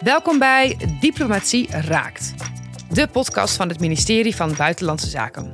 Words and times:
Welkom 0.00 0.38
bij 0.38 0.76
Diplomatie 1.00 1.70
Raakt, 1.70 2.34
de 2.90 3.08
podcast 3.08 3.56
van 3.56 3.68
het 3.68 3.80
ministerie 3.80 4.36
van 4.36 4.54
Buitenlandse 4.56 5.08
Zaken. 5.08 5.50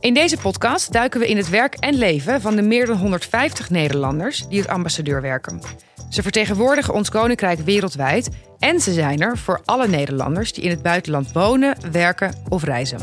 In 0.00 0.14
deze 0.14 0.36
podcast 0.36 0.92
duiken 0.92 1.20
we 1.20 1.28
in 1.28 1.36
het 1.36 1.48
werk 1.48 1.74
en 1.74 1.94
leven 1.94 2.40
van 2.40 2.56
de 2.56 2.62
meer 2.62 2.86
dan 2.86 2.96
150 2.96 3.70
Nederlanders 3.70 4.48
die 4.48 4.58
als 4.58 4.68
ambassadeur 4.68 5.20
werken. 5.20 5.60
Ze 6.08 6.22
vertegenwoordigen 6.22 6.94
ons 6.94 7.10
koninkrijk 7.10 7.60
wereldwijd 7.60 8.28
en 8.58 8.80
ze 8.80 8.92
zijn 8.92 9.20
er 9.20 9.38
voor 9.38 9.60
alle 9.64 9.88
Nederlanders 9.88 10.52
die 10.52 10.64
in 10.64 10.70
het 10.70 10.82
buitenland 10.82 11.32
wonen, 11.32 11.76
werken 11.92 12.34
of 12.48 12.64
reizen. 12.64 13.00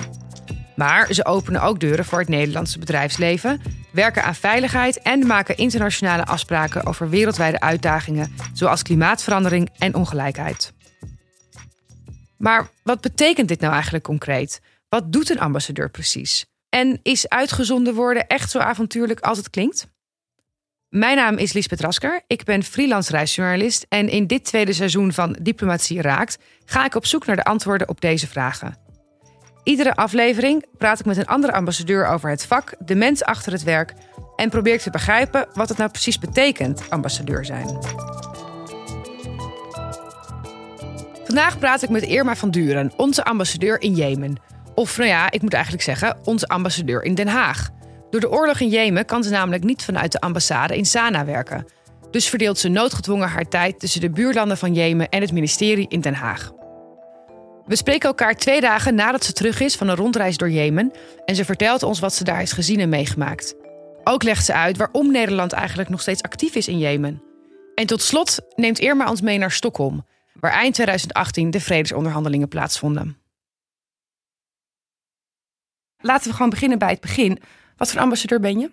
Maar 0.76 1.14
ze 1.14 1.26
openen 1.26 1.62
ook 1.62 1.80
deuren 1.80 2.06
voor 2.06 2.20
het 2.20 2.30
Nederlandse 2.30 2.80
bedrijfsleven, 2.80 3.62
werken 3.92 4.24
aan 4.24 4.36
veiligheid 4.36 5.02
en 5.02 5.28
maken 5.28 5.58
internationale 5.58 6.26
afspraken 6.26 6.86
over 6.86 7.10
wereldwijde 7.10 7.60
uitdagingen 7.60 8.36
zoals 8.54 8.82
klimaatverandering 8.82 9.70
en 9.78 9.96
ongelijkheid. 9.96 10.74
Maar 12.38 12.70
wat 12.84 13.02
betekent 13.02 13.48
dit 13.48 13.60
nou 13.60 13.74
eigenlijk 13.74 14.04
concreet? 14.04 14.62
Wat 14.90 15.12
doet 15.12 15.30
een 15.30 15.40
ambassadeur 15.40 15.90
precies? 15.90 16.46
En 16.70 17.00
is 17.04 17.30
uitgezonden 17.30 17.94
worden 17.94 18.28
echt 18.28 18.52
zo 18.52 18.60
avontuurlijk 18.60 19.20
als 19.20 19.38
het 19.38 19.50
klinkt? 19.50 19.88
Mijn 20.90 21.16
naam 21.16 21.38
is 21.38 21.54
Liesbeth 21.54 21.82
Rasker. 21.82 22.22
Ik 22.28 22.44
ben 22.44 22.64
freelance 22.64 23.12
reisjournalist 23.12 23.86
en 23.90 24.10
in 24.10 24.28
dit 24.28 24.46
tweede 24.46 24.74
seizoen 24.74 25.14
van 25.14 25.38
Diplomatie 25.42 26.02
Raakt 26.02 26.38
ga 26.66 26.86
ik 26.86 26.96
op 26.96 27.06
zoek 27.06 27.26
naar 27.26 27.36
de 27.36 27.44
antwoorden 27.44 27.90
op 27.90 28.02
deze 28.02 28.28
vragen. 28.28 28.89
Iedere 29.70 29.96
aflevering 29.96 30.66
praat 30.78 31.00
ik 31.00 31.06
met 31.06 31.18
een 31.18 31.26
andere 31.26 31.54
ambassadeur 31.54 32.08
over 32.08 32.30
het 32.30 32.46
vak, 32.46 32.74
de 32.80 32.96
mens 32.96 33.24
achter 33.24 33.52
het 33.52 33.64
werk 33.64 33.94
en 34.36 34.50
probeer 34.50 34.74
ik 34.74 34.80
te 34.80 34.90
begrijpen 34.90 35.48
wat 35.54 35.70
het 35.70 35.78
nou 35.78 35.90
precies 35.90 36.20
betekent 36.20 36.90
ambassadeur 36.90 37.46
zijn. 37.46 37.78
Vandaag 41.24 41.60
praat 41.60 41.82
ik 41.82 41.90
met 41.90 42.04
Irma 42.04 42.36
van 42.36 42.52
Duren, 42.52 42.92
onze 42.98 43.24
ambassadeur 43.24 43.82
in 43.82 43.94
Jemen. 43.94 44.36
Of 44.76 44.98
nou 44.98 45.10
ja, 45.10 45.32
ik 45.32 45.42
moet 45.42 45.54
eigenlijk 45.54 45.84
zeggen, 45.84 46.18
onze 46.24 46.48
ambassadeur 46.48 47.04
in 47.04 47.16
Den 47.16 47.28
Haag. 47.28 47.70
Door 48.10 48.22
de 48.22 48.32
oorlog 48.32 48.60
in 48.60 48.70
Jemen 48.70 49.06
kan 49.06 49.24
ze 49.24 49.30
namelijk 49.30 49.64
niet 49.64 49.84
vanuit 49.84 50.12
de 50.12 50.20
ambassade 50.20 50.78
in 50.78 50.86
Sanaa 50.86 51.26
werken. 51.26 51.66
Dus 52.12 52.30
verdeelt 52.30 52.58
ze 52.58 52.68
noodgedwongen 52.68 53.30
haar 53.30 53.48
tijd 53.48 53.80
tussen 53.80 54.02
de 54.02 54.10
buurlanden 54.10 54.58
van 54.58 54.74
Jemen 54.74 55.10
en 55.10 55.22
het 55.22 55.32
ministerie 55.32 55.88
in 55.90 56.02
Den 56.02 56.14
Haag. 56.14 56.52
We 57.70 57.76
spreken 57.76 58.08
elkaar 58.08 58.36
twee 58.36 58.62
dagen 58.62 58.96
nadat 58.96 59.24
ze 59.24 59.34
terug 59.34 59.60
is 59.60 59.76
van 59.76 59.88
een 59.88 59.96
rondreis 59.96 60.38
door 60.38 60.50
Jemen 60.50 60.92
en 61.26 61.36
ze 61.36 61.46
vertelt 61.46 61.84
ons 61.84 62.00
wat 62.00 62.14
ze 62.14 62.24
daar 62.24 62.38
heeft 62.38 62.52
gezien 62.52 62.80
en 62.80 62.90
meegemaakt. 62.90 63.56
Ook 64.04 64.24
legt 64.24 64.46
ze 64.46 64.54
uit 64.54 64.78
waarom 64.78 65.12
Nederland 65.12 65.52
eigenlijk 65.52 65.90
nog 65.90 66.02
steeds 66.02 66.22
actief 66.22 66.56
is 66.56 66.68
in 66.68 66.78
Jemen. 66.78 67.24
En 67.76 67.86
tot 67.86 68.02
slot 68.02 68.40
neemt 68.56 68.80
Irma 68.80 69.10
ons 69.10 69.22
mee 69.22 69.38
naar 69.38 69.52
Stockholm, 69.52 70.06
waar 70.34 70.52
eind 70.52 70.74
2018 70.74 71.52
de 71.52 71.60
vredesonderhandelingen 71.60 72.48
plaatsvonden. 72.48 73.18
Laten 76.00 76.28
we 76.28 76.34
gewoon 76.34 76.50
beginnen 76.50 76.80
bij 76.80 76.90
het 76.90 77.02
begin. 77.02 77.40
Wat 77.78 77.92
voor 77.92 78.02
ambassadeur 78.02 78.40
ben 78.40 78.60
je? 78.60 78.70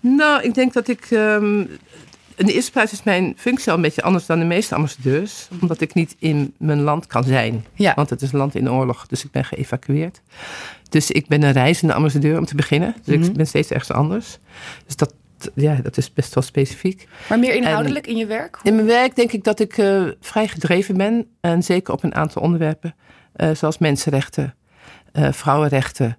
Nou, 0.00 0.42
ik 0.42 0.54
denk 0.54 0.72
dat 0.72 0.88
ik. 0.88 1.10
Um, 1.10 1.78
in 2.36 2.46
de 2.46 2.52
eerste 2.52 2.70
plaats 2.70 2.92
is 2.92 3.02
mijn 3.02 3.34
functie 3.36 3.70
al 3.70 3.76
een 3.76 3.82
beetje 3.82 4.02
anders 4.02 4.26
dan 4.26 4.38
de 4.38 4.44
meeste 4.44 4.74
ambassadeurs. 4.74 5.48
Omdat 5.60 5.80
ik 5.80 5.94
niet 5.94 6.16
in 6.18 6.54
mijn 6.58 6.80
land 6.80 7.06
kan 7.06 7.24
zijn. 7.24 7.64
Ja. 7.74 7.92
Want 7.94 8.10
het 8.10 8.22
is 8.22 8.32
een 8.32 8.38
land 8.38 8.54
in 8.54 8.70
oorlog, 8.70 9.06
dus 9.06 9.24
ik 9.24 9.30
ben 9.30 9.44
geëvacueerd. 9.44 10.20
Dus 10.88 11.10
ik 11.10 11.26
ben 11.26 11.42
een 11.42 11.52
reizende 11.52 11.94
ambassadeur 11.94 12.38
om 12.38 12.44
te 12.44 12.54
beginnen. 12.54 12.94
Dus 13.04 13.16
Mhm. 13.18 13.26
ik 13.26 13.32
ben 13.32 13.46
steeds 13.46 13.70
ergens 13.70 13.90
anders. 13.90 14.38
Dus 14.86 14.96
dat, 14.96 15.14
ja, 15.54 15.74
dat 15.74 15.96
is 15.96 16.12
best 16.12 16.34
wel 16.34 16.42
specifiek. 16.44 17.08
Maar 17.28 17.38
meer 17.38 17.54
inhoudelijk 17.54 18.06
in 18.06 18.16
je 18.16 18.26
werk? 18.26 18.58
In 18.62 18.74
mijn 18.74 18.86
werk 18.86 19.16
denk 19.16 19.32
ik 19.32 19.44
dat 19.44 19.60
ik 19.60 19.78
eh, 19.78 20.04
vrij 20.20 20.48
gedreven 20.48 20.96
ben. 20.96 21.26
En 21.40 21.62
zeker 21.62 21.92
op 21.92 22.02
een 22.02 22.14
aantal 22.14 22.42
onderwerpen. 22.42 22.94
eh, 23.32 23.50
zoals 23.54 23.78
mensenrechten, 23.78 24.54
eh, 25.12 25.32
vrouwenrechten. 25.32 26.18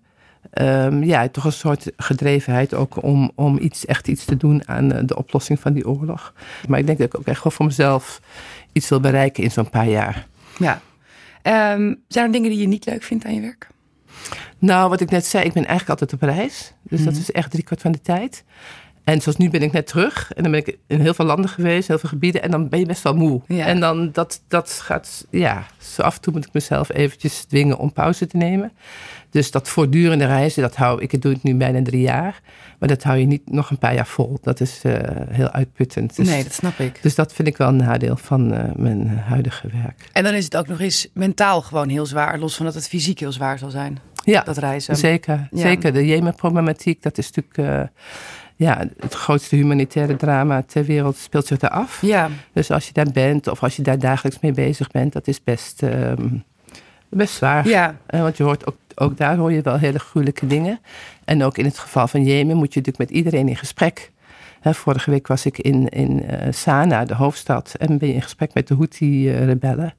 Ehm, 0.52 1.04
ja, 1.04 1.28
toch 1.30 1.44
een 1.46 1.52
soort 1.52 1.92
gedrevenheid 1.98 2.74
ook 2.74 3.04
om, 3.04 3.32
om 3.36 3.58
iets, 3.60 3.86
echt 3.86 4.08
iets 4.08 4.26
te 4.26 4.38
doen 4.38 4.68
aan 4.68 4.92
eh, 4.92 5.02
de 5.06 5.18
oplossing 5.18 5.60
van 5.60 5.74
die 5.74 5.88
oorlog. 5.88 6.34
Maar 6.68 6.80
ik 6.80 6.86
denk 6.86 6.98
dat 6.98 7.08
ik 7.08 7.20
ook 7.20 7.26
echt 7.28 7.44
wel 7.44 7.52
voor 7.52 7.66
mezelf 7.66 8.22
iets 8.72 8.90
wil 8.90 9.00
bereiken 9.00 9.44
in 9.44 9.52
zo'n 9.52 9.70
paar 9.70 9.88
jaar. 9.90 10.28
Ja. 10.58 10.82
Ehm, 11.42 11.94
zijn 12.08 12.26
er 12.26 12.32
dingen 12.32 12.50
die 12.50 12.60
je 12.60 12.68
niet 12.68 12.86
leuk 12.86 13.04
vindt 13.04 13.26
aan 13.26 13.34
je 13.34 13.42
werk? 13.42 13.68
Nou, 14.60 14.90
wat 14.90 15.02
ik 15.02 15.10
net 15.10 15.26
zei, 15.26 15.44
ik 15.46 15.54
ben 15.54 15.66
eigenlijk 15.66 15.90
altijd 16.02 16.14
op 16.14 16.30
reis. 16.30 16.74
Dus 16.82 17.04
dat 17.04 17.14
Mhm. 17.14 17.22
is 17.22 17.32
echt 17.32 17.52
driekwart 17.52 17.82
van 17.82 17.92
de 17.92 18.02
tijd. 18.02 18.44
En 19.08 19.22
zoals 19.22 19.38
nu 19.38 19.50
ben 19.50 19.62
ik 19.62 19.72
net 19.72 19.88
terug. 19.88 20.34
En 20.34 20.44
dan 20.44 20.52
ben 20.52 20.60
ik 20.66 20.78
in 20.88 21.00
heel 21.00 21.14
veel 21.14 21.26
landen 21.26 21.50
geweest, 21.50 21.88
heel 21.88 22.00
veel 22.00 22.10
gebieden. 22.10 22.42
En 22.44 22.52
dan 22.52 22.70
ben 22.70 22.80
je 22.80 22.86
best 22.86 23.02
wel 23.04 23.16
moe. 23.16 23.42
Ja. 23.48 23.66
En 23.66 23.80
dan 23.80 24.12
dat, 24.12 24.42
dat 24.48 24.72
gaat, 24.72 25.26
ja, 25.30 25.66
zo 25.78 26.02
af 26.02 26.16
en 26.16 26.22
toe 26.22 26.34
moet 26.34 26.46
ik 26.46 26.54
mezelf 26.54 26.90
eventjes 26.94 27.44
dwingen 27.44 27.78
om 27.78 27.94
pauze 27.94 28.28
te 28.28 28.38
nemen. 28.38 28.72
Dus 29.30 29.52
dat 29.52 29.70
voortdurende 29.70 30.26
reizen, 30.26 30.62
dat 30.62 30.76
hou 30.76 31.02
ik, 31.02 31.22
doe 31.22 31.34
het 31.34 31.44
nu 31.44 31.56
bijna 31.56 31.82
drie 31.84 32.02
jaar. 32.02 32.42
Maar 32.80 32.90
dat 32.90 33.04
hou 33.04 33.18
je 33.18 33.26
niet 33.26 33.52
nog 33.52 33.70
een 33.70 33.78
paar 33.78 33.94
jaar 33.94 34.08
vol. 34.08 34.40
Dat 34.42 34.60
is 34.60 34.80
eh, 34.84 34.94
heel 35.30 35.50
uitputtend. 35.50 36.16
Dus, 36.16 36.28
nee, 36.28 36.44
dat 36.44 36.54
snap 36.54 36.80
ik. 36.80 37.00
dus 37.02 37.16
dat 37.16 37.34
vind 37.34 37.48
ik 37.48 37.58
wel 37.58 37.68
een 37.68 37.76
nadeel 37.76 38.18
van 38.18 38.54
eh, 38.54 38.64
mijn 38.76 39.08
huidige 39.10 39.68
werk. 39.84 40.10
En 40.12 40.24
dan 40.24 40.34
is 40.34 40.44
het 40.44 40.58
ook 40.58 40.68
nog 40.68 40.80
eens 40.80 41.08
mentaal 41.14 41.62
gewoon 41.62 41.90
heel 41.90 42.06
zwaar, 42.06 42.40
los 42.40 42.56
van 42.56 42.66
dat 42.66 42.76
het 42.76 42.88
fysiek 42.88 43.20
heel 43.20 43.32
zwaar 43.32 43.58
zal 43.58 43.70
zijn, 43.70 44.00
Ja, 44.24 44.42
dat 44.42 44.58
reizen. 44.58 44.96
Zeker, 44.96 45.48
Ja. 45.52 45.60
zeker. 45.60 45.94
De 45.94 46.06
Jemen-problematiek, 46.06 47.02
dat 47.04 47.18
is 47.18 47.32
natuurlijk 47.32 47.58
eh, 47.58 47.88
ja, 48.58 48.86
het 49.00 49.14
grootste 49.14 49.56
humanitaire 49.56 50.16
drama 50.16 50.62
ter 50.68 50.84
wereld 50.86 51.18
speelt 51.18 51.46
zich 51.48 51.58
daar 51.58 51.70
af. 51.70 52.02
Ja, 52.02 52.30
Dus 52.54 52.72
als 52.72 52.88
je 52.88 52.94
daar 52.94 53.12
bent 53.14 53.48
of 53.48 53.64
als 53.64 53.76
je 53.76 53.82
daar 53.82 54.00
dagelijks 54.00 54.40
mee 54.40 54.52
bezig 54.52 54.92
bent, 54.92 55.14
dat 55.14 55.28
is 55.28 55.44
best, 55.44 55.84
ehm, 55.84 56.28
best 57.10 57.34
zwaar. 57.34 57.68
ja, 57.68 57.96
Eh, 58.06 58.22
want 58.22 58.38
je 58.38 58.44
hoort 58.44 58.68
ook, 58.68 58.76
ook 58.96 59.18
daar 59.18 59.38
hoor 59.38 59.52
je 59.52 59.62
wel 59.62 59.78
hele 59.78 60.00
gruwelijke 60.00 60.48
dingen. 60.48 60.80
En 61.26 61.44
ook 61.44 61.58
in 61.58 61.66
het 61.66 61.78
geval 61.80 62.08
van 62.08 62.24
Jemen 62.24 62.56
moet 62.58 62.74
je 62.74 62.80
natuurlijk 62.80 63.10
met 63.10 63.18
iedereen 63.18 63.48
in 63.48 63.56
gesprek. 63.56 64.12
Hè, 64.60 64.74
vorige 64.74 65.10
week 65.12 65.28
was 65.28 65.46
ik 65.46 65.58
in, 65.58 65.90
in 65.90 66.24
eh, 66.26 66.48
Sanaa, 66.52 67.06
de 67.06 67.16
hoofdstad, 67.16 67.76
en 67.80 67.98
ben 67.98 68.08
je 68.08 68.14
in 68.14 68.22
gesprek 68.22 68.54
met 68.54 68.68
de 68.68 68.76
Houthi-rebellen. 68.76 69.94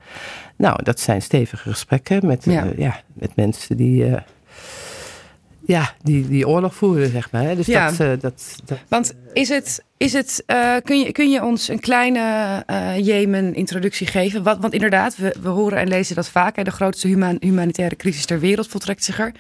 Nou, 0.57 0.83
dat 0.83 1.01
zijn 1.01 1.23
stevige 1.23 1.71
gesprekken 1.71 2.27
met, 2.27 2.47
eh, 2.47 2.53
Ja. 2.53 2.67
ja. 2.77 3.01
met 3.13 3.37
mensen 3.37 3.77
die, 3.77 4.05
ja, 5.69 5.95
die, 6.03 6.29
die 6.29 6.49
oorlog 6.49 6.75
voeren, 6.75 7.11
zeg 7.11 7.31
maar. 7.31 7.43
Hè. 7.43 7.57
Dus 7.57 7.67
Ja. 7.67 7.91
dat, 7.91 8.01
eh, 8.01 8.09
dat, 8.21 8.57
dat, 8.65 8.79
want 8.89 9.15
is 9.33 9.49
het, 9.49 9.85
is 9.97 10.13
het, 10.13 10.43
eh, 10.47 10.75
kun, 10.85 10.99
je, 11.01 11.13
kun 11.13 11.31
je 11.31 11.45
ons 11.45 11.69
een 11.69 11.81
kleine 11.81 12.63
eh, 12.67 12.99
Jemen-introductie 13.07 14.07
geven? 14.07 14.43
Wat, 14.43 14.59
want 14.59 14.73
inderdaad, 14.73 15.17
we, 15.17 15.35
we 15.43 15.49
horen 15.49 15.79
en 15.79 15.89
lezen 15.89 16.15
dat 16.15 16.29
vaak. 16.29 16.57
Hè, 16.57 16.63
de 16.63 16.71
grootste 16.71 17.09
human- 17.09 17.37
humanitaire 17.41 17.97
crisis 17.97 18.25
ter 18.27 18.41
wereld 18.41 18.67
voltrekt 18.69 19.05
zich 19.05 19.19
er. 19.19 19.33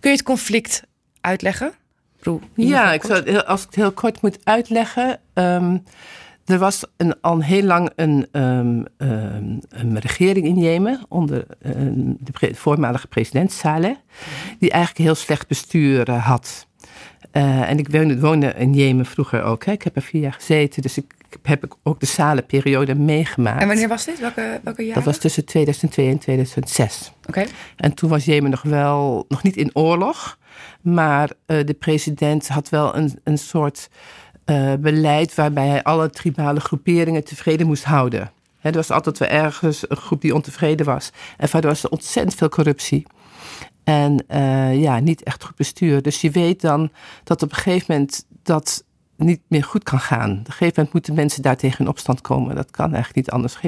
Kun 0.00 0.10
je 0.10 0.16
het 0.16 0.22
conflict 0.22 0.82
uitleggen? 1.20 1.72
Ieder 2.22 2.74
Ja, 2.74 2.92
ik 2.92 3.02
zou, 3.02 3.36
als 3.38 3.60
ik 3.60 3.66
het 3.66 3.74
heel 3.76 3.92
kort 3.92 4.22
moet 4.22 4.38
uitleggen. 4.44 5.20
ehm, 5.34 5.76
er 6.46 6.58
was 6.58 6.84
een, 6.96 7.20
al 7.20 7.42
heel 7.42 7.62
lang 7.62 7.90
een, 7.96 8.26
ehm, 8.32 8.82
ehm, 8.96 9.58
een 9.68 9.98
regering 9.98 10.46
in 10.46 10.58
Jemen 10.58 11.00
onder 11.08 11.46
ehm, 11.62 12.12
de 12.18 12.32
pre- 12.32 12.54
voormalige 12.54 13.06
president 13.06 13.52
Saleh, 13.52 13.96
die 14.58 14.70
eigenlijk 14.70 15.04
heel 15.04 15.14
slecht 15.14 15.48
bestuur 15.48 16.08
eh, 16.08 16.26
had. 16.26 16.66
Eh, 17.30 17.70
en 17.70 17.78
ik 17.78 17.88
woonde, 17.88 18.20
woonde 18.20 18.54
in 18.56 18.74
Jemen 18.74 19.06
vroeger 19.06 19.42
ook. 19.42 19.64
Hè. 19.64 19.72
Ik 19.72 19.82
heb 19.82 19.96
er 19.96 20.02
vier 20.02 20.20
jaar 20.20 20.32
gezeten, 20.32 20.82
dus 20.82 20.96
ik, 20.96 21.14
ik 21.30 21.38
heb 21.42 21.76
ook 21.82 22.00
de 22.00 22.06
Saleh-periode 22.06 22.94
meegemaakt. 22.94 23.60
En 23.60 23.66
wanneer 23.66 23.88
was 23.88 24.04
dit? 24.04 24.20
Welke, 24.20 24.60
welke 24.62 24.82
jaren? 24.82 24.94
Dat 24.94 25.04
was 25.04 25.18
tussen 25.18 25.44
2002 25.44 26.08
en 26.08 26.18
2006. 26.18 27.12
Oké. 27.28 27.44
En 27.76 27.94
toen 27.94 28.10
was 28.10 28.24
Jemen 28.24 28.50
nog 28.50 28.62
wel, 28.62 29.24
nog 29.28 29.42
niet 29.42 29.56
in 29.56 29.70
oorlog. 29.72 30.38
Maar 30.80 31.30
eh, 31.46 31.64
de 31.64 31.74
president 31.74 32.48
had 32.48 32.68
wel 32.68 32.96
een, 32.96 33.18
een 33.24 33.38
soort 33.38 33.88
eh, 34.46 34.72
beleid 34.78 35.34
waarbij 35.34 35.66
hij 35.66 35.82
alle 35.82 36.10
tribale 36.10 36.60
groeperingen 36.60 37.24
tevreden 37.24 37.66
moest 37.66 37.84
houden. 37.84 38.30
Hè, 38.58 38.68
er 38.68 38.76
was 38.76 38.90
altijd 38.90 39.18
wel 39.18 39.28
ergens 39.28 39.90
een 39.90 39.96
groep 39.96 40.20
die 40.20 40.34
ontevreden 40.34 40.86
was. 40.86 41.10
En 41.36 41.48
daardoor 41.50 41.70
was 41.70 41.84
er 41.84 41.90
ontzettend 41.90 42.34
veel 42.34 42.48
corruptie. 42.48 43.06
En 43.84 44.24
eh, 44.28 44.80
ja, 44.80 44.98
niet 44.98 45.22
echt 45.22 45.44
goed 45.44 45.56
bestuur. 45.56 46.02
Dus 46.02 46.20
je 46.20 46.30
weet 46.30 46.60
dan 46.60 46.90
dat 47.24 47.42
op 47.42 47.50
een 47.50 47.56
gegeven 47.56 47.86
moment 47.88 48.26
dat 48.42 48.84
niet 49.16 49.40
meer 49.48 49.64
goed 49.64 49.82
kan 49.82 50.00
gaan. 50.00 50.30
Op 50.30 50.36
een 50.36 50.52
gegeven 50.52 50.72
moment 50.76 50.92
moeten 50.92 51.14
mensen 51.14 51.42
daar 51.42 51.56
tegen 51.56 51.84
in 51.84 51.90
opstand 51.90 52.20
komen. 52.20 52.54
Dat 52.54 52.70
kan 52.70 52.94
eigenlijk 52.94 53.16
niet 53.16 53.30
anders. 53.30 53.58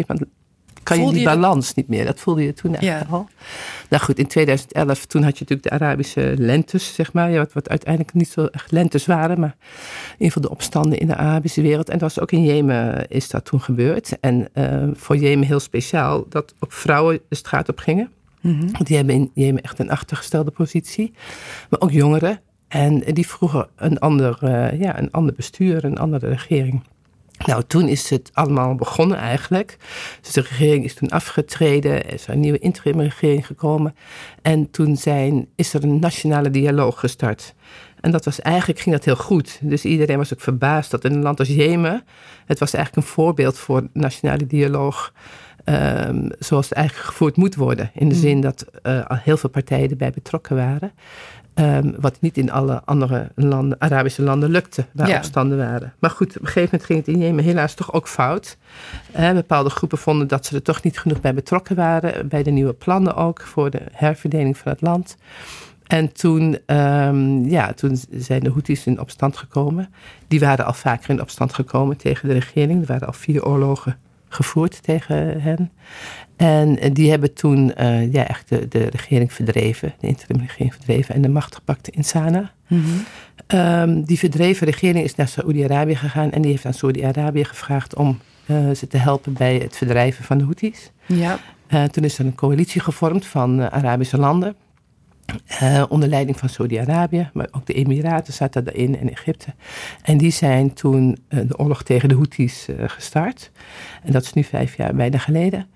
Kan 0.89 1.07
je 1.07 1.13
die 1.13 1.25
dat- 1.25 1.35
balans 1.35 1.75
niet 1.75 1.89
meer. 1.89 2.05
Dat 2.05 2.21
voelde 2.21 2.43
je 2.45 2.53
toen 2.53 2.75
eigenlijk 2.77 3.11
al. 3.11 3.29
Nou 3.91 4.03
goed, 4.03 4.19
in 4.19 4.27
2011, 4.27 5.07
toen 5.07 5.23
had 5.23 5.39
je 5.39 5.45
natuurlijk 5.49 5.69
de 5.69 5.85
Arabische 5.85 6.35
lentes, 6.39 6.95
zeg 6.95 7.13
maar. 7.13 7.31
Ja, 7.31 7.39
wat, 7.39 7.53
wat 7.53 7.69
uiteindelijk 7.69 8.15
niet 8.15 8.29
zo 8.29 8.45
echt 8.45 8.71
lentes 8.73 9.07
waren, 9.07 9.41
maar 9.41 9.57
in 9.59 10.13
ieder 10.13 10.27
geval 10.33 10.43
de 10.43 10.51
opstanden 10.51 10.99
in 10.99 11.07
de 11.07 11.17
Arabische 11.17 11.63
wereld. 11.63 11.89
En 11.89 11.99
dat 11.99 12.15
was 12.15 12.21
ook 12.21 12.33
in 12.33 12.45
Jemen 12.45 13.09
is 13.09 13.29
dat 13.29 13.45
toen 13.45 13.61
gebeurd. 13.61 14.21
En 14.21 14.49
eh, 14.53 14.89
voor 14.95 15.17
Jemen 15.17 15.47
heel 15.47 15.61
speciaal 15.61 16.27
dat 16.29 16.55
ook 16.59 16.73
vrouwen 16.73 17.21
de 17.29 17.37
straat 17.37 17.69
op 17.69 17.79
gingen. 17.79 18.11
Want 18.73 18.87
die 18.87 18.97
hebben 18.97 19.15
in 19.15 19.31
Jemen 19.35 19.63
echt 19.63 19.79
een 19.79 19.91
achtergestelde 19.91 20.51
positie. 20.51 21.13
Maar 21.71 21.81
ook 21.81 21.91
jongeren. 21.91 22.41
En 22.69 22.99
die 23.01 23.27
vroegen 23.29 23.69
een 23.77 23.99
ander, 23.99 24.39
eh, 24.43 24.81
ja, 24.81 24.99
een 24.99 25.11
ander 25.11 25.35
bestuur, 25.35 25.85
een 25.85 25.99
andere 25.99 26.29
regering. 26.29 26.83
Nou, 27.47 27.63
toen 27.67 27.89
is 27.89 28.11
het 28.11 28.31
allemaal 28.33 28.75
begonnen 28.75 29.17
eigenlijk. 29.17 29.77
Dus 30.21 30.33
de 30.33 30.41
regering 30.41 30.85
is 30.85 30.95
toen 30.95 31.09
afgetreden, 31.09 32.05
er 32.05 32.13
is 32.13 32.27
een 32.27 32.41
nieuwe 32.41 32.59
interimregering 32.59 33.47
gekomen. 33.47 33.95
En 34.43 34.71
toen 34.71 34.97
zijn, 34.97 35.49
is 35.57 35.75
er 35.75 35.83
een 35.83 35.99
nationale 35.99 36.51
dialoog 36.51 37.01
gestart. 37.01 37.55
En 38.01 38.11
dat 38.11 38.25
was 38.25 38.41
eigenlijk, 38.41 38.81
ging 38.81 38.95
dat 38.95 39.05
heel 39.05 39.17
goed. 39.17 39.59
Dus 39.63 39.85
iedereen 39.85 40.17
was 40.17 40.33
ook 40.33 40.41
verbaasd 40.41 40.91
dat 40.91 41.05
in 41.05 41.13
een 41.13 41.23
land 41.23 41.39
als 41.39 41.49
Jemen, 41.49 42.05
het 42.47 42.59
was 42.59 42.75
eigenlijk 42.75 43.07
een 43.07 43.13
voorbeeld 43.13 43.59
voor 43.59 43.89
nationale 43.93 44.47
dialoog. 44.47 45.13
Um, 45.65 46.31
zoals 46.39 46.69
het 46.69 46.79
eigenlijk 46.79 47.09
gevoerd 47.09 47.37
moet 47.37 47.55
worden. 47.55 47.91
In 47.95 48.09
de 48.09 48.15
hmm. 48.15 48.23
zin 48.23 48.41
dat 48.41 48.65
uh, 48.83 49.05
heel 49.09 49.37
veel 49.37 49.51
partijen 49.51 49.91
erbij 49.91 50.11
betrokken 50.11 50.57
waren. 50.57 50.93
Um, 51.61 51.95
wat 52.01 52.21
niet 52.21 52.37
in 52.37 52.51
alle 52.51 52.83
andere 52.85 53.31
landen, 53.35 53.81
Arabische 53.81 54.23
landen 54.23 54.51
lukte, 54.51 54.85
waar 54.93 55.17
opstanden 55.17 55.59
waren. 55.59 55.93
Maar 55.99 56.11
goed, 56.11 56.29
op 56.29 56.41
een 56.41 56.47
gegeven 56.47 56.69
moment 56.73 56.85
ging 56.85 56.99
het 56.99 57.09
in 57.09 57.19
Jemen 57.19 57.45
helaas 57.45 57.75
toch 57.75 57.93
ook 57.93 58.09
fout. 58.09 58.57
Uh, 59.19 59.33
bepaalde 59.33 59.71
groepen 59.71 59.99
vonden 59.99 60.29
dat 60.29 60.47
ze 60.47 60.55
er 60.55 60.63
toch 60.63 60.83
niet 60.83 60.99
genoeg 60.99 61.21
bij 61.21 61.35
betrokken 61.35 61.77
waren. 61.77 62.29
Bij 62.29 62.43
de 62.43 62.51
nieuwe 62.51 62.73
plannen 62.73 63.15
ook, 63.15 63.41
voor 63.41 63.71
de 63.71 63.83
herverdeling 63.93 64.57
van 64.57 64.73
het 64.73 64.81
land. 64.81 65.17
En 65.87 66.13
toen, 66.13 66.59
um, 66.67 67.49
ja, 67.49 67.73
toen 67.73 67.99
zijn 68.11 68.43
de 68.43 68.51
Houthis 68.51 68.87
in 68.87 69.01
opstand 69.01 69.37
gekomen. 69.37 69.89
Die 70.29 70.41
waren 70.41 70.65
al 70.65 70.73
vaker 70.73 71.11
in 71.11 71.21
opstand 71.21 71.55
gekomen 71.55 71.97
tegen 71.97 72.29
de 72.29 72.35
regering. 72.35 72.81
Er 72.81 72.87
waren 72.87 73.07
al 73.07 73.13
vier 73.13 73.45
oorlogen 73.45 73.99
gevoerd 74.29 74.83
tegen 74.83 75.41
hen. 75.41 75.71
En 76.37 76.93
die 76.93 77.11
hebben 77.11 77.35
toen 77.35 77.73
uh, 77.81 78.13
ja, 78.13 78.29
echt 78.29 78.49
de, 78.49 78.69
de, 78.69 78.87
regering 78.91 79.33
verdreven, 79.33 79.95
de 80.01 80.07
interimregering 80.07 80.75
verdreven 80.75 81.15
en 81.15 81.23
de 81.23 81.29
macht 81.29 81.55
gepakt 81.55 81.89
in 81.89 82.05
Sanaa. 82.05 82.53
Mm 82.67 82.83
-hmm. 83.47 84.05
die 84.05 84.19
verdreven 84.19 84.67
regering 84.67 85.05
is 85.05 85.15
naar 85.15 85.29
Saoedi-Arabië 85.29 85.97
gegaan 85.97 86.31
en 86.31 86.43
die 86.43 86.51
heeft 86.51 86.65
aan 86.65 86.75
Saoedi-Arabië 86.75 87.45
gevraagd 87.45 87.95
om 87.95 88.19
uh, 88.47 88.71
ze 88.71 88.87
te 88.87 88.97
helpen 88.97 89.33
bij 89.33 89.57
het 89.57 89.77
verdrijven 89.77 90.25
van 90.25 90.39
de 90.39 90.45
Houthis. 90.45 90.91
Ja. 91.07 91.39
Uh, 91.71 91.85
toen 91.85 92.05
is 92.05 92.19
er 92.19 92.27
een 92.27 92.35
coalitie 92.35 92.81
gevormd 92.81 93.27
van 93.27 93.71
Arabische 93.71 94.19
landen. 94.19 94.55
Uh, 95.63 95.85
onder 95.89 96.09
leiding 96.09 96.39
van 96.39 96.49
Saudi-Arabië, 96.49 97.31
maar 97.33 97.49
ook 97.51 97.67
de 97.67 97.73
Emiraten 97.73 98.33
zaten 98.33 98.65
daarin 98.65 98.99
en 98.99 99.11
Egypte. 99.11 99.55
En 100.03 100.19
die 100.19 100.31
zijn 100.31 100.73
toen 100.73 101.19
uh, 101.29 101.41
de 101.49 101.59
oorlog 101.59 101.83
tegen 101.83 102.09
de 102.09 102.15
Houthis 102.15 102.69
uh, 102.69 102.77
gestart. 102.87 103.51
En 104.03 104.13
dat 104.13 104.23
is 104.23 104.33
nu 104.33 104.45
vijf 104.45 104.77
jaar 104.77 104.95
bijna 104.95 105.19
geleden. 105.19 105.67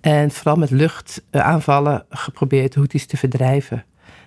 En 0.00 0.30
vooral 0.30 0.56
met 0.56 0.70
luchtaanvallen 0.70 2.04
geprobeerd 2.10 2.72
de 2.72 2.78
Houthis 2.78 3.06
te 3.06 3.16
verdrijven. 3.16 3.84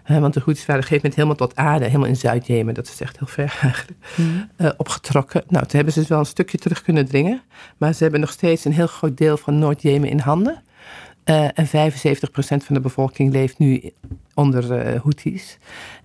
want 0.07 0.33
de 0.33 0.41
Houthis 0.43 0.65
waren 0.65 0.83
op 0.83 0.91
een 0.91 0.95
gegeven 0.95 0.95
moment 0.95 1.15
helemaal 1.15 1.35
tot 1.35 1.55
aarde, 1.55 1.85
helemaal 1.85 2.07
in 2.07 2.15
Zuid-Jemen, 2.15 2.73
dat 2.73 2.87
is 2.87 3.01
echt 3.01 3.17
heel 3.19 3.27
ver 3.27 3.57
eigenlijk, 3.61 3.99
mm. 4.17 4.49
opgetrokken. 4.77 5.43
Nou, 5.47 5.65
toen 5.65 5.75
hebben 5.75 5.93
ze 5.93 5.99
dus 5.99 6.09
wel 6.09 6.19
een 6.19 6.25
stukje 6.25 6.57
terug 6.57 6.81
kunnen 6.81 7.05
dringen. 7.05 7.41
Maar 7.77 7.93
ze 7.93 8.03
hebben 8.03 8.19
nog 8.19 8.31
steeds 8.31 8.65
een 8.65 8.73
heel 8.73 8.87
groot 8.87 9.17
deel 9.17 9.37
van 9.37 9.59
Noord-Jemen 9.59 10.09
in 10.09 10.19
handen. 10.19 10.61
Uh, 11.25 11.43
en 11.53 11.67
75% 11.67 11.69
van 12.39 12.75
de 12.75 12.79
bevolking 12.79 13.31
leeft 13.31 13.57
nu 13.57 13.91
onder 14.33 14.93
uh, 14.93 15.01
Houthis. 15.01 15.57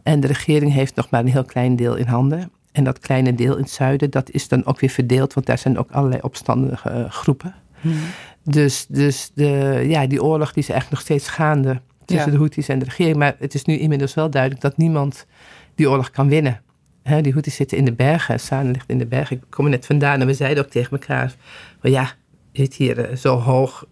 En 0.02 0.20
de 0.20 0.26
regering 0.26 0.72
heeft 0.72 0.94
nog 0.94 1.10
maar 1.10 1.20
een 1.20 1.28
heel 1.28 1.44
klein 1.44 1.76
deel 1.76 1.94
in 1.94 2.06
handen. 2.06 2.50
En 2.72 2.84
dat 2.84 2.98
kleine 2.98 3.34
deel 3.34 3.56
in 3.56 3.62
het 3.62 3.70
zuiden, 3.70 4.10
dat 4.10 4.30
is 4.30 4.48
dan 4.48 4.66
ook 4.66 4.80
weer 4.80 4.90
verdeeld, 4.90 5.34
want 5.34 5.46
daar 5.46 5.58
zijn 5.58 5.78
ook 5.78 5.90
allerlei 5.90 6.20
opstandige 6.22 6.90
uh, 6.90 7.10
groepen. 7.10 7.54
Hmm. 7.80 8.00
Dus, 8.42 8.86
dus 8.88 9.30
de, 9.34 9.84
ja, 9.88 10.06
die 10.06 10.22
oorlog 10.22 10.52
die 10.52 10.62
is 10.62 10.68
eigenlijk 10.68 10.90
nog 10.90 11.00
steeds 11.00 11.28
gaande 11.28 11.80
tussen 12.04 12.30
de 12.30 12.36
Houthis 12.36 12.68
en 12.68 12.78
de 12.78 12.84
regering. 12.84 13.16
Maar 13.16 13.36
het 13.38 13.54
is 13.54 13.64
nu 13.64 13.78
inmiddels 13.78 14.14
wel 14.14 14.30
duidelijk 14.30 14.62
dat 14.62 14.76
niemand 14.76 15.26
die 15.74 15.90
oorlog 15.90 16.10
kan 16.10 16.28
winnen. 16.28 16.60
He, 17.02 17.20
die 17.20 17.32
Houthis 17.32 17.54
zitten 17.54 17.78
in 17.78 17.84
de 17.84 17.92
bergen, 17.92 18.40
Sana 18.40 18.70
ligt 18.70 18.90
in 18.90 18.98
de 18.98 19.06
bergen. 19.06 19.36
Ik 19.36 19.42
kom 19.48 19.64
er 19.64 19.70
net 19.70 19.86
vandaan 19.86 20.20
en 20.20 20.26
we 20.26 20.34
zeiden 20.34 20.64
ook 20.64 20.70
tegen 20.70 20.90
elkaar: 20.90 21.34
well, 21.80 21.92
ja, 21.92 22.12
zit 22.56 22.74
hier 22.74 23.04
eh, 23.04 23.16
zo 23.16 23.36
hoog. 23.38 23.84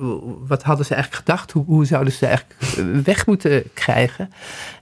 Wat 0.47 0.63
hadden 0.63 0.87
ze 0.87 0.95
eigenlijk 0.95 1.25
gedacht? 1.25 1.51
Hoe, 1.51 1.65
hoe 1.65 1.85
zouden 1.85 2.13
ze 2.13 2.27
eigenlijk 2.27 2.61
eh, 2.61 2.85
weg 3.05 3.27
moeten 3.27 3.63
krijgen? 3.75 4.31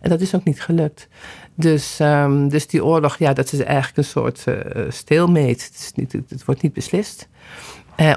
En 0.01 0.11
dat 0.11 0.21
is 0.21 0.35
ook 0.35 0.45
niet 0.45 0.63
gelukt. 0.63 1.09
Dus, 1.55 1.99
um, 2.01 2.49
dus 2.49 2.67
die 2.67 2.85
oorlog, 2.85 3.19
ja, 3.19 3.33
dat 3.33 3.53
is 3.53 3.61
eigenlijk 3.61 3.97
een 3.97 4.05
soort 4.05 4.45
uh, 4.49 4.55
Het, 5.47 5.73
is 5.79 5.93
niet, 5.95 6.13
het, 6.13 6.45
wordt 6.45 6.63
niet 6.63 6.73
beslist. 6.73 7.29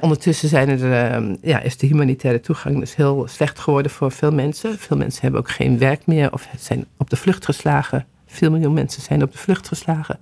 Ondertussen 0.02 0.50
zijn 0.50 0.70
er, 0.70 1.20
uh, 1.22 1.36
ja, 1.42 1.60
is 1.60 1.78
de 1.78 1.88
humanitaire 1.88 2.40
toegang 2.40 2.80
dus 2.80 2.96
heel 2.96 3.28
slecht 3.28 3.60
geworden 3.60 3.92
voor 3.92 4.12
veel 4.12 4.32
mensen. 4.32 4.80
Veel 4.80 4.98
mensen 4.98 5.22
hebben 5.22 5.40
ook 5.40 5.50
geen 5.50 5.78
werk 5.78 6.06
meer 6.06 6.34
of 6.34 6.48
zijn 6.60 6.86
op 6.98 7.10
de 7.10 7.16
vlucht 7.16 7.46
geslagen. 7.46 8.06
Veel 8.36 8.52
miljoen 8.52 8.74
mensen 8.74 9.02
zijn 9.02 9.24
op 9.24 9.32
de 9.32 9.38
vlucht 9.38 9.68
geslagen. 9.68 10.20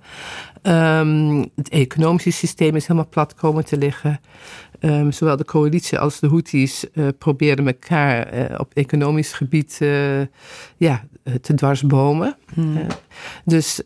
Um, 0.62 1.40
het 1.56 1.68
economische 1.68 2.30
systeem 2.30 2.76
is 2.76 2.86
helemaal 2.86 3.08
plat 3.08 3.34
komen 3.34 3.64
te 3.64 3.78
liggen. 3.78 4.20
Um, 4.80 5.12
zowel 5.12 5.36
de 5.36 5.44
coalitie 5.44 5.98
als 5.98 6.20
de 6.20 6.28
Houthis 6.28 6.84
uh, 6.92 7.08
proberen 7.18 7.66
elkaar 7.66 8.34
uh, 8.34 8.44
op 8.58 8.72
economisch 8.74 9.32
gebied 9.32 9.78
uh, 9.82 10.20
ja, 10.76 11.04
te 11.40 11.54
dwarsbomen. 11.54 12.36
Hmm. 12.54 12.86
dus 13.44 13.82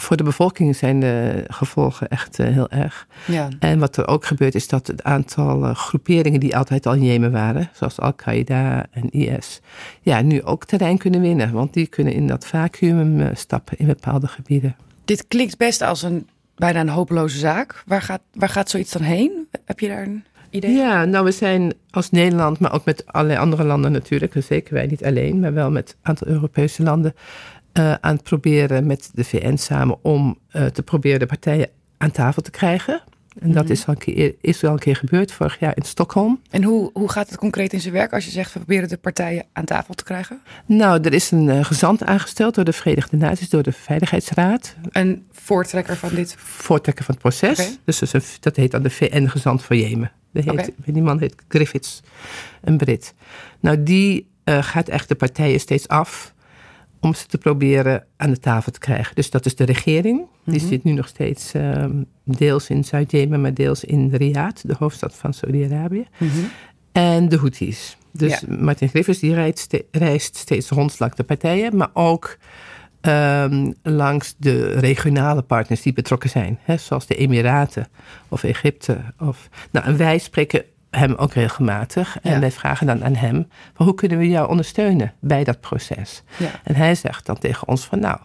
voor 0.00 0.16
de 0.16 0.22
bevolking 0.22 0.76
zijn 0.76 1.00
de 1.00 1.44
gevolgen 1.48 2.08
echt 2.08 2.36
heel 2.36 2.70
erg. 2.70 3.06
Ja. 3.26 3.48
En 3.58 3.78
wat 3.78 3.96
er 3.96 4.06
ook 4.06 4.24
gebeurt 4.24 4.54
is 4.54 4.68
dat 4.68 4.86
het 4.86 5.02
aantal 5.02 5.74
groeperingen 5.74 6.40
die 6.40 6.56
altijd 6.56 6.86
al 6.86 6.94
in 6.94 7.04
Jemen 7.04 7.32
waren, 7.32 7.70
zoals 7.72 8.00
Al-Qaeda 8.00 8.86
en 8.90 9.10
IS, 9.10 9.60
ja, 10.00 10.20
nu 10.20 10.42
ook 10.42 10.64
terrein 10.64 10.98
kunnen 10.98 11.20
winnen. 11.20 11.52
Want 11.52 11.74
die 11.74 11.86
kunnen 11.86 12.12
in 12.12 12.26
dat 12.26 12.46
vacuüm 12.46 13.30
stappen 13.34 13.78
in 13.78 13.86
bepaalde 13.86 14.26
gebieden. 14.26 14.76
Dit 15.04 15.24
klinkt 15.28 15.56
best 15.56 15.82
als 15.82 16.02
een 16.02 16.26
bijna 16.56 16.80
een 16.80 16.88
hopeloze 16.88 17.38
zaak. 17.38 17.82
Waar 17.86 18.02
gaat, 18.02 18.20
waar 18.32 18.48
gaat 18.48 18.70
zoiets 18.70 18.92
dan 18.92 19.02
heen? 19.02 19.48
Heb 19.64 19.80
je 19.80 19.88
daar 19.88 20.02
een 20.02 20.24
idee? 20.50 20.70
Ja, 20.70 21.04
nou 21.04 21.24
we 21.24 21.30
zijn 21.30 21.72
als 21.90 22.10
Nederland, 22.10 22.58
maar 22.58 22.72
ook 22.72 22.84
met 22.84 23.06
allerlei 23.06 23.38
andere 23.38 23.64
landen 23.64 23.92
natuurlijk, 23.92 24.34
zeker 24.38 24.74
wij 24.74 24.86
niet 24.86 25.04
alleen, 25.04 25.40
maar 25.40 25.54
wel 25.54 25.70
met 25.70 25.90
een 25.90 26.08
aantal 26.08 26.28
Europese 26.28 26.82
landen, 26.82 27.14
uh, 27.78 27.94
aan 28.00 28.14
het 28.14 28.22
proberen 28.22 28.86
met 28.86 29.10
de 29.12 29.24
VN 29.24 29.56
samen 29.56 29.98
om 30.02 30.38
uh, 30.52 30.66
te 30.66 30.82
proberen 30.82 31.18
de 31.18 31.26
partijen 31.26 31.68
aan 31.98 32.10
tafel 32.10 32.42
te 32.42 32.50
krijgen. 32.50 33.02
En 33.38 33.52
dat 33.52 33.62
mhm. 33.62 33.72
is, 33.72 33.86
al 33.86 33.94
een 33.94 33.98
keer, 33.98 34.34
is 34.40 34.60
wel 34.60 34.72
een 34.72 34.78
keer 34.78 34.96
gebeurd 34.96 35.32
vorig 35.32 35.58
jaar 35.58 35.76
in 35.76 35.82
Stockholm. 35.82 36.40
En 36.50 36.62
hoe, 36.62 36.90
hoe 36.92 37.10
gaat 37.10 37.28
het 37.28 37.38
concreet 37.38 37.72
in 37.72 37.80
zijn 37.80 37.94
werk 37.94 38.12
als 38.12 38.24
je 38.24 38.30
zegt 38.30 38.52
we 38.52 38.58
proberen 38.58 38.88
de 38.88 38.96
partijen 38.96 39.44
aan 39.52 39.64
tafel 39.64 39.94
te 39.94 40.04
krijgen? 40.04 40.40
Nou, 40.66 41.00
er 41.00 41.12
is 41.12 41.30
een 41.30 41.48
uh, 41.48 41.64
gezant 41.64 42.04
aangesteld 42.04 42.54
door 42.54 42.64
de 42.64 42.72
Verenigde 42.72 43.16
Naties, 43.16 43.48
door 43.48 43.62
de 43.62 43.72
Veiligheidsraad. 43.72 44.74
Een 44.90 45.26
voortrekker 45.32 45.96
van 45.96 46.14
dit? 46.14 46.34
Voortrekker 46.38 47.04
van 47.04 47.14
het 47.14 47.22
proces. 47.22 47.78
Dus 47.84 47.98
dat, 47.98 48.14
is 48.14 48.36
dat 48.40 48.56
heet 48.56 48.70
dan 48.70 48.82
de 48.82 48.90
VN-gezant 48.90 49.62
voor 49.62 49.76
Jemen. 49.76 50.12
heet, 50.32 50.50
okay. 50.50 50.74
Die 50.86 51.02
man 51.02 51.18
heet 51.18 51.34
Griffiths, 51.48 52.02
een 52.60 52.76
Brit. 52.76 53.14
Nou, 53.60 53.82
die 53.82 54.28
gaat 54.44 54.88
echt 54.88 55.08
de 55.08 55.14
partijen 55.14 55.60
steeds 55.60 55.88
af 55.88 56.34
om 57.00 57.14
ze 57.14 57.26
te 57.26 57.38
proberen 57.38 58.04
aan 58.16 58.30
de 58.30 58.38
tafel 58.38 58.72
te 58.72 58.78
krijgen. 58.78 59.14
Dus 59.14 59.30
dat 59.30 59.46
is 59.46 59.56
de 59.56 59.64
regering. 59.64 60.26
Die 60.44 60.60
mhm. 60.60 60.68
zit 60.68 60.84
nu 60.84 60.92
nog 60.92 61.08
steeds 61.08 61.54
um, 61.54 62.06
deels 62.24 62.70
in 62.70 62.84
Zuid-Jemen, 62.84 63.40
maar 63.40 63.54
deels 63.54 63.84
in 63.84 64.14
Riyadh, 64.14 64.60
de 64.62 64.74
hoofdstad 64.78 65.14
van 65.14 65.34
Saudi-Arabië. 65.34 66.06
Mm 66.18 66.28
-hmm. 66.28 66.50
En 66.92 67.28
de 67.28 67.36
Houthis. 67.36 67.96
Dus 68.12 68.40
ja. 68.40 68.56
Martin 68.58 68.88
Griffiths 68.88 69.20
die 69.20 69.34
reist, 69.34 69.58
ste 69.58 69.84
reist 69.90 70.36
steeds 70.36 70.68
rond 70.68 70.98
langs 70.98 71.16
de 71.16 71.24
partijen, 71.24 71.76
maar 71.76 71.90
ook 71.92 72.38
um, 73.00 73.74
langs 73.82 74.34
de 74.38 74.66
regionale 74.68 75.42
partners 75.42 75.82
die 75.82 75.92
betrokken 75.92 76.30
zijn. 76.30 76.58
Hè, 76.62 76.76
zoals 76.76 77.06
de 77.06 77.14
Emiraten 77.14 77.88
of 78.28 78.42
Egypte. 78.42 78.98
Of, 79.18 79.48
nou, 79.70 79.86
en 79.86 79.96
wij 79.96 80.18
spreken 80.18 80.64
hem 80.90 81.14
ook 81.14 81.32
regelmatig. 81.32 82.18
En 82.22 82.40
wij 82.40 82.50
vragen 82.50 82.86
dan 82.86 83.04
aan 83.04 83.14
hem: 83.14 83.48
van 83.74 83.86
hoe 83.86 83.94
kunnen 83.94 84.18
we 84.18 84.28
jou 84.28 84.48
ondersteunen 84.48 85.12
bij 85.20 85.44
dat 85.44 85.60
proces? 85.60 86.22
Ja. 86.36 86.50
En 86.64 86.74
hij 86.74 86.94
zegt 86.94 87.26
dan 87.26 87.38
tegen 87.38 87.68
ons: 87.68 87.84
van 87.84 88.00
nou, 88.00 88.18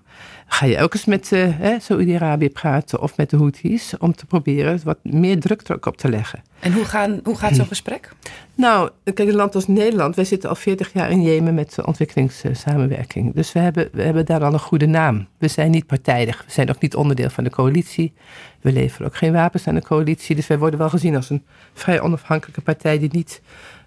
ga 0.48 0.66
je 0.66 0.80
ook 0.80 0.94
eens 0.94 1.06
met 1.06 1.32
uh, 1.32 1.80
Saudi-Arabië 1.80 2.50
praten 2.50 3.02
of 3.02 3.18
met 3.18 3.30
de 3.30 3.38
Houthis 3.38 3.94
om 4.00 4.16
te 4.16 4.26
proberen 4.26 4.80
wat 4.84 4.98
meer 5.02 5.40
druk 5.40 5.68
er 5.68 5.88
op 5.88 5.98
te 5.98 6.10
leggen. 6.10 6.42
En 6.60 6.74
hoe, 6.74 6.86
gaan, 6.86 7.20
hoe 7.24 7.38
gaat 7.38 7.56
zo'n 7.56 7.66
gesprek? 7.66 8.10
Nou, 8.56 8.90
kijk, 9.04 9.20
een 9.30 9.36
land 9.36 9.56
als 9.56 9.68
Nederland, 9.68 10.16
wij 10.16 10.26
zitten 10.26 10.50
al 10.50 10.56
40 10.56 10.94
jaar 10.94 11.12
in 11.12 11.22
Jemen 11.22 11.54
met 11.54 11.86
ontwikkelingssamenwerking. 11.86 13.34
Dus 13.34 13.52
we 13.52 13.60
hebben, 13.60 13.90
we 13.92 14.02
hebben 14.02 14.26
daar 14.26 14.44
al 14.44 14.54
een 14.54 14.60
goede 14.60 14.86
naam. 14.86 15.28
We 15.38 15.48
zijn 15.48 15.72
niet 15.72 15.86
partijdig, 15.86 16.44
we 16.46 16.52
zijn 16.52 16.70
ook 16.70 16.82
niet 16.82 16.96
onderdeel 16.96 17.30
van 17.30 17.44
de 17.44 17.50
coalitie. 17.50 18.14
We 18.62 18.72
leveren 18.72 19.08
ook 19.08 19.16
geen 19.16 19.34
wapens 19.34 19.68
aan 19.68 19.76
de 19.76 19.82
coalitie. 19.82 20.36
Dus 20.36 20.48
wij 20.48 20.58
worden 20.58 20.80
wel 20.80 20.90
gezien 20.90 21.16
als 21.16 21.30
een 21.30 21.44
vrij 21.74 22.02
onafhankelijke 22.02 22.62
partij 22.62 23.00
die 23.00 23.10
niet 23.12 23.42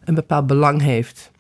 een 0.05 0.15
bepaald 0.15 0.47
belang 0.47 0.83
heeft. 0.83 1.31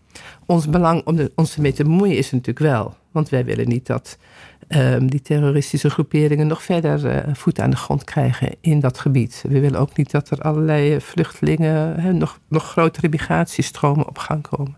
Ons 0.47 0.69
belang 0.69 1.05
om 1.05 1.17
de, 1.17 1.33
ons 1.35 1.55
ermee 1.55 1.73
te 1.73 1.83
bemoeien 1.83 2.17
is 2.17 2.31
natuurlijk 2.31 2.59
wel. 2.59 2.97
Want 3.11 3.29
wij 3.29 3.45
willen 3.45 3.69
niet 3.69 3.87
dat 3.87 4.19
ehm, 4.69 5.07
die 5.07 5.23
terroristische 5.23 5.91
groeperingen 5.91 6.47
nog 6.47 6.63
verder 6.63 7.05
uh, 7.05 7.35
voet 7.35 7.61
aan 7.61 7.71
de 7.71 7.77
grond 7.77 8.05
krijgen 8.05 8.55
in 8.61 8.81
dat 8.81 8.99
gebied. 8.99 9.45
We 9.49 9.61
willen 9.61 9.81
ook 9.81 9.97
niet 9.97 10.11
dat 10.11 10.31
er 10.31 10.41
allerlei 10.41 11.01
vluchtelingen, 11.01 12.19
nog, 12.19 12.39
nog 12.49 12.71
grotere 12.71 13.09
migratiestromen 13.09 14.09
op 14.09 14.19
gang 14.19 14.49
komen. 14.49 14.77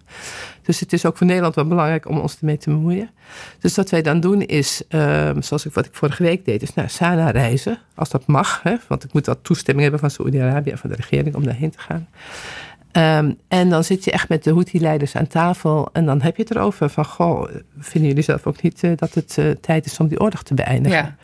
Dus 0.62 0.80
het 0.80 0.92
is 0.92 1.06
ook 1.06 1.16
voor 1.16 1.26
Nederland 1.26 1.54
wel 1.54 1.66
belangrijk 1.66 2.08
om 2.08 2.18
ons 2.18 2.38
ermee 2.38 2.56
te 2.56 2.70
bemoeien. 2.70 3.10
Dus 3.60 3.76
wat 3.76 3.90
wij 3.90 4.02
dan 4.02 4.20
doen 4.20 4.42
is, 4.42 4.82
ehm, 4.88 5.40
zoals 5.40 5.66
ik, 5.66 5.72
wat 5.72 5.86
ik 5.86 5.94
vorige 5.94 6.22
week 6.22 6.44
deed, 6.44 6.62
is 6.62 6.74
naar 6.74 6.90
Sana 6.90 7.30
reizen. 7.30 7.78
Als 7.94 8.08
dat 8.08 8.26
mag, 8.26 8.62
want 8.88 9.04
ik 9.04 9.12
moet 9.12 9.26
wat 9.26 9.38
toestemming 9.42 9.82
hebben 9.82 10.00
van 10.00 10.10
Saoedi-Arabië 10.10 10.70
en 10.70 10.78
van 10.78 10.90
de 10.90 10.96
regering 10.96 11.34
om 11.34 11.44
daarheen 11.44 11.70
te 11.70 11.78
gaan. 11.78 12.08
Ehm, 12.98 13.32
en 13.48 13.68
dan 13.68 13.84
zit 13.84 14.04
je 14.04 14.10
echt 14.10 14.28
met 14.28 14.44
de 14.44 14.50
Houthi-leiders 14.52 15.16
aan 15.16 15.26
tafel. 15.26 15.88
En 15.92 16.06
dan 16.06 16.22
heb 16.22 16.36
je 16.36 16.42
het 16.42 16.50
erover 16.50 16.88
van, 16.88 17.04
goh, 17.04 17.48
vinden 17.78 18.08
jullie 18.08 18.24
zelf 18.24 18.46
ook 18.46 18.62
niet 18.62 18.82
uh, 18.82 18.92
dat 18.96 19.14
het 19.14 19.36
uh, 19.38 19.50
tijd 19.50 19.86
is 19.86 19.98
om 19.98 20.08
die 20.08 20.20
oorlog 20.20 20.42
te 20.42 20.54
beëindigen? 20.54 20.98
Ja. 20.98 21.16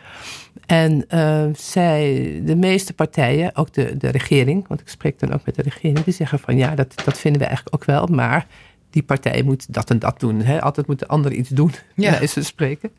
En 0.67 1.05
uh, 1.15 1.55
zij, 1.57 2.41
de 2.45 2.57
meeste 2.57 2.93
partijen, 2.93 3.57
ook 3.57 3.73
de, 3.73 3.97
de 3.97 4.09
regering, 4.09 4.69
want 4.69 4.81
ik 4.81 4.89
spreek 4.89 5.19
dan 5.19 5.33
ook 5.33 5.45
met 5.45 5.55
de 5.55 5.63
regering, 5.63 6.05
die 6.05 6.15
zeggen 6.15 6.39
van 6.39 6.57
ja, 6.57 6.75
dat, 6.75 7.03
dat 7.05 7.19
vinden 7.19 7.41
we 7.41 7.47
eigenlijk 7.47 7.77
ook 7.77 7.85
wel, 7.85 8.07
maar 8.07 8.47
die 8.91 9.03
partij 9.03 9.43
moet 9.43 9.73
dat 9.75 9.91
en 9.91 9.99
dat 9.99 10.21
doen. 10.21 10.41
Hè? 10.41 10.63
Altijd 10.63 10.87
moet 10.87 10.99
de 10.99 11.09
ander 11.09 11.33
iets 11.33 11.49
doen, 11.49 11.73
ja. 11.95 12.19
bij 12.19 12.27
ze 12.27 12.43
spreken. 12.43 12.91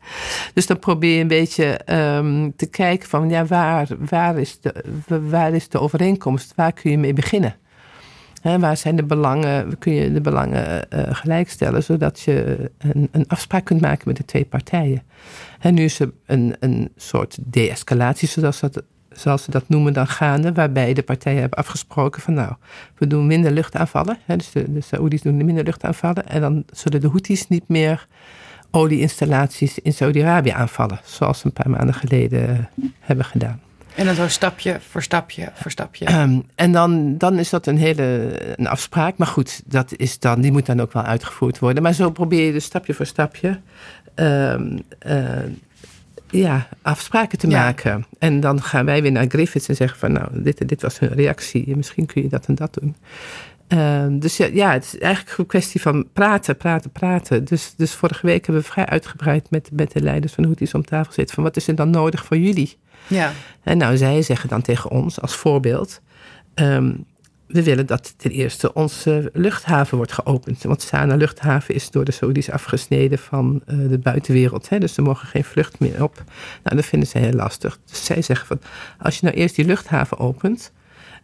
Dus 0.54 0.66
dan 0.66 0.78
probeer 0.78 1.14
je 1.14 1.20
een 1.20 1.28
beetje 1.28 1.80
um, 1.92 2.56
te 2.56 2.66
kijken 2.66 3.08
van 3.08 3.28
ja, 3.28 3.46
waar, 3.46 3.88
waar, 3.98 4.38
is 4.38 4.60
de, 4.60 4.74
waar 5.28 5.54
is 5.54 5.68
de 5.68 5.80
overeenkomst? 5.80 6.52
Waar 6.56 6.72
kun 6.72 6.90
je 6.90 6.98
mee 6.98 7.12
beginnen? 7.12 7.56
Waar 8.42 8.76
zijn 8.76 8.96
de 8.96 9.04
belangen, 9.04 9.78
kun 9.78 9.92
je 9.92 10.12
de 10.12 10.20
belangen 10.20 10.86
uh, 10.94 11.00
gelijkstellen, 11.10 11.82
zodat 11.82 12.20
je 12.20 12.70
een, 12.78 13.08
een, 13.12 13.28
afspraak 13.28 13.64
kunt 13.64 13.80
maken 13.80 14.08
met 14.08 14.16
de 14.16 14.24
twee 14.24 14.44
partijen. 14.44 15.02
En 15.60 15.74
nu 15.74 15.84
is 15.84 16.00
er 16.00 16.12
een, 16.26 16.56
een 16.60 16.90
soort 16.96 17.38
de-escalatie, 17.40 18.28
zoals, 18.28 19.44
ze 19.44 19.50
dat 19.50 19.68
noemen, 19.68 19.92
dan 19.92 20.06
gaande, 20.06 20.52
waarbij 20.52 20.94
de 20.94 21.02
partijen 21.02 21.40
hebben 21.40 21.58
afgesproken 21.58 22.22
van 22.22 22.34
nou, 22.34 22.52
we 22.98 23.06
doen 23.06 23.26
minder 23.26 23.50
luchtaanvallen. 23.50 24.18
Dus 24.26 24.50
de, 24.50 24.72
de 24.72 24.80
Saoedi's 24.80 25.22
doen 25.22 25.44
minder 25.44 25.64
luchtaanvallen 25.64 26.28
en 26.28 26.40
dan 26.40 26.64
zullen 26.72 27.00
de 27.00 27.08
Houthis 27.08 27.48
niet 27.48 27.68
meer 27.68 28.06
olieinstallaties 28.70 29.78
in 29.78 29.92
Saudi-Arabië 29.92 30.50
aanvallen, 30.50 31.00
zoals 31.04 31.38
ze 31.38 31.46
een 31.46 31.52
paar 31.52 31.70
maanden 31.70 31.94
geleden 31.94 32.68
hebben 33.00 33.24
gedaan. 33.24 33.60
En 33.96 34.06
dan 34.06 34.14
zo 34.14 34.28
stapje 34.28 34.80
voor 34.88 35.02
stapje 35.02 35.50
voor 35.54 35.70
stapje. 35.70 36.20
Um, 36.20 36.44
en 36.54 36.72
dan, 36.72 37.18
dan 37.18 37.38
is 37.38 37.50
dat 37.50 37.66
een 37.66 37.78
hele 37.78 38.32
een 38.56 38.66
afspraak. 38.66 39.16
Maar 39.16 39.26
goed, 39.26 39.62
dat 39.64 39.92
is 39.96 40.18
dan, 40.18 40.40
die 40.40 40.52
moet 40.52 40.66
dan 40.66 40.80
ook 40.80 40.92
wel 40.92 41.02
uitgevoerd 41.02 41.58
worden. 41.58 41.82
Maar 41.82 41.92
zo 41.92 42.10
probeer 42.10 42.46
je 42.46 42.52
dus 42.52 42.64
stapje 42.64 42.94
voor 42.94 43.06
stapje 43.06 43.60
um, 44.14 44.78
uh, 45.06 45.28
ja, 46.30 46.68
afspraken 46.82 47.38
te 47.38 47.48
ja. 47.48 47.62
maken. 47.62 48.06
En 48.18 48.40
dan 48.40 48.62
gaan 48.62 48.84
wij 48.84 49.02
weer 49.02 49.12
naar 49.12 49.26
Griffiths 49.28 49.68
en 49.68 49.76
zeggen 49.76 49.98
van 49.98 50.12
nou, 50.12 50.28
dit, 50.32 50.68
dit 50.68 50.82
was 50.82 50.98
hun 50.98 51.12
reactie. 51.12 51.76
Misschien 51.76 52.06
kun 52.06 52.22
je 52.22 52.28
dat 52.28 52.46
en 52.46 52.54
dat 52.54 52.74
doen. 52.74 52.96
Uh, 53.68 54.06
dus 54.10 54.36
ja, 54.36 54.46
ja, 54.52 54.72
het 54.72 54.84
is 54.84 54.98
eigenlijk 54.98 55.38
een 55.38 55.46
kwestie 55.46 55.80
van 55.80 56.06
praten, 56.12 56.56
praten, 56.56 56.90
praten. 56.90 57.44
Dus, 57.44 57.74
dus 57.76 57.94
vorige 57.94 58.26
week 58.26 58.46
hebben 58.46 58.62
we 58.62 58.68
vrij 58.68 58.86
uitgebreid 58.86 59.50
met, 59.50 59.70
met 59.72 59.92
de 59.92 60.00
leiders 60.00 60.32
van 60.32 60.44
Houthis 60.44 60.74
om 60.74 60.84
tafel 60.84 61.12
zitten. 61.12 61.34
Van 61.34 61.44
wat 61.44 61.56
is 61.56 61.68
er 61.68 61.74
dan 61.74 61.90
nodig 61.90 62.24
voor 62.24 62.36
jullie? 62.36 62.76
Ja. 63.06 63.32
En 63.62 63.78
nou, 63.78 63.96
zij 63.96 64.22
zeggen 64.22 64.48
dan 64.48 64.62
tegen 64.62 64.90
ons 64.90 65.20
als 65.20 65.36
voorbeeld. 65.36 66.00
Um, 66.54 67.04
we 67.46 67.62
willen 67.62 67.86
dat 67.86 68.14
ten 68.16 68.30
eerste 68.30 68.72
onze 68.72 69.30
luchthaven 69.32 69.96
wordt 69.96 70.12
geopend. 70.12 70.62
Want 70.62 70.82
Sana 70.82 71.14
luchthaven 71.14 71.74
is 71.74 71.90
door 71.90 72.04
de 72.04 72.12
Saoedi's 72.12 72.50
afgesneden 72.50 73.18
van 73.18 73.62
uh, 73.66 73.88
de 73.88 73.98
buitenwereld. 73.98 74.68
Hè? 74.68 74.78
Dus 74.78 74.96
er 74.96 75.02
mogen 75.02 75.28
geen 75.28 75.44
vlucht 75.44 75.78
meer 75.78 76.02
op. 76.02 76.24
Nou, 76.62 76.76
dat 76.76 76.84
vinden 76.84 77.08
zij 77.08 77.20
heel 77.20 77.32
lastig. 77.32 77.78
Dus 77.90 78.04
zij 78.04 78.22
zeggen 78.22 78.46
van, 78.46 78.60
als 78.98 79.18
je 79.18 79.24
nou 79.24 79.36
eerst 79.36 79.54
die 79.54 79.64
luchthaven 79.64 80.18
opent, 80.18 80.72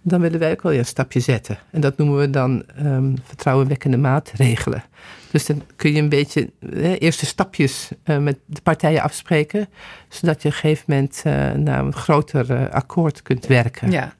dan 0.02 0.20
willen 0.20 0.38
wij 0.38 0.50
ook 0.50 0.62
wel 0.62 0.72
een 0.72 0.86
stapje 0.86 1.20
zetten. 1.20 1.58
En 1.70 1.80
dat 1.80 1.96
noemen 1.96 2.18
we 2.18 2.30
dan 2.30 2.64
um, 2.84 3.16
vertrouwenwekkende 3.24 3.96
maatregelen. 3.96 4.82
Dus 5.30 5.46
dan 5.46 5.62
kun 5.76 5.92
je 5.92 6.00
een 6.00 6.08
beetje 6.08 6.50
hè, 6.70 6.94
eerste 6.94 7.26
stapjes 7.26 7.88
uh, 8.04 8.18
met 8.18 8.38
de 8.46 8.60
partijen 8.62 9.02
afspreken, 9.02 9.68
zodat 10.08 10.42
je 10.42 10.48
op 10.48 10.54
een 10.54 10.60
gegeven 10.60 10.84
moment 10.86 11.22
uh, 11.26 11.50
naar 11.50 11.84
een 11.84 11.94
groter 11.94 12.50
uh, 12.50 12.68
akkoord 12.68 13.22
kunt 13.22 13.46
werken. 13.46 13.90
Ja. 13.90 14.14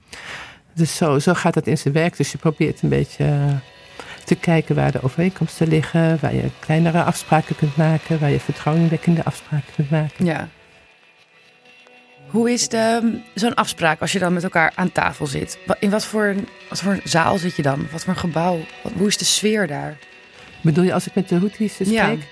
Dus 0.75 0.97
zo, 0.97 1.19
zo 1.19 1.35
gaat 1.35 1.55
het 1.55 1.67
in 1.67 1.79
zijn 1.79 1.95
werk. 1.95 2.17
Dus 2.17 2.33
je 2.33 2.39
probeert 2.39 2.83
een 2.83 2.89
beetje 2.89 3.61
te 4.25 4.35
kijken 4.35 4.75
waar 4.75 4.93
de 4.93 5.03
overeenkomsten 5.03 5.69
liggen, 5.69 6.19
waar 6.21 6.35
je 6.35 6.51
kleinere 6.61 7.03
afspraken 7.03 7.57
kunt 7.57 7.77
maken, 7.77 8.21
waar 8.21 8.31
je 8.31 8.41
vertrouwenwekkende 8.41 9.25
afspraken 9.25 9.73
kunt 9.75 9.91
maken. 9.91 10.25
Ja. 10.25 10.49
Hoe 12.33 12.51
is 12.51 12.69
zo'n 13.35 13.55
afspraak 13.55 14.01
als 14.01 14.13
je 14.13 14.19
dan 14.19 14.33
met 14.33 14.43
elkaar 14.43 14.73
aan 14.75 14.93
tafel 14.93 15.27
zit? 15.27 15.59
In 15.79 15.91
wat 15.91 16.05
voor, 16.05 16.35
wat 16.69 16.81
voor 16.81 17.01
zaal 17.05 17.39
zit 17.39 17.57
je 17.57 17.63
dan? 17.63 17.87
Wat 17.91 18.05
voor 18.05 18.13
een 18.13 18.19
gebouw? 18.19 18.59
Wat, 18.83 18.93
hoe 18.97 19.07
is 19.07 19.17
de 19.17 19.25
sfeer 19.25 19.67
daar? 19.67 19.99
Bedoel 20.61 20.85
je 20.85 20.93
als 20.93 21.07
ik 21.07 21.15
met 21.15 21.29
de 21.29 21.39
Houthis 21.39 21.73
spreek? 21.73 22.29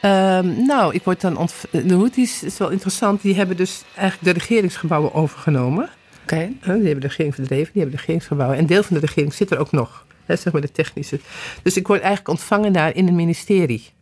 Ja. 0.00 0.38
Um, 0.38 0.66
nou, 0.66 0.94
ik 0.94 1.04
word 1.04 1.20
dan 1.20 1.48
de 1.70 1.94
Houthis 1.94 2.42
is 2.42 2.58
wel 2.58 2.70
interessant. 2.70 3.22
Die 3.22 3.34
hebben 3.34 3.56
dus 3.56 3.82
eigenlijk 3.96 4.34
de 4.34 4.40
regeringsgebouwen 4.40 5.14
overgenomen. 5.14 5.84
Oké. 6.22 6.34
Okay. 6.34 6.44
Uh, 6.44 6.62
die 6.62 6.72
hebben 6.72 7.00
de 7.00 7.06
regering 7.06 7.34
verdreven, 7.34 7.72
die 7.72 7.82
hebben 7.82 7.90
de 7.90 7.96
regeringsgebouwen. 7.96 8.58
En 8.58 8.66
deel 8.66 8.82
van 8.82 8.94
de 8.94 9.06
regering 9.06 9.34
zit 9.34 9.50
er 9.50 9.58
ook 9.58 9.72
nog. 9.72 10.06
Hè, 10.26 10.36
zeg 10.36 10.52
maar 10.52 10.62
de 10.62 10.72
technische. 10.72 11.20
Dus 11.62 11.76
ik 11.76 11.86
word 11.86 12.00
eigenlijk 12.00 12.28
ontvangen 12.28 12.72
daar 12.72 12.94
in 12.94 13.08
een 13.08 13.14
ministerie 13.14 13.92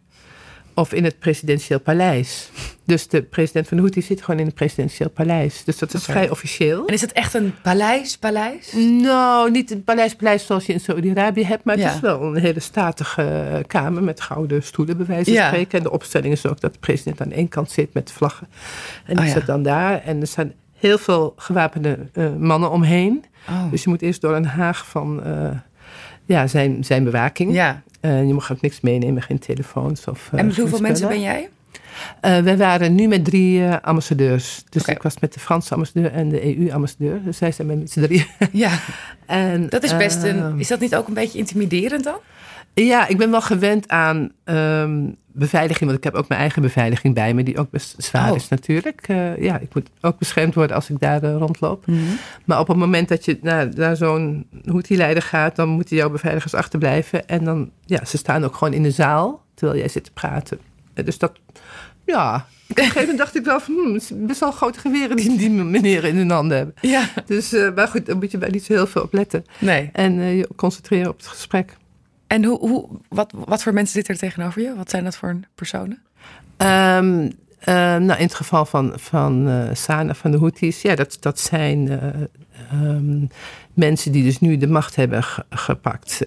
of 0.75 0.93
in 0.93 1.05
het 1.05 1.19
presidentieel 1.19 1.81
paleis. 1.81 2.51
Dus 2.85 3.09
de 3.09 3.23
president 3.23 3.69
van 3.69 3.77
de 3.77 3.83
Houthi 3.83 4.03
zit 4.03 4.23
gewoon 4.23 4.41
in 4.41 4.47
het 4.47 4.55
presidentieel 4.55 5.11
paleis. 5.11 5.65
Dus 5.65 5.79
dat 5.79 5.95
is 5.95 6.05
vrij 6.05 6.31
officieel. 6.31 6.87
En 6.87 6.95
is 6.95 7.01
het 7.01 7.13
echt 7.13 7.35
een 7.35 7.55
paleis, 7.63 8.17
paleis? 8.17 8.73
Nou, 9.01 9.51
niet 9.51 9.71
een 9.71 9.85
paleis, 9.85 10.15
paleis 10.15 10.47
zoals 10.47 10.67
je 10.67 10.73
in 10.73 10.81
Saudi-Arabië 10.81 11.45
hebt. 11.45 11.65
Maar 11.65 11.79
het 11.79 11.95
is 11.95 12.01
wel 12.01 12.23
een 12.23 12.41
hele 12.41 12.61
statige 12.61 13.65
kamer 13.67 14.03
met 14.03 14.21
gouden 14.21 14.63
stoelen, 14.63 14.97
bij 14.97 15.07
wijze 15.07 15.35
van 15.35 15.47
spreken. 15.47 15.79
En 15.79 15.85
de 15.85 15.91
opstelling 15.91 16.33
is 16.33 16.47
ook 16.47 16.61
dat 16.61 16.73
de 16.73 16.79
president 16.79 17.21
aan 17.21 17.33
één 17.33 17.49
kant 17.49 17.71
zit 17.71 17.95
met 17.95 18.13
vlaggen. 18.13 18.49
En 19.07 19.17
die 19.17 19.27
oh, 19.27 19.33
zit 19.33 19.47
dan 19.47 19.63
daar. 19.63 20.03
En 20.03 20.21
er 20.21 20.27
zijn 20.27 20.55
heel 20.79 20.99
veel 20.99 21.35
gewapende 21.37 21.99
uh, 22.15 22.37
mannen 22.39 22.71
omheen. 22.71 23.25
Oh. 23.49 23.71
Dus 23.71 23.83
je 23.83 23.89
moet 23.89 24.03
eerst 24.03 24.21
door 24.21 24.37
een 24.37 24.47
haag 24.47 24.87
van... 24.87 25.23
Uh, 25.27 25.51
ja, 26.25 26.47
zijn, 26.47 26.85
zijn 26.85 27.05
bewaking. 27.05 27.53
Ja. 27.53 27.83
Uh, 28.03 28.27
je 28.27 28.35
mag 28.35 28.53
ook 28.53 28.61
niks 28.61 28.81
meenemen, 28.81 29.23
geen 29.23 29.39
telefoons. 29.39 30.07
Of, 30.07 30.31
uh, 30.33 30.41
en 30.41 30.47
met 30.47 30.57
hoeveel 30.57 30.81
mensen 30.81 31.09
ben 31.09 31.21
jij? 31.21 31.49
Uh, 32.23 32.39
wij 32.39 32.57
waren 32.57 32.95
nu 32.95 33.07
met 33.07 33.25
drie 33.25 33.69
ambassadeurs. 33.71 34.63
Dus 34.69 34.83
okay. 34.83 34.95
ik 34.95 35.03
was 35.03 35.19
met 35.19 35.33
de 35.35 35.41
Franse 35.41 35.73
ambassadeur 35.75 36.13
en 36.13 36.29
de 36.29 36.59
EU-ambassadeur. 36.59 37.23
Dus 37.25 37.37
zij 37.37 37.53
zijn 37.53 37.67
met 37.67 37.91
z'n 37.91 38.01
drie. 38.01 38.27
Ja, 38.53 38.79
en, 39.27 39.69
dat 39.69 39.83
is 39.83 39.97
best 39.97 40.23
een... 40.23 40.59
Is 40.59 40.69
dat 40.69 40.81
niet 40.81 40.97
ook 40.97 41.09
een 41.09 41.15
beetje 41.15 41.39
intimiderend 41.39 42.05
dan? 42.05 42.19
Ja, 42.75 43.09
ik 43.09 43.19
ben 43.19 43.31
wel 43.31 43.41
gewend 43.41 43.89
aan 43.89 44.33
um, 44.45 45.17
beveiliging. 45.33 45.85
Want 45.85 45.99
ik 45.99 46.05
heb 46.05 46.15
ook 46.15 46.29
mijn 46.29 46.41
eigen 46.41 46.63
beveiliging 46.63 47.15
bij 47.15 47.35
me, 47.35 47.43
die 47.43 47.59
ook 47.59 47.71
best 47.71 47.95
zwaar 47.99 48.31
oh. 48.31 48.37
is 48.37 48.49
natuurlijk. 48.49 49.09
Uh, 49.09 49.43
ja, 49.43 49.59
ik 49.59 49.75
moet 49.75 49.91
ook 50.01 50.19
beschermd 50.19 50.55
worden 50.55 50.77
als 50.77 50.91
ik 50.91 51.01
daar 51.01 51.25
uh, 51.25 51.37
rondloop. 51.37 51.87
Mm 51.87 51.95
-hmm. 51.95 52.19
Maar 52.45 52.61
op 52.61 52.69
het 52.69 52.77
moment 52.77 53.09
dat 53.09 53.25
je 53.25 53.39
naar, 53.43 53.69
naar 53.75 53.97
zo'n 53.97 54.47
leider 54.89 55.23
gaat, 55.23 55.57
dan 55.57 55.69
moeten 55.69 55.97
jouw 55.97 56.11
beveiligers 56.11 56.55
achterblijven. 56.55 57.29
En 57.29 57.45
dan, 57.45 57.71
ja, 57.85 58.05
ze 58.05 58.17
staan 58.17 58.45
ook 58.45 58.55
gewoon 58.55 58.73
in 58.73 58.83
de 58.83 58.91
zaal 58.91 59.45
terwijl 59.55 59.79
jij 59.79 59.89
zit 59.89 60.05
te 60.05 60.13
praten. 60.13 60.59
Dus 61.05 61.19
dat, 61.19 61.33
ja, 62.07 62.35
op 62.71 62.79
een 62.79 62.85
gegeven 62.85 63.01
moment 63.01 63.19
dacht 63.19 63.37
ik 63.37 63.45
wel 63.45 63.61
van, 63.61 63.75
hmm, 63.75 63.95
het 63.95 64.03
is 64.03 64.11
best 64.15 64.41
wel 64.41 64.53
grote 64.53 64.79
geweren 64.79 65.17
die 65.17 65.37
die 65.37 65.51
meneer 65.51 66.05
in 66.05 66.17
hun 66.17 66.31
handen 66.31 66.57
hebben. 66.57 66.75
Ja. 66.81 67.09
Dus, 67.27 67.53
uh, 67.53 67.75
maar 67.75 67.89
goed, 67.89 68.07
dan 68.07 68.19
moet 68.19 68.31
je 68.31 68.39
bij 68.39 68.51
niet 68.51 68.65
zo 68.65 68.73
heel 68.73 68.87
veel 68.87 69.03
op 69.03 69.13
letten. 69.13 69.45
Nee. 69.59 69.91
En 69.93 70.15
je 70.15 70.49
concentreren 70.57 71.11
op 71.11 71.17
het 71.17 71.27
gesprek. 71.27 71.77
En 72.33 72.45
hoe, 72.45 72.59
hoe, 72.59 72.89
wat, 73.09 73.33
wat 73.45 73.63
voor 73.63 73.73
mensen 73.73 73.95
zitten 73.95 74.15
er 74.15 74.21
tegenover 74.21 74.63
je? 74.63 74.75
Wat 74.77 74.91
zijn 74.91 75.05
dat 75.05 75.17
voor 75.17 75.41
personen? 75.55 76.03
Um, 76.57 77.23
uh, 77.23 77.75
nou, 77.97 78.13
in 78.13 78.25
het 78.25 78.35
geval 78.35 78.65
van, 78.65 78.93
van 78.97 79.49
uh, 79.49 79.69
Sana, 79.73 80.15
van 80.15 80.31
de 80.31 80.39
Houthis, 80.39 80.83
ja, 80.83 80.95
dat, 80.95 81.17
dat 81.21 81.41
zijn 81.41 81.87
uh, 81.87 82.83
um, 82.83 83.29
mensen 83.75 84.13
die 84.13 84.25
dus 84.25 84.41
nu 84.41 84.57
de 84.57 84.67
macht 84.67 84.97
hebben 84.97 85.23
gepakt. 85.51 86.21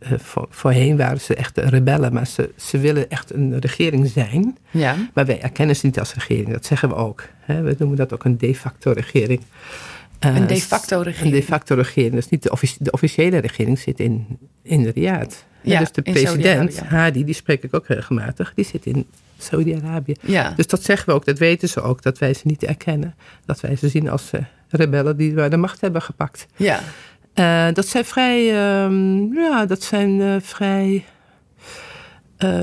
Voor, 0.00 0.46
voorheen 0.50 0.96
waren 0.96 1.20
ze 1.20 1.34
echt 1.34 1.58
rebellen, 1.58 2.12
maar 2.12 2.26
ze, 2.26 2.50
ze 2.56 2.78
willen 2.78 3.10
echt 3.10 3.34
een 3.34 3.58
regering 3.58 4.08
zijn. 4.08 4.56
Ja. 4.70 4.96
Maar 5.14 5.26
wij 5.26 5.40
erkennen 5.40 5.76
ze 5.76 5.86
niet 5.86 5.98
als 5.98 6.14
regering, 6.14 6.52
dat 6.52 6.66
zeggen 6.66 6.88
we 6.88 6.94
ook. 6.94 7.24
Hè? 7.40 7.62
We 7.62 7.74
noemen 7.78 7.96
dat 7.96 8.12
ook 8.12 8.24
een 8.24 8.38
de 8.38 8.54
facto 8.54 8.92
regering. 8.92 9.40
Uh, 10.26 10.36
een 10.36 10.46
de 10.46 10.60
facto 10.60 11.00
regering. 11.00 11.34
Een 11.34 11.40
de 11.40 11.46
facto 11.46 11.74
regering. 11.74 12.14
Dus 12.14 12.28
niet 12.28 12.42
de, 12.42 12.50
offici 12.50 12.76
de 12.78 12.90
officiële 12.90 13.38
regering 13.38 13.78
zit 13.78 14.00
in, 14.00 14.38
in 14.62 14.86
Riyadh. 14.86 15.34
Ja, 15.62 15.78
dus 15.78 15.92
de 15.92 16.02
president, 16.02 16.80
Hadi, 16.80 17.24
die 17.24 17.34
spreek 17.34 17.62
ik 17.62 17.74
ook 17.74 17.86
regelmatig, 17.86 18.52
die 18.54 18.64
zit 18.64 18.86
in 18.86 19.06
Saudi-Arabië. 19.38 20.14
Ja. 20.20 20.52
Dus 20.56 20.66
dat 20.66 20.82
zeggen 20.82 21.08
we 21.08 21.14
ook, 21.14 21.24
dat 21.24 21.38
weten 21.38 21.68
ze 21.68 21.80
ook, 21.80 22.02
dat 22.02 22.18
wij 22.18 22.34
ze 22.34 22.40
niet 22.44 22.64
erkennen. 22.64 23.14
Dat 23.44 23.60
wij 23.60 23.76
ze 23.76 23.88
zien 23.88 24.08
als 24.08 24.30
uh, 24.34 24.40
rebellen 24.68 25.16
die 25.16 25.48
de 25.48 25.56
macht 25.56 25.80
hebben 25.80 26.02
gepakt. 26.02 26.46
Ja. 26.56 26.80
Uh, 27.34 27.74
dat 27.74 27.86
zijn 27.86 28.04
vrij, 28.04 28.40
um, 28.84 29.34
ja, 29.34 29.66
dat 29.66 29.82
zijn 29.82 30.42
vrij 30.42 31.04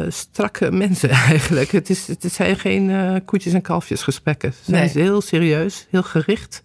strakke 0.08 0.72
mensen 0.72 1.10
eigenlijk. 1.30 1.72
Het, 1.72 1.90
is, 1.90 2.08
het 2.08 2.34
zijn 2.34 2.58
geen 2.60 3.22
koetjes- 3.26 3.54
en 3.54 3.62
kalfjesgesprekken. 3.62 4.54
Ze 4.54 4.60
zijn 4.64 4.92
nee. 4.94 5.04
heel 5.04 5.22
serieus, 5.22 5.88
heel 5.90 6.04
gericht. 6.04 6.64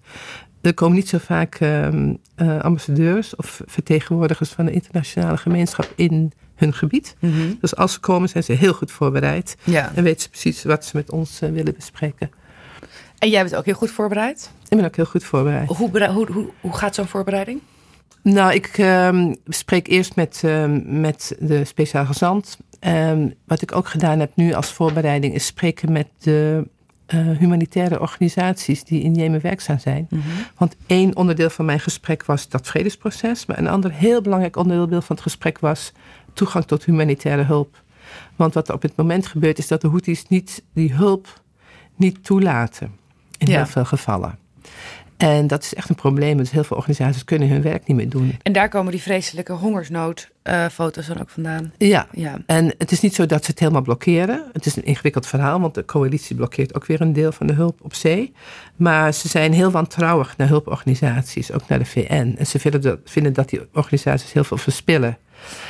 Er 0.60 0.74
komen 0.74 0.96
niet 0.96 1.08
zo 1.08 1.18
vaak 1.18 1.60
uh, 1.60 1.88
ambassadeurs 2.60 3.36
of 3.36 3.60
vertegenwoordigers 3.66 4.50
van 4.50 4.64
de 4.64 4.72
internationale 4.72 5.36
gemeenschap 5.36 5.92
in 5.96 6.32
hun 6.54 6.74
gebied. 6.74 7.16
Mm 7.18 7.32
-hmm. 7.32 7.58
Dus 7.60 7.76
als 7.76 7.92
ze 7.92 8.00
komen 8.00 8.28
zijn 8.28 8.44
ze 8.44 8.52
heel 8.52 8.72
goed 8.72 8.90
voorbereid. 8.90 9.56
Ja. 9.64 9.92
En 9.94 10.02
weten 10.02 10.22
ze 10.22 10.28
precies 10.28 10.62
wat 10.62 10.84
ze 10.84 10.96
met 10.96 11.10
ons 11.10 11.38
willen 11.38 11.74
bespreken. 11.74 12.30
En 13.18 13.30
jij 13.30 13.42
bent 13.42 13.56
ook 13.56 13.64
heel 13.64 13.74
goed 13.74 13.90
voorbereid? 13.90 14.50
Ik 14.68 14.76
ben 14.76 14.86
ook 14.86 14.96
heel 14.96 15.04
goed 15.04 15.24
voorbereid. 15.24 15.68
Hoe, 15.68 16.06
hoe, 16.08 16.32
hoe, 16.32 16.50
hoe 16.60 16.76
gaat 16.76 16.94
zo'n 16.94 17.06
voorbereiding? 17.06 17.60
Nou, 18.22 18.52
ik 18.52 18.78
uh, 18.78 19.26
spreek 19.46 19.88
eerst 19.88 20.16
met, 20.16 20.42
uh, 20.44 20.64
met 20.84 21.36
de 21.38 21.64
speciaal 21.64 22.06
gezant. 22.06 22.58
Um, 22.86 23.34
wat 23.46 23.62
ik 23.62 23.76
ook 23.76 23.88
gedaan 23.88 24.18
heb 24.18 24.30
nu 24.34 24.52
als 24.52 24.72
voorbereiding 24.72 25.34
is 25.34 25.46
spreken 25.46 25.92
met 25.92 26.06
de 26.18 26.68
uh, 27.14 27.38
humanitaire 27.38 28.00
organisaties 28.00 28.84
die 28.84 29.02
in 29.02 29.14
Jemen 29.14 29.40
werkzaam 29.40 29.78
zijn. 29.78 30.06
Mm 30.10 30.20
-hmm. 30.20 30.32
Want 30.56 30.76
één 30.86 31.16
onderdeel 31.16 31.50
van 31.50 31.64
mijn 31.64 31.80
gesprek 31.80 32.24
was 32.24 32.48
dat 32.48 32.66
vredesproces. 32.66 33.46
Maar 33.46 33.58
een 33.58 33.68
ander 33.68 33.92
heel 33.92 34.20
belangrijk 34.20 34.56
onderdeel 34.56 35.02
van 35.02 35.16
het 35.16 35.24
gesprek 35.24 35.58
was 35.58 35.92
toegang 36.32 36.64
tot 36.64 36.84
humanitaire 36.84 37.42
hulp. 37.42 37.82
Want 38.36 38.54
wat 38.54 38.68
er 38.68 38.74
op 38.74 38.82
het 38.82 38.96
moment 38.96 39.26
gebeurt 39.26 39.58
is 39.58 39.68
dat 39.68 39.80
de 39.80 39.88
Houthis 39.88 40.28
niet 40.28 40.62
die 40.72 40.92
hulp 40.92 41.42
niet 41.96 42.24
toelaten. 42.24 42.98
In 43.38 43.46
ja. 43.46 43.56
heel 43.56 43.66
veel 43.66 43.84
gevallen. 43.84 44.38
En 45.20 45.46
dat 45.46 45.62
is 45.62 45.74
echt 45.74 45.88
een 45.88 45.94
probleem. 45.94 46.36
Dus 46.36 46.50
heel 46.50 46.64
veel 46.64 46.76
organisaties 46.76 47.24
kunnen 47.24 47.48
hun 47.48 47.62
werk 47.62 47.86
niet 47.86 47.96
meer 47.96 48.08
doen. 48.08 48.38
En 48.42 48.52
daar 48.52 48.68
komen 48.68 48.92
die 48.92 49.02
vreselijke 49.02 49.52
hongersnoodfoto's 49.52 51.08
uh, 51.08 51.14
dan 51.14 51.20
ook 51.20 51.30
vandaan. 51.30 51.72
Ja. 51.78 52.06
ja, 52.12 52.38
en 52.46 52.74
het 52.78 52.92
is 52.92 53.00
niet 53.00 53.14
zo 53.14 53.26
dat 53.26 53.44
ze 53.44 53.50
het 53.50 53.60
helemaal 53.60 53.82
blokkeren. 53.82 54.44
Het 54.52 54.66
is 54.66 54.76
een 54.76 54.84
ingewikkeld 54.84 55.26
verhaal, 55.26 55.60
want 55.60 55.74
de 55.74 55.84
coalitie 55.84 56.36
blokkeert 56.36 56.74
ook 56.74 56.86
weer 56.86 57.00
een 57.00 57.12
deel 57.12 57.32
van 57.32 57.46
de 57.46 57.52
hulp 57.52 57.78
op 57.82 57.94
zee. 57.94 58.32
Maar 58.76 59.14
ze 59.14 59.28
zijn 59.28 59.52
heel 59.52 59.70
wantrouwig 59.70 60.36
naar 60.36 60.48
hulporganisaties, 60.48 61.52
ook 61.52 61.68
naar 61.68 61.78
de 61.78 61.84
VN. 61.84 62.34
En 62.38 62.46
ze 62.46 62.58
vinden 62.58 62.80
dat, 62.80 62.98
vinden 63.04 63.32
dat 63.32 63.48
die 63.48 63.60
organisaties 63.72 64.32
heel 64.32 64.44
veel 64.44 64.56
verspillen. 64.56 65.18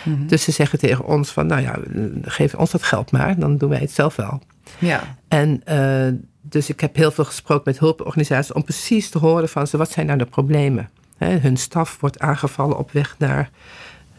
Mm 0.05 0.15
-hmm. 0.15 0.27
Dus 0.27 0.43
ze 0.43 0.53
zeggen 0.53 0.79
tegen 0.79 1.05
ons 1.05 1.31
van, 1.31 1.47
nou 1.47 1.61
ja, 1.61 1.79
geef 2.23 2.55
ons 2.55 2.71
dat 2.71 2.83
geld 2.83 3.11
maar, 3.11 3.39
dan 3.39 3.57
doen 3.57 3.69
wij 3.69 3.79
het 3.79 3.91
zelf 3.91 4.17
wel. 4.17 4.41
Ja. 4.81 5.17
En 5.29 5.63
uh, 5.69 6.19
dus 6.41 6.69
ik 6.69 6.81
heb 6.81 6.97
heel 6.97 7.11
veel 7.11 7.25
gesproken 7.25 7.63
met 7.65 7.79
hulporganisaties 7.79 8.53
om 8.53 8.65
precies 8.65 9.11
te 9.11 9.19
horen 9.19 9.49
van 9.49 9.67
ze, 9.67 9.77
wat 9.77 9.91
zijn 9.91 10.07
nou 10.07 10.19
de 10.19 10.25
problemen? 10.25 10.91
He, 11.17 11.39
hun 11.39 11.57
staf 11.57 11.97
wordt 12.01 12.19
aangevallen 12.19 12.79
op 12.79 12.93
weg 12.93 13.15
naar 13.19 13.51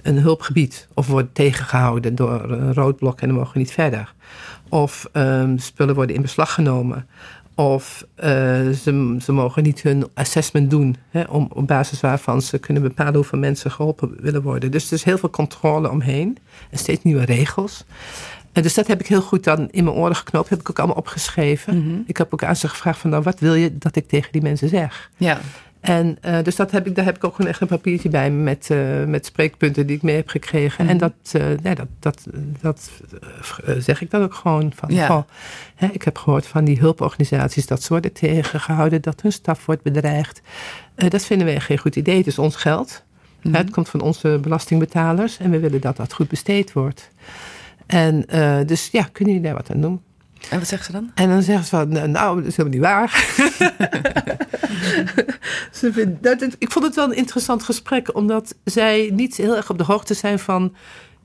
een 0.01 0.17
hulpgebied. 0.17 0.87
Of 0.93 1.07
wordt 1.07 1.35
tegengehouden 1.35 2.15
door 2.15 2.51
een 2.51 2.73
roodblok 2.73 3.21
en 3.21 3.27
dan 3.27 3.37
mogen 3.37 3.59
niet 3.59 3.71
verder. 3.71 4.13
Of 4.69 5.09
um, 5.13 5.57
spullen 5.57 5.95
worden 5.95 6.15
in 6.15 6.21
beslag 6.21 6.53
genomen. 6.53 7.07
Of 7.55 8.05
uh, 8.15 8.25
ze, 8.69 9.15
ze 9.21 9.31
mogen 9.31 9.63
niet 9.63 9.81
hun 9.81 10.05
assessment 10.13 10.69
doen. 10.69 10.95
Hè, 11.09 11.23
om, 11.23 11.47
op 11.53 11.67
basis 11.67 12.01
waarvan 12.01 12.41
ze 12.41 12.59
kunnen 12.59 12.83
bepalen 12.83 13.15
hoeveel 13.15 13.39
mensen 13.39 13.71
geholpen 13.71 14.15
willen 14.19 14.41
worden. 14.41 14.71
Dus 14.71 14.87
er 14.87 14.93
is 14.93 15.03
heel 15.03 15.17
veel 15.17 15.29
controle 15.29 15.89
omheen. 15.89 16.37
En 16.69 16.77
steeds 16.77 17.03
nieuwe 17.03 17.25
regels. 17.25 17.85
En 18.51 18.61
dus 18.61 18.73
dat 18.73 18.87
heb 18.87 18.99
ik 18.99 19.07
heel 19.07 19.21
goed 19.21 19.43
dan 19.43 19.69
in 19.71 19.83
mijn 19.83 19.95
oren 19.95 20.15
geknoopt. 20.15 20.49
Heb 20.49 20.59
ik 20.59 20.69
ook 20.69 20.77
allemaal 20.77 20.97
opgeschreven. 20.97 21.75
Mm 21.75 21.83
-hmm. 21.83 22.03
Ik 22.07 22.17
heb 22.17 22.33
ook 22.33 22.43
aan 22.43 22.55
ze 22.55 22.67
gevraagd 22.67 22.99
van 22.99 23.09
nou, 23.09 23.23
wat 23.23 23.39
wil 23.39 23.53
je 23.53 23.77
dat 23.77 23.95
ik 23.95 24.07
tegen 24.07 24.31
die 24.31 24.41
mensen 24.41 24.69
zeg? 24.69 25.09
Ja. 25.17 25.39
En 25.81 26.17
uh, 26.25 26.37
dus 26.43 26.55
dat 26.55 26.71
heb 26.71 26.87
ik, 26.87 26.95
daar 26.95 27.05
heb 27.05 27.15
ik 27.15 27.23
ook 27.23 27.35
gewoon 27.35 27.51
echt 27.51 27.61
een 27.61 27.67
papiertje 27.67 28.09
bij 28.09 28.31
met, 28.31 28.69
uh, 28.71 29.03
met 29.05 29.25
spreekpunten 29.25 29.87
die 29.87 29.95
ik 29.95 30.01
mee 30.01 30.15
heb 30.15 30.29
gekregen. 30.29 30.83
Mm 30.83 30.89
-hmm. 30.89 30.99
En 31.01 31.11
dat, 31.31 31.41
uh, 31.41 31.57
nee, 31.61 31.75
dat, 31.75 31.87
dat, 31.99 32.27
dat 32.61 32.91
zeg 33.77 34.01
ik 34.01 34.11
dan 34.11 34.21
ook 34.21 34.33
gewoon 34.33 34.71
van. 34.75 34.93
Ja. 34.93 35.05
Goh, 35.05 35.23
hè, 35.75 35.87
ik 35.87 36.03
heb 36.03 36.17
gehoord 36.17 36.47
van 36.47 36.65
die 36.65 36.79
hulporganisaties 36.79 37.67
dat 37.67 37.83
ze 37.83 37.89
worden 37.89 38.13
tegengehouden, 38.13 39.01
dat 39.01 39.21
hun 39.21 39.31
staf 39.31 39.65
wordt 39.65 39.81
bedreigd. 39.81 40.41
dat 40.95 41.25
vinden 41.25 41.47
wij 41.47 41.59
geen 41.59 41.77
goed 41.77 41.95
idee. 41.95 42.17
Het 42.17 42.27
is 42.27 42.39
ons 42.39 42.55
geld. 42.55 43.03
Mm 43.41 43.51
-hmm. 43.51 43.61
Het 43.61 43.71
komt 43.71 43.89
van 43.89 44.01
onze 44.01 44.39
belastingbetalers 44.41 45.37
en 45.37 45.51
we 45.51 45.59
willen 45.59 45.81
dat 45.81 45.97
dat 45.97 46.13
goed 46.13 46.27
besteed 46.27 46.73
wordt. 46.73 47.09
En 47.91 48.25
uh, 48.33 48.59
dus 48.65 48.89
ja, 48.91 49.03
kunnen 49.11 49.33
jullie 49.33 49.49
daar 49.49 49.57
wat 49.57 49.71
aan 49.71 49.81
doen? 49.81 50.01
En 50.49 50.59
wat 50.59 50.67
zeggen 50.67 50.85
ze 50.85 50.91
dan? 50.91 51.11
En 51.15 51.29
dan 51.29 51.41
zeggen 51.41 51.63
ze 51.63 51.69
van, 51.69 52.11
nou, 52.11 52.37
dat 52.37 52.45
is 52.45 52.57
helemaal 52.57 52.79
niet 52.79 52.87
waar. 52.87 53.09
ze 55.79 55.93
vindt, 55.93 56.23
dat, 56.23 56.55
ik 56.57 56.71
vond 56.71 56.85
het 56.85 56.95
wel 56.95 57.05
een 57.05 57.15
interessant 57.15 57.63
gesprek, 57.63 58.15
omdat 58.15 58.55
zij 58.63 59.09
niet 59.13 59.35
heel 59.35 59.55
erg 59.55 59.69
op 59.69 59.77
de 59.77 59.83
hoogte 59.83 60.13
zijn 60.13 60.39
van 60.39 60.75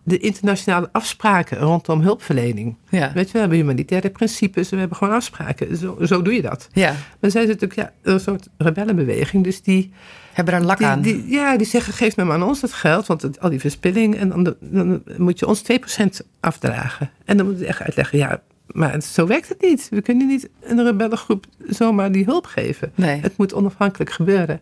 de 0.03 0.19
internationale 0.19 0.89
afspraken 0.93 1.59
rondom 1.59 2.01
hulpverlening. 2.01 2.77
Ja. 2.89 3.13
Weet 3.15 3.27
je, 3.27 3.33
we 3.33 3.39
hebben 3.39 3.59
humanitaire 3.59 4.11
principes 4.11 4.65
en 4.65 4.73
we 4.73 4.79
hebben 4.79 4.97
gewoon 4.97 5.15
afspraken. 5.15 5.77
Zo, 5.77 5.97
zo 6.05 6.23
doe 6.23 6.35
je 6.35 6.43
dat. 6.43 6.69
Ja. 6.73 6.95
Maar 7.21 7.31
zij 7.31 7.47
zijn 7.47 7.47
natuurlijk 7.47 7.81
ja, 7.81 7.93
een 8.03 8.21
soort 8.21 8.49
rebellenbeweging, 8.59 9.45
dus 9.45 9.63
die 9.63 9.93
hebben 10.37 10.55
er 10.55 10.61
een 10.61 10.67
lak 10.67 10.79
die, 10.79 10.87
aan. 10.87 11.01
Die, 11.01 11.29
ja, 11.29 11.57
die 11.57 11.67
zeggen: 11.67 11.93
geef 11.93 12.17
me 12.17 12.25
maar 12.25 12.35
aan 12.35 12.43
ons 12.43 12.61
dat 12.61 12.73
geld, 12.73 13.07
want 13.07 13.23
het, 13.23 13.41
al 13.41 13.51
die 13.51 13.61
verspilling. 13.61 14.17
En 14.17 14.29
dan, 14.29 14.57
dan, 14.61 15.03
moet 15.17 15.39
je 15.39 15.47
ons 15.47 15.63
2% 15.63 16.27
afdragen. 16.41 17.11
En 17.25 17.37
dan 17.37 17.47
moet 17.47 17.59
je 17.59 17.67
echt 17.67 17.83
uitleggen: 17.83 18.19
ja, 18.19 18.43
maar 18.77 19.03
zo 19.03 19.27
werkt 19.27 19.49
het 19.49 19.61
niet. 19.61 19.89
We 19.91 20.03
kunnen 20.03 20.27
niet 20.27 20.49
een 20.61 20.85
rebellengroep 20.85 21.47
zomaar 21.69 22.13
die 22.13 22.25
hulp 22.25 22.47
geven. 22.47 22.93
Nee. 22.95 23.21
Het 23.21 23.37
moet 23.37 23.55
onafhankelijk 23.55 24.11
gebeuren. 24.11 24.61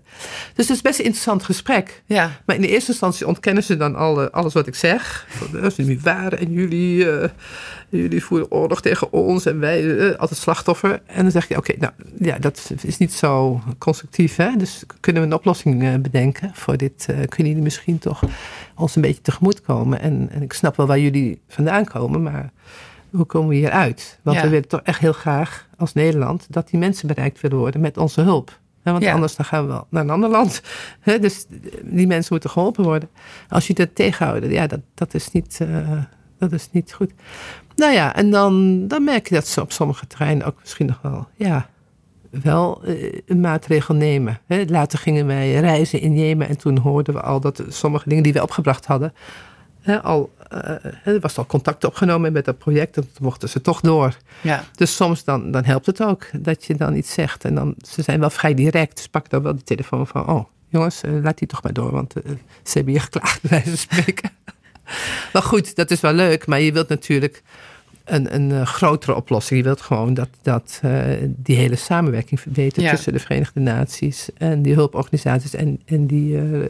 Dus 0.55 0.69
het 0.69 0.77
is 0.77 0.83
best 0.83 0.99
een 0.99 1.05
interessant 1.05 1.43
gesprek. 1.43 2.03
Ja. 2.07 2.31
Maar 2.47 2.57
in 2.57 2.63
de 2.63 2.69
eerste 2.69 2.91
instantie 2.91 3.27
ontkennen 3.27 3.63
ze 3.63 3.77
dan 3.77 3.95
alle, 3.95 4.31
alles 4.31 4.53
wat 4.53 4.67
ik 4.67 4.75
zeg. 4.75 5.29
Dat 5.53 5.79
is 5.79 5.87
niet 5.87 6.03
waar 6.03 6.33
en 6.33 6.53
jullie, 6.53 7.05
uh, 7.05 7.25
jullie 7.89 8.25
voeren 8.25 8.51
oorlog 8.51 8.81
tegen 8.81 9.13
ons 9.13 9.47
en 9.47 9.61
wij 9.61 9.83
uh, 9.83 10.15
altijd 10.17 10.41
slachtoffer. 10.41 11.03
En 11.07 11.23
dan 11.23 11.31
zeg 11.31 11.49
je, 11.49 11.57
oké, 11.57 11.71
okay, 11.71 11.91
nou 11.99 12.15
ja, 12.31 12.39
dat 12.39 12.73
is 12.83 12.99
niet 12.99 13.13
zo 13.13 13.63
constructief. 13.79 14.37
Hè? 14.37 14.57
Dus 14.57 14.85
kunnen 15.01 15.23
we 15.23 15.29
een 15.29 15.35
oplossing 15.35 15.83
uh, 15.83 15.95
bedenken 15.95 16.51
voor 16.55 16.77
dit? 16.77 17.05
kunnen 17.05 17.49
jullie 17.53 17.63
misschien 17.63 17.99
toch 17.99 18.23
ons 18.75 18.97
een 18.97 19.03
beetje 19.03 19.23
tegemoet 19.23 19.61
komen? 19.61 20.01
En, 20.01 20.29
en 20.31 20.43
ik 20.43 20.53
snap 20.53 20.77
wel 20.77 20.87
waar 20.87 20.99
jullie 20.99 21.41
vandaan 21.49 21.85
komen, 21.85 22.23
maar 22.23 22.53
hoe 23.15 23.25
komen 23.25 23.49
we 23.49 23.55
hier 23.55 23.71
uit? 23.71 24.19
Want 24.23 24.41
we 24.41 24.49
willen 24.49 24.69
toch 24.69 24.81
echt 24.81 24.99
heel 24.99 25.13
graag 25.13 25.69
als 25.77 25.93
Nederland 25.93 26.47
dat 26.51 26.69
die 26.69 26.79
mensen 26.79 27.07
bereikt 27.07 27.41
willen 27.41 27.59
worden 27.59 27.81
met 27.81 27.97
onze 27.97 28.21
hulp. 28.21 28.59
want 28.83 29.03
ja. 29.03 29.13
anders 29.13 29.37
dan 29.37 29.45
gaan 29.45 29.63
we 29.63 29.73
wel 29.73 29.87
naar 29.91 30.03
een 30.03 30.11
ander 30.11 30.31
land. 30.31 30.63
dus 31.21 31.47
die 31.83 32.07
mensen 32.07 32.33
moeten 32.33 32.51
geholpen 32.51 32.85
worden. 32.85 33.09
Als 33.49 33.67
je 33.67 33.75
dat 33.75 33.95
tegenhoudt, 33.95 34.47
ja, 34.47 34.67
dat, 34.67 34.81
dat, 34.95 35.15
is 35.15 35.31
niet, 35.31 35.59
uh, 35.63 36.03
dat 36.39 36.53
is 36.53 36.69
niet 36.71 36.93
goed. 36.93 37.13
Nou 37.77 37.93
ja, 37.93 38.15
en 38.15 38.31
dan, 38.31 38.87
dan 38.89 39.05
merk 39.05 39.29
je 39.29 39.35
dat 39.35 39.47
ze 39.47 39.61
op 39.61 39.73
sommige 39.73 40.07
terreinen 40.07 40.47
ook 40.47 40.57
misschien 40.61 40.87
nog 40.87 40.99
wel, 41.03 41.29
ja, 41.35 41.69
wel 42.31 42.83
uh, 42.85 43.13
een 43.27 43.41
maatregel 43.41 43.95
nemen. 43.95 44.41
later 44.67 44.99
gingen 44.99 45.27
wij 45.27 45.53
reizen 45.61 46.01
in 46.01 46.19
Jemen 46.19 46.49
en 46.49 46.59
toen 46.59 46.79
hoorden 46.79 47.15
we 47.15 47.21
al 47.21 47.41
dat 47.41 47.63
sommige 47.69 48.09
dingen 48.09 48.23
die 48.23 48.33
we 48.33 48.43
opgebracht 48.43 48.87
hadden, 48.87 49.13
al, 50.03 50.31
er 51.05 51.21
was 51.21 51.39
al 51.39 51.47
contact 51.47 51.85
opgenomen 51.85 52.33
met 52.33 52.45
dat 52.45 52.59
project. 52.59 52.97
En 52.97 53.03
toen 53.03 53.25
mochten 53.25 53.49
ze 53.49 53.61
toch 53.61 53.81
door. 53.81 54.17
Ja. 54.41 54.65
Dus 54.75 54.97
soms 54.97 55.25
dan, 55.25 55.51
dan 55.51 55.65
helpt 55.65 55.87
het 55.87 56.03
ook 56.03 56.27
dat 56.33 56.65
je 56.65 56.75
dan 56.75 56.95
iets 56.95 57.13
zegt. 57.13 57.45
En 57.45 57.55
dan, 57.55 57.75
ze 57.89 58.03
zijn 58.03 58.21
wel 58.21 58.31
vrij 58.31 58.55
direct. 58.55 58.97
Dus 58.97 59.09
pak 59.09 59.31
dan 59.31 59.43
wel 59.43 59.55
de 59.55 59.63
telefoon 59.63 60.07
van... 60.07 60.29
Oh, 60.29 60.45
jongens, 60.69 61.03
uh, 61.05 61.23
laat 61.23 61.39
die 61.39 61.49
toch 61.49 61.63
maar 61.63 61.73
door. 61.73 61.91
Want 61.91 62.13
ze 62.63 62.73
hebben 62.73 62.93
hier 62.93 63.03
geklaagd, 63.03 63.43
bij 63.49 63.51
wijze 63.51 63.77
spreken. 63.77 64.31
maar 65.33 65.43
goed, 65.43 65.77
dat 65.77 65.91
is 65.91 66.01
wel 66.01 66.13
leuk. 66.13 66.47
Maar 66.47 66.61
je 66.61 66.73
wilt 66.73 66.89
natuurlijk 66.89 67.43
een, 68.05 68.35
een 68.35 68.51
uh, 68.51 68.67
grotere 68.67 69.15
oplossing. 69.15 69.59
Je 69.59 69.65
wilt 69.65 69.81
gewoon 69.81 70.15
dat, 70.15 70.29
dat 70.43 70.81
uh, 70.85 71.03
die 71.27 71.57
hele 71.57 71.77
samenwerking 71.77 72.41
verbetert 72.41 72.85
ja. 72.85 72.91
tussen 72.91 73.13
de 73.13 73.19
Verenigde 73.19 73.61
Naties 73.61 74.29
en 74.37 74.63
die 74.63 74.75
hulporganisaties 74.75 75.55
en, 75.55 75.81
en 75.85 76.07
die 76.07 76.37
uh, 76.37 76.67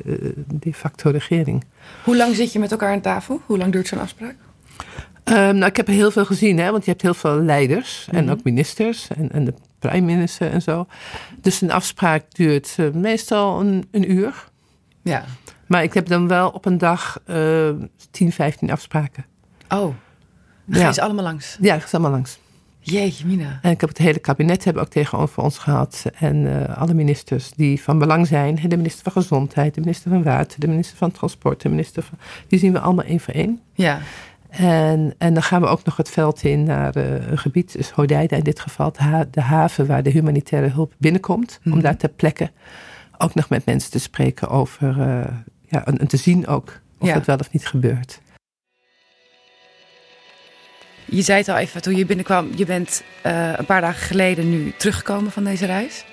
de 0.47 0.75
facto 0.75 1.11
regering. 1.11 1.65
Hoe 2.05 2.17
lang 2.17 2.35
zit 2.35 2.53
je 2.53 2.59
met 2.59 2.71
elkaar 2.71 2.93
aan 2.93 3.01
tafel? 3.01 3.41
Hoe 3.47 3.59
lang 3.59 3.73
duurt 3.73 3.89
zo'n 3.89 4.01
afspraak? 4.01 4.35
Um, 5.25 5.35
nou, 5.35 5.65
ik 5.65 5.77
heb 5.77 5.89
er 5.89 5.95
heel 5.95 6.11
veel 6.11 6.25
gezien, 6.25 6.59
hè, 6.59 6.71
want 6.71 6.85
je 6.85 6.91
hebt 6.91 7.03
heel 7.03 7.15
veel 7.15 7.41
leiders 7.41 8.07
en 8.11 8.17
mm 8.17 8.29
-hmm. 8.29 8.39
ook 8.39 8.45
ministers 8.45 9.09
en, 9.09 9.33
en 9.33 9.45
de 9.45 9.55
prime 9.79 10.15
minister 10.15 10.51
en 10.51 10.63
zo. 10.63 10.87
Dus 11.41 11.61
een 11.61 11.73
afspraak 11.73 12.25
duurt 12.35 12.77
meestal 12.93 13.61
een, 13.61 13.89
een 13.91 14.11
uur. 14.11 14.45
Ja. 15.03 15.25
Maar 15.67 15.83
ik 15.83 15.95
heb 15.95 16.07
dan 16.07 16.29
wel 16.29 16.51
op 16.51 16.65
een 16.65 16.79
dag 16.79 17.21
10, 18.11 18.33
15 18.33 18.71
afspraken. 18.71 19.25
Oh. 19.69 19.95
Ga 20.71 20.79
ja. 20.79 20.87
je 20.87 20.93
ze 20.93 21.03
allemaal 21.03 21.25
langs? 21.25 21.57
Ja, 21.61 21.79
ga 21.79 21.87
ze 21.87 21.97
allemaal 21.97 22.13
langs. 22.13 22.39
Jeetje, 22.79 23.27
Mina. 23.27 23.59
En 23.63 23.71
ik 23.71 23.81
heb 23.81 23.89
het 23.89 23.99
hele 23.99 24.19
kabinet 24.19 24.65
hebben 24.65 24.83
ook 24.83 24.89
tegenover 24.89 25.43
ons 25.43 25.59
gehad. 25.59 26.05
En 26.19 26.37
uh, 26.37 26.79
alle 26.79 26.95
ministers 26.95 27.51
die 27.51 27.83
van 27.83 27.99
belang 27.99 28.27
zijn. 28.27 28.55
De 28.69 28.77
minister 28.77 29.03
van 29.03 29.23
Gezondheid, 29.23 29.75
de 29.75 29.81
minister 29.81 30.11
van 30.11 30.23
Water, 30.23 30.61
de 30.61 30.69
minister 30.69 30.97
van 30.97 31.11
Transport, 31.11 31.61
de 31.61 31.69
minister 31.69 32.03
van... 32.03 32.19
Die 32.49 32.59
zien 32.59 32.73
we 32.73 32.79
allemaal 32.79 33.05
één 33.05 33.21
voor 33.21 33.35
één. 33.35 33.61
Ja. 33.75 34.01
En, 34.51 35.15
en 35.19 35.35
dan 35.35 35.43
gaan 35.43 35.61
we 35.61 35.67
ook 35.67 35.85
nog 35.85 35.97
het 35.97 36.11
veld 36.11 36.43
in 36.43 36.65
naar 36.65 36.97
uh, 36.97 37.29
een 37.31 37.39
gebied, 37.39 37.73
dus 37.73 37.91
Hodeida 37.91 38.37
in 38.37 38.43
dit 38.43 38.61
geval, 38.61 38.93
de, 38.93 39.29
de, 39.31 39.41
haven 39.41 39.87
waar 39.87 40.03
de 40.03 40.11
humanitaire 40.11 40.69
hulp 40.69 40.95
binnenkomt. 40.99 41.61
Mm. 41.63 41.73
Om 41.73 41.81
daar 41.81 41.97
ter 41.97 42.09
plekke 42.09 42.51
ook 43.19 43.35
nog 43.35 43.49
met 43.49 43.67
mensen 43.67 43.91
te 43.91 43.99
spreken 43.99 44.49
over, 44.49 44.89
uh, 44.99 45.25
ja, 45.69 45.85
en, 45.85 45.99
en, 45.99 46.07
te 46.07 46.17
zien 46.17 46.47
ook 46.47 46.81
of 46.99 47.09
ja. 47.09 47.15
het 47.15 47.27
wel 47.27 47.37
of 47.37 47.53
niet 47.53 47.67
gebeurt. 47.67 48.21
Je 51.05 51.23
zei 51.23 51.39
het 51.39 51.49
al 51.49 51.57
even 51.57 51.83
toen 51.83 51.97
je 51.97 52.07
binnenkwam. 52.07 52.51
Je 52.55 52.65
bent 52.65 53.03
uh, 53.27 53.53
een 53.57 53.67
paar 53.67 53.81
dagen 53.81 54.07
geleden 54.07 54.51
nu 54.51 54.73
teruggekomen 54.77 55.33
van 55.33 55.45
deze 55.45 55.67
reis. 55.67 56.05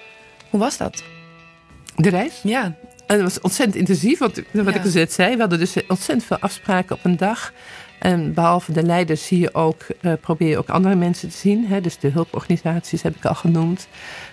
Hoe 0.50 0.60
was 0.60 0.78
dat? 0.78 1.04
De 1.96 2.10
reis? 2.10 2.40
Ja. 2.44 2.64
En 3.08 3.18
het 3.18 3.22
was 3.22 3.42
ontzettend 3.42 3.78
intensief, 3.78 4.20
wat, 4.20 4.42
wat 4.52 4.66
ja. 4.66 4.74
ik 4.74 4.84
dus 4.84 4.94
net 4.94 5.14
zei. 5.14 5.34
We 5.34 5.40
hadden 5.40 5.60
dus 5.60 5.76
ontzettend 5.88 6.24
veel 6.24 6.40
afspraken 6.40 6.96
op 6.96 7.06
een 7.06 7.18
dag. 7.18 7.54
En 8.00 8.34
behalve 8.34 8.72
de 8.72 8.84
leiders 8.84 9.26
zie 9.26 9.40
je 9.40 9.54
ook, 9.54 9.82
uh, 10.02 10.14
probeer 10.22 10.50
je 10.50 10.58
ook 10.58 10.70
andere 10.70 10.96
mensen 10.96 11.30
te 11.30 11.38
zien. 11.38 11.66
Hè? 11.66 11.82
Dus 11.82 12.00
de 12.00 12.10
hulporganisaties 12.10 13.02
heb 13.02 13.16
ik 13.16 13.26
al 13.26 13.36
genoemd. 13.36 13.88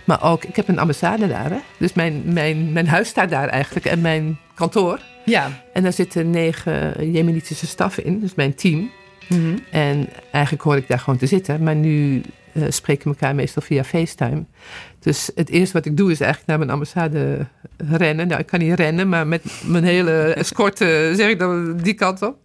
Maar 0.05 0.23
ook, 0.23 0.45
ik 0.45 0.57
heb 0.57 0.69
een 0.69 0.79
ambassade 0.79 1.29
daar. 1.29 1.51
Hè? 1.51 1.59
Dus 1.79 1.93
mijn, 1.93 2.23
mijn, 2.25 2.73
mijn 2.73 2.89
huis 2.89 3.09
staat 3.09 3.31
daar 3.31 3.49
eigenlijk 3.49 3.87
en 3.87 4.01
mijn 4.01 4.39
kantoor. 4.55 5.01
Ja. 5.25 5.51
En 5.73 5.83
daar 5.83 5.93
zitten 5.93 6.31
negen 6.31 7.11
Jemenitische 7.13 7.67
staf 7.67 7.99
in, 7.99 8.21
dus 8.21 8.35
mijn 8.35 8.55
team. 8.55 8.91
Mm 9.29 9.39
-hmm. 9.39 9.59
En 9.71 10.09
eigenlijk 10.31 10.65
hoor 10.65 10.77
ik 10.77 10.89
daar 10.89 10.99
gewoon 10.99 11.19
te 11.19 11.27
zitten. 11.27 11.63
Maar 11.63 11.75
nu 11.75 12.23
uh, 12.53 12.65
spreken 12.69 13.05
we 13.05 13.11
elkaar 13.11 13.35
meestal 13.35 13.63
via 13.63 13.85
FaceTime. 13.85 14.45
Dus 14.99 15.31
het 15.35 15.49
eerste 15.49 15.73
wat 15.73 15.87
ik 15.87 15.97
doe 15.97 16.11
is 16.11 16.21
eigenlijk 16.21 16.49
naar 16.51 16.59
mijn 16.59 16.71
ambassade 16.71 17.47
rennen. 17.77 18.29
Nou, 18.29 18.41
ik 18.41 18.47
kan 18.47 18.59
niet 18.59 18.75
rennen, 18.75 19.09
maar 19.09 19.27
met 19.27 19.43
mijn 19.65 19.85
hele 19.85 20.13
escorte 20.43 21.13
zeg 21.17 21.31
ik 21.31 21.39
dan 21.39 21.77
die 21.77 21.95
kant 21.95 22.23
op. 22.23 22.37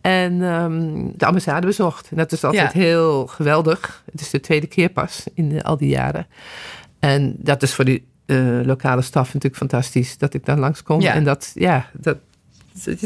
En 0.00 0.42
um, 0.42 1.12
de 1.16 1.26
ambassade 1.26 1.66
bezocht. 1.66 2.08
En 2.10 2.16
dat 2.16 2.32
is 2.32 2.44
altijd 2.44 2.72
ja. 2.72 2.80
heel 2.80 3.26
geweldig. 3.26 4.02
Het 4.10 4.20
is 4.20 4.30
de 4.30 4.40
tweede 4.40 4.66
keer 4.66 4.88
pas 4.88 5.24
in 5.34 5.48
de, 5.48 5.62
al 5.62 5.76
die 5.76 5.88
jaren. 5.88 6.26
En 6.98 7.34
dat 7.38 7.62
is 7.62 7.74
voor 7.74 7.84
die 7.84 8.06
uh, 8.26 8.60
lokale 8.64 9.02
staf 9.02 9.26
natuurlijk 9.26 9.56
fantastisch 9.56 10.18
dat 10.18 10.34
ik 10.34 10.44
dan 10.44 10.58
langskom. 10.58 11.00
Ja. 11.00 11.12
En 11.14 11.24
dat, 11.24 11.52
ja, 11.54 11.90
dat, 11.92 12.16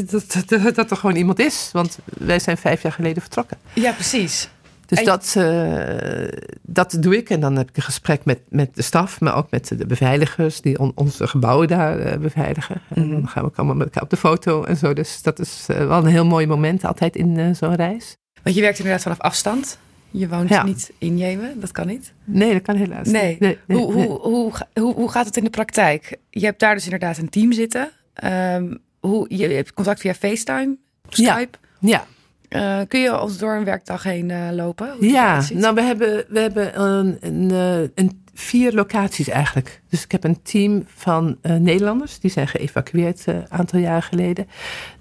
dat, 0.09 0.47
dat, 0.47 0.75
dat 0.75 0.91
er 0.91 0.97
gewoon 0.97 1.15
iemand 1.15 1.39
is. 1.39 1.69
Want 1.73 1.99
wij 2.17 2.39
zijn 2.39 2.57
vijf 2.57 2.81
jaar 2.81 2.91
geleden 2.91 3.21
vertrokken. 3.21 3.57
Ja, 3.73 3.91
precies. 3.91 4.49
Dus 4.85 5.03
dat, 5.03 5.35
uh, 5.37 6.27
dat 6.61 6.97
doe 6.99 7.17
ik. 7.17 7.29
En 7.29 7.39
dan 7.39 7.55
heb 7.55 7.69
ik 7.69 7.77
een 7.77 7.83
gesprek 7.83 8.25
met, 8.25 8.39
met 8.49 8.75
de 8.75 8.81
staf, 8.81 9.19
maar 9.19 9.35
ook 9.35 9.51
met 9.51 9.71
de 9.77 9.85
beveiligers 9.85 10.61
die 10.61 10.79
on, 10.79 10.91
onze 10.95 11.27
gebouwen 11.27 11.67
daar 11.67 11.99
uh, 11.99 12.13
beveiligen. 12.13 12.81
Mm. 12.87 13.03
En 13.03 13.09
dan 13.09 13.27
gaan 13.27 13.43
we 13.43 13.49
ook 13.49 13.57
allemaal 13.57 13.75
met 13.75 13.85
elkaar 13.85 14.03
op 14.03 14.09
de 14.09 14.17
foto 14.17 14.63
en 14.63 14.77
zo. 14.77 14.93
Dus 14.93 15.21
dat 15.21 15.39
is 15.39 15.65
uh, 15.71 15.87
wel 15.87 15.97
een 15.97 16.05
heel 16.05 16.25
mooi 16.25 16.47
moment 16.47 16.85
altijd 16.85 17.15
in 17.15 17.55
zo'n 17.55 17.75
reis. 17.75 18.17
Want 18.43 18.55
je 18.55 18.61
werkt 18.61 18.77
inderdaad 18.77 19.03
vanaf 19.03 19.19
afstand. 19.19 19.77
Je 20.11 20.27
woont 20.27 20.49
ja. 20.49 20.63
niet 20.63 20.91
in 20.97 21.17
Jemen, 21.17 21.59
dat 21.59 21.71
kan 21.71 21.87
niet? 21.87 22.13
Nee, 22.23 22.53
dat 22.53 22.61
kan 22.61 22.75
helaas 22.75 23.07
nee. 23.07 23.29
niet. 23.29 23.39
Nee, 23.39 23.57
nee, 23.67 23.77
hoe. 23.77 23.93
Hoe, 23.93 24.19
hoe, 24.19 24.51
hoe, 24.73 24.93
hoe 24.93 25.11
gaat 25.11 25.25
het 25.25 25.37
in 25.37 25.43
de 25.43 25.49
praktijk? 25.49 26.17
Je 26.29 26.45
hebt 26.45 26.59
daar 26.59 26.73
dus 26.73 26.83
inderdaad 26.83 27.17
een 27.17 27.29
team 27.29 27.51
zitten. 27.51 27.91
Um, 28.23 28.79
hoe, 28.99 29.25
je 29.37 29.47
hebt 29.47 29.73
contact 29.73 29.99
via 29.99 30.13
FaceTime, 30.13 30.77
Skype? 31.09 31.57
Ja. 31.79 32.05
Uh, 32.49 32.79
kun 32.87 32.99
je 32.99 33.21
ons 33.21 33.37
door 33.37 33.55
een 33.55 33.63
werkdag 33.63 34.03
heen 34.03 34.29
uh, 34.29 34.47
lopen? 34.51 34.95
Ja, 34.99 35.43
nou 35.53 35.75
we 35.75 35.81
hebben, 35.81 36.25
we 36.29 36.39
hebben 36.39 36.81
een, 36.81 37.17
een, 37.21 37.51
een, 37.95 38.23
vier 38.33 38.73
locaties 38.73 39.29
eigenlijk. 39.29 39.81
Dus 39.89 40.03
ik 40.03 40.11
heb 40.11 40.23
een 40.23 40.41
team 40.41 40.83
van 40.95 41.37
uh, 41.41 41.55
Nederlanders. 41.55 42.19
Die 42.19 42.31
zijn 42.31 42.47
geëvacueerd 42.47 43.23
een 43.25 43.45
aantal 43.49 43.79
jaren 43.79 44.03
geleden. 44.03 44.47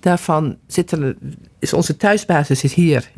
Daarvan 0.00 0.58
zitten, 0.66 1.18
is 1.58 1.72
onze 1.72 1.96
thuisbasis 1.96 2.64
is 2.64 2.74
hier 2.74 3.10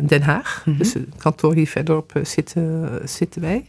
Den 0.00 0.22
Haag. 0.22 0.62
Mm 0.64 0.72
-hmm. 0.72 0.82
Dus 0.82 0.94
het 0.94 1.06
kantoor 1.16 1.54
hier 1.54 1.66
verderop 1.66 2.12
zitten, 2.22 3.00
zitten 3.04 3.40
wij. 3.40 3.64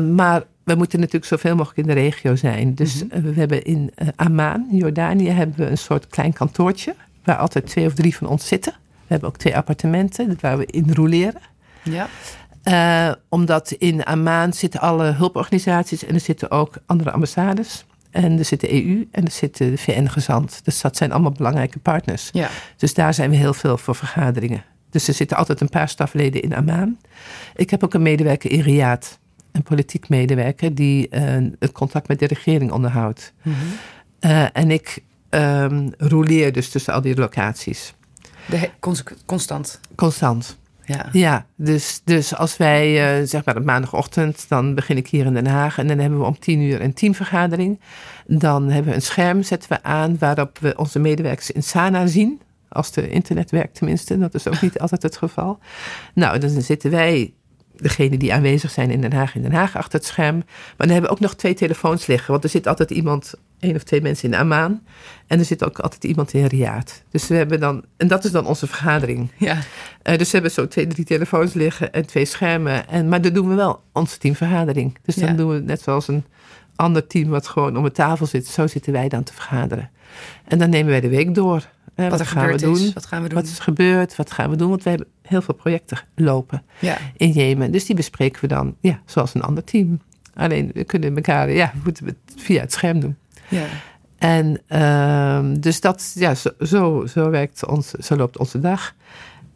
maar 0.00 0.42
we 0.68 0.74
moeten 0.74 0.98
natuurlijk 0.98 1.26
zoveel 1.26 1.56
mogelijk 1.56 1.78
in 1.78 1.94
de 1.94 2.00
regio 2.00 2.36
zijn. 2.36 2.74
Dus 2.74 3.02
mm 3.02 3.10
-hmm. 3.10 3.22
we 3.22 3.40
hebben 3.40 3.64
in 3.64 3.92
Amman, 4.16 4.66
Jordanië, 4.70 5.28
hebben 5.28 5.56
we 5.56 5.70
een 5.70 5.78
soort 5.78 6.06
klein 6.06 6.32
kantoortje 6.32 6.94
waar 7.24 7.36
altijd 7.36 7.66
twee 7.66 7.86
of 7.86 7.94
drie 7.94 8.16
van 8.16 8.26
ons 8.26 8.46
zitten. 8.46 8.72
We 8.72 9.14
hebben 9.14 9.28
ook 9.28 9.36
twee 9.36 9.56
appartementen 9.56 10.38
waar 10.40 10.58
we 10.58 10.66
in 10.66 10.92
roleren. 10.92 11.40
Ja. 11.82 12.08
Uh, 12.64 13.14
omdat 13.28 13.70
in 13.70 14.04
Amman 14.04 14.52
zitten 14.52 14.80
alle 14.80 15.04
hulporganisaties 15.04 16.04
en 16.04 16.14
er 16.14 16.20
zitten 16.20 16.50
ook 16.50 16.76
andere 16.86 17.10
ambassades. 17.10 17.84
En 18.10 18.38
er 18.38 18.44
zit 18.44 18.60
de 18.60 18.72
EU 18.72 19.08
en 19.10 19.24
er 19.24 19.30
zit 19.30 19.56
de 19.56 19.78
VN-gezant. 19.78 20.60
Dus 20.64 20.80
dat 20.80 20.96
zijn 20.96 21.12
allemaal 21.12 21.32
belangrijke 21.32 21.78
partners. 21.78 22.28
Ja. 22.32 22.48
Dus 22.76 22.94
daar 22.94 23.14
zijn 23.14 23.30
we 23.30 23.36
heel 23.36 23.54
veel 23.54 23.78
voor 23.78 23.94
vergaderingen. 23.94 24.64
Dus 24.90 25.08
er 25.08 25.14
zitten 25.14 25.36
altijd 25.36 25.60
een 25.60 25.68
paar 25.68 25.88
stafleden 25.88 26.42
in 26.42 26.54
Amman. 26.54 26.98
Ik 27.56 27.70
heb 27.70 27.84
ook 27.84 27.94
een 27.94 28.02
medewerker 28.02 28.50
in 28.50 28.60
Riyadh. 28.60 29.06
Een 29.58 29.64
politiek 29.64 30.08
medewerker 30.08 30.74
die 30.74 31.08
uh, 31.10 31.50
het 31.58 31.72
contact 31.72 32.08
met 32.08 32.18
de 32.18 32.26
regering 32.26 32.70
onderhoudt. 32.70 33.32
Mm 33.42 33.52
-hmm. 33.52 34.30
uh, 34.30 34.46
en 34.52 34.70
ik 34.70 35.02
um, 35.30 35.92
roleer 35.98 36.52
dus 36.52 36.68
tussen 36.68 36.94
al 36.94 37.00
die 37.00 37.16
locaties. 37.16 37.94
De 38.46 38.70
constant? 39.26 39.80
Constant. 39.94 40.58
Ja. 40.84 41.08
Ja, 41.12 41.46
dus, 41.56 42.00
dus 42.04 42.34
als 42.34 42.56
wij, 42.56 43.20
uh, 43.20 43.26
zeg 43.26 43.44
maar 43.44 43.56
op 43.56 43.64
maandagochtend, 43.64 44.48
dan 44.48 44.74
begin 44.74 44.96
ik 44.96 45.08
hier 45.08 45.26
in 45.26 45.34
Den 45.34 45.46
Haag 45.46 45.78
en 45.78 45.88
dan 45.88 45.98
hebben 45.98 46.18
we 46.18 46.24
om 46.24 46.38
tien 46.38 46.60
uur 46.60 46.80
een 46.80 46.94
teamvergadering. 46.94 47.80
Dan 48.26 48.70
hebben 48.70 48.90
we 48.90 48.96
een 48.96 49.02
scherm, 49.02 49.42
zetten 49.42 49.68
we 49.68 49.82
aan, 49.82 50.18
waarop 50.18 50.58
we 50.58 50.76
onze 50.76 50.98
medewerkers 50.98 51.50
in 51.50 51.62
Sana 51.62 52.06
zien. 52.06 52.40
Als 52.68 52.92
de 52.92 53.08
internet 53.08 53.50
werkt 53.50 53.74
tenminste, 53.74 54.18
dat 54.18 54.34
is 54.34 54.48
ook 54.48 54.60
niet 54.60 54.78
altijd 54.78 55.02
het 55.02 55.16
geval. 55.16 55.58
Nou, 56.14 56.38
dan 56.38 56.50
zitten 56.50 56.90
wij 56.90 57.32
degene 57.82 58.16
die 58.16 58.32
aanwezig 58.32 58.70
zijn 58.70 58.90
in 58.90 59.00
Den 59.00 59.12
Haag, 59.12 59.34
in 59.34 59.42
Den 59.42 59.52
Haag 59.52 59.76
achter 59.76 59.98
het 59.98 60.08
scherm. 60.08 60.36
Maar 60.36 60.86
dan 60.86 60.88
hebben 60.88 61.06
we 61.10 61.16
ook 61.16 61.20
nog 61.20 61.34
twee 61.34 61.54
telefoons 61.54 62.06
liggen. 62.06 62.30
Want 62.30 62.44
er 62.44 62.50
zit 62.50 62.66
altijd 62.66 62.90
iemand, 62.90 63.34
één 63.60 63.74
of 63.76 63.82
twee 63.82 64.00
mensen 64.02 64.32
in 64.32 64.38
Amman. 64.38 64.80
En 65.26 65.38
er 65.38 65.44
zit 65.44 65.64
ook 65.64 65.78
altijd 65.78 66.04
iemand 66.04 66.32
in 66.32 66.44
Riyadh. 66.44 66.92
Dus 67.10 67.28
we 67.28 67.34
hebben 67.34 67.60
dan, 67.60 67.84
en 67.96 68.08
dat 68.08 68.24
is 68.24 68.30
dan 68.30 68.46
onze 68.46 68.66
vergadering. 68.66 69.30
Ja. 69.36 69.54
Uh, 69.54 69.60
dus 70.02 70.26
we 70.26 70.28
hebben 70.30 70.50
zo 70.50 70.68
twee, 70.68 70.86
drie 70.86 71.04
telefoons 71.04 71.52
liggen 71.52 71.92
en 71.92 72.06
twee 72.06 72.24
schermen. 72.24 72.88
En, 72.88 73.08
maar 73.08 73.20
dan 73.20 73.32
doen 73.32 73.48
we 73.48 73.54
wel 73.54 73.82
onze 73.92 74.18
teamvergadering. 74.18 74.98
Dus 75.02 75.14
dan 75.14 75.28
Ja. 75.28 75.34
doen 75.34 75.50
we 75.50 75.60
net 75.60 75.80
zoals 75.82 76.08
een 76.08 76.24
ander 76.76 77.06
team 77.06 77.28
wat 77.28 77.48
gewoon 77.48 77.76
om 77.76 77.84
een 77.84 77.92
tafel 77.92 78.26
zit. 78.26 78.46
Zo 78.46 78.66
zitten 78.66 78.92
wij 78.92 79.08
dan 79.08 79.22
te 79.22 79.32
vergaderen. 79.32 79.90
En 80.44 80.58
dan 80.58 80.70
nemen 80.70 80.90
wij 80.90 81.00
de 81.00 81.08
week 81.08 81.34
door. 81.34 81.68
Wat 82.06 82.20
er 82.20 82.26
gaan 82.26 82.46
we 82.46 82.56
doen? 82.56 82.74
is. 82.74 82.92
Wat 82.92 83.06
gaan 83.06 83.22
we 83.22 83.28
doen? 83.28 83.38
Wat 83.38 83.48
is 83.48 83.58
gebeurd? 83.58 84.16
Wat 84.16 84.30
gaan 84.30 84.50
we 84.50 84.56
doen? 84.56 84.68
Want 84.68 84.82
we 84.82 84.88
hebben 84.88 85.08
heel 85.22 85.42
veel 85.42 85.54
projecten 85.54 85.98
lopen 86.14 86.62
Ja. 86.78 86.98
in 87.16 87.30
Jemen. 87.30 87.70
Dus 87.70 87.86
die 87.86 87.96
bespreken 87.96 88.40
we 88.40 88.46
dan 88.46 88.76
ja, 88.80 89.00
zoals 89.04 89.34
een 89.34 89.42
ander 89.42 89.64
team. 89.64 90.00
Alleen 90.34 90.70
we 90.74 90.84
kunnen 90.84 91.16
elkaar, 91.16 91.50
ja, 91.50 91.70
we 91.74 91.80
moeten 91.84 92.06
het 92.06 92.16
via 92.36 92.60
het 92.60 92.72
scherm 92.72 93.00
doen. 93.00 93.16
Ja. 93.48 93.64
En 94.18 94.60
ehm, 94.66 95.60
dus 95.60 95.80
dat, 95.80 96.12
ja, 96.14 96.34
zo, 96.34 96.50
zo, 96.60 97.06
zo 97.06 97.30
werkt 97.30 97.66
ons, 97.66 97.90
zo 97.90 98.16
loopt 98.16 98.38
onze 98.38 98.60
dag. 98.60 98.94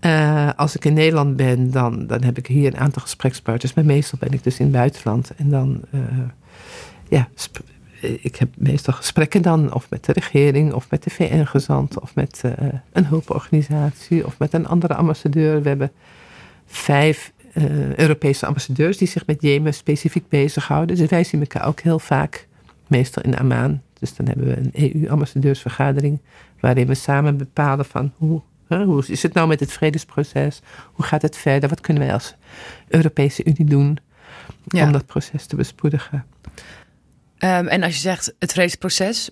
Eh, 0.00 0.48
als 0.57 0.76
ik 0.76 0.85
in 0.85 0.92
Nederland 0.92 1.37
ben, 1.37 1.70
dan, 1.70 2.07
dan 2.07 2.22
heb 2.22 2.38
ik 2.38 2.46
hier 2.46 2.66
een 2.66 2.81
aantal 2.81 3.02
gesprekspartners. 3.02 3.74
Maar 3.74 3.85
meestal 3.85 4.18
ben 4.18 4.33
ik 4.33 4.42
dus 4.44 4.59
in 4.59 4.64
het 4.64 4.74
buitenland. 4.74 5.31
En 5.37 5.50
dan, 5.50 5.81
eh, 5.90 6.00
ja, 7.09 7.28
ik 8.02 8.36
heb 8.36 8.48
meestal 8.56 8.94
gesprekken 8.94 9.42
dan. 9.42 9.74
Of 9.74 9.90
met 9.90 10.04
de 10.04 10.12
regering, 10.12 10.72
of 10.72 10.90
met 10.90 11.02
de 11.02 11.10
VN-gezant, 11.10 12.00
of 12.00 12.14
met 12.14 12.40
eh, 12.44 12.68
een 12.92 13.06
hulporganisatie, 13.06 14.26
of 14.26 14.38
met 14.38 14.52
een 14.52 14.66
andere 14.66 14.94
ambassadeur. 14.94 15.62
We 15.62 15.68
hebben 15.68 15.92
vijf 16.66 17.32
eh, 17.52 17.94
Europese 17.94 18.46
ambassadeurs 18.46 18.96
die 18.96 19.08
zich 19.08 19.26
met 19.26 19.42
Jemen 19.42 19.74
specifiek 19.74 20.28
bezighouden. 20.28 20.96
Dus 20.96 21.08
wij 21.08 21.24
zien 21.24 21.40
elkaar 21.40 21.66
ook 21.66 21.80
heel 21.80 21.98
vaak, 21.98 22.48
meestal 22.86 23.22
in 23.22 23.38
Amman. 23.38 23.80
Dus 23.98 24.14
dan 24.14 24.26
hebben 24.26 24.46
we 24.46 24.56
een 24.56 24.94
EU-ambassadeursvergadering, 25.02 26.18
waarin 26.60 26.86
we 26.86 26.94
samen 26.94 27.36
bepalen 27.36 27.84
van 27.84 28.12
hoe, 28.16 28.40
hè, 28.66 28.84
hoe 28.84 29.04
is 29.06 29.22
het 29.22 29.34
nou 29.34 29.48
met 29.48 29.60
het 29.60 29.72
vredesproces? 29.72 30.60
Hoe 30.92 31.04
gaat 31.04 31.22
het 31.22 31.36
verder? 31.36 31.68
Wat 31.68 31.80
kunnen 31.80 32.02
wij 32.02 32.12
als 32.12 32.34
Europese 32.88 33.44
Unie 33.44 33.64
doen 33.64 33.98
Ja. 34.64 34.84
om 34.84 34.92
dat 34.92 35.06
proces 35.06 35.46
te 35.46 35.56
bespoedigen? 35.56 36.24
Ehm, 37.42 37.66
en 37.66 37.83
als 37.83 37.94
je 37.94 38.00
zegt 38.00 38.35
het 38.38 38.52
vredesproces, 38.52 39.31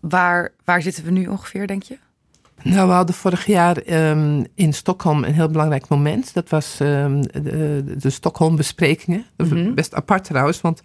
waar, 0.00 0.52
waar 0.64 0.82
zitten 0.82 1.04
we 1.04 1.10
nu 1.10 1.26
ongeveer, 1.26 1.66
denk 1.66 1.82
je? 1.82 1.98
Nou, 2.62 2.88
we 2.88 2.94
hadden 2.94 3.14
vorig 3.14 3.46
jaar 3.46 3.76
ehm, 3.76 4.44
in 4.54 4.72
Stockholm 4.72 5.24
een 5.24 5.34
heel 5.34 5.48
belangrijk 5.48 5.88
moment. 5.88 6.34
Dat 6.34 6.48
was 6.48 6.80
ehm, 6.80 7.22
de, 7.22 7.84
de 7.98 8.10
Stockholm-besprekingen. 8.10 9.26
Dat 9.36 9.48
Mhm. 9.50 9.74
Best 9.74 9.94
apart 9.94 10.24
trouwens, 10.24 10.60
want 10.60 10.82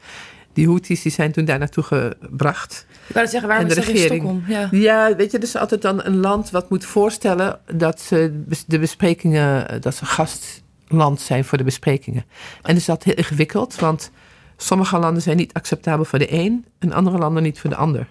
die 0.53 0.67
Houthis 0.67 1.01
die 1.01 1.11
zijn 1.11 1.31
toen 1.31 1.45
daar 1.45 1.59
naartoe 1.59 1.83
gebracht. 1.83 2.85
Ik 2.89 3.13
wou 3.13 3.19
het 3.19 3.29
zeggen, 3.29 3.49
waarom 3.49 3.65
En 3.65 3.71
is 3.71 3.77
de 3.77 3.81
dat 3.81 3.89
in 3.89 3.95
regering. 4.01 4.21
Stockholm? 4.23 4.43
Ja. 4.47 4.67
Ja, 5.07 5.15
weet 5.15 5.31
je, 5.31 5.39
dus 5.39 5.55
altijd 5.55 5.81
dan 5.81 6.03
een 6.03 6.17
land 6.17 6.49
wat 6.49 6.69
moet 6.69 6.85
voorstellen 6.85 7.59
dat 7.75 8.01
ze 8.01 8.43
de 8.67 8.79
besprekingen, 8.79 9.81
dat 9.81 9.95
ze 9.95 10.05
gastland 10.05 11.21
zijn 11.21 11.45
voor 11.45 11.57
de 11.57 11.63
besprekingen. 11.63 12.25
En 12.61 12.75
is 12.75 12.85
dat 12.85 13.03
heel 13.03 13.15
ingewikkeld, 13.15 13.75
want 13.75 14.11
sommige 14.63 14.97
landen 14.97 15.21
zijn 15.21 15.37
niet 15.37 15.53
acceptabel 15.53 16.05
voor 16.05 16.19
de 16.19 16.33
een 16.33 16.65
en 16.79 16.91
andere 16.93 17.17
landen 17.17 17.43
niet 17.43 17.59
voor 17.59 17.69
de 17.69 17.75
ander. 17.75 18.07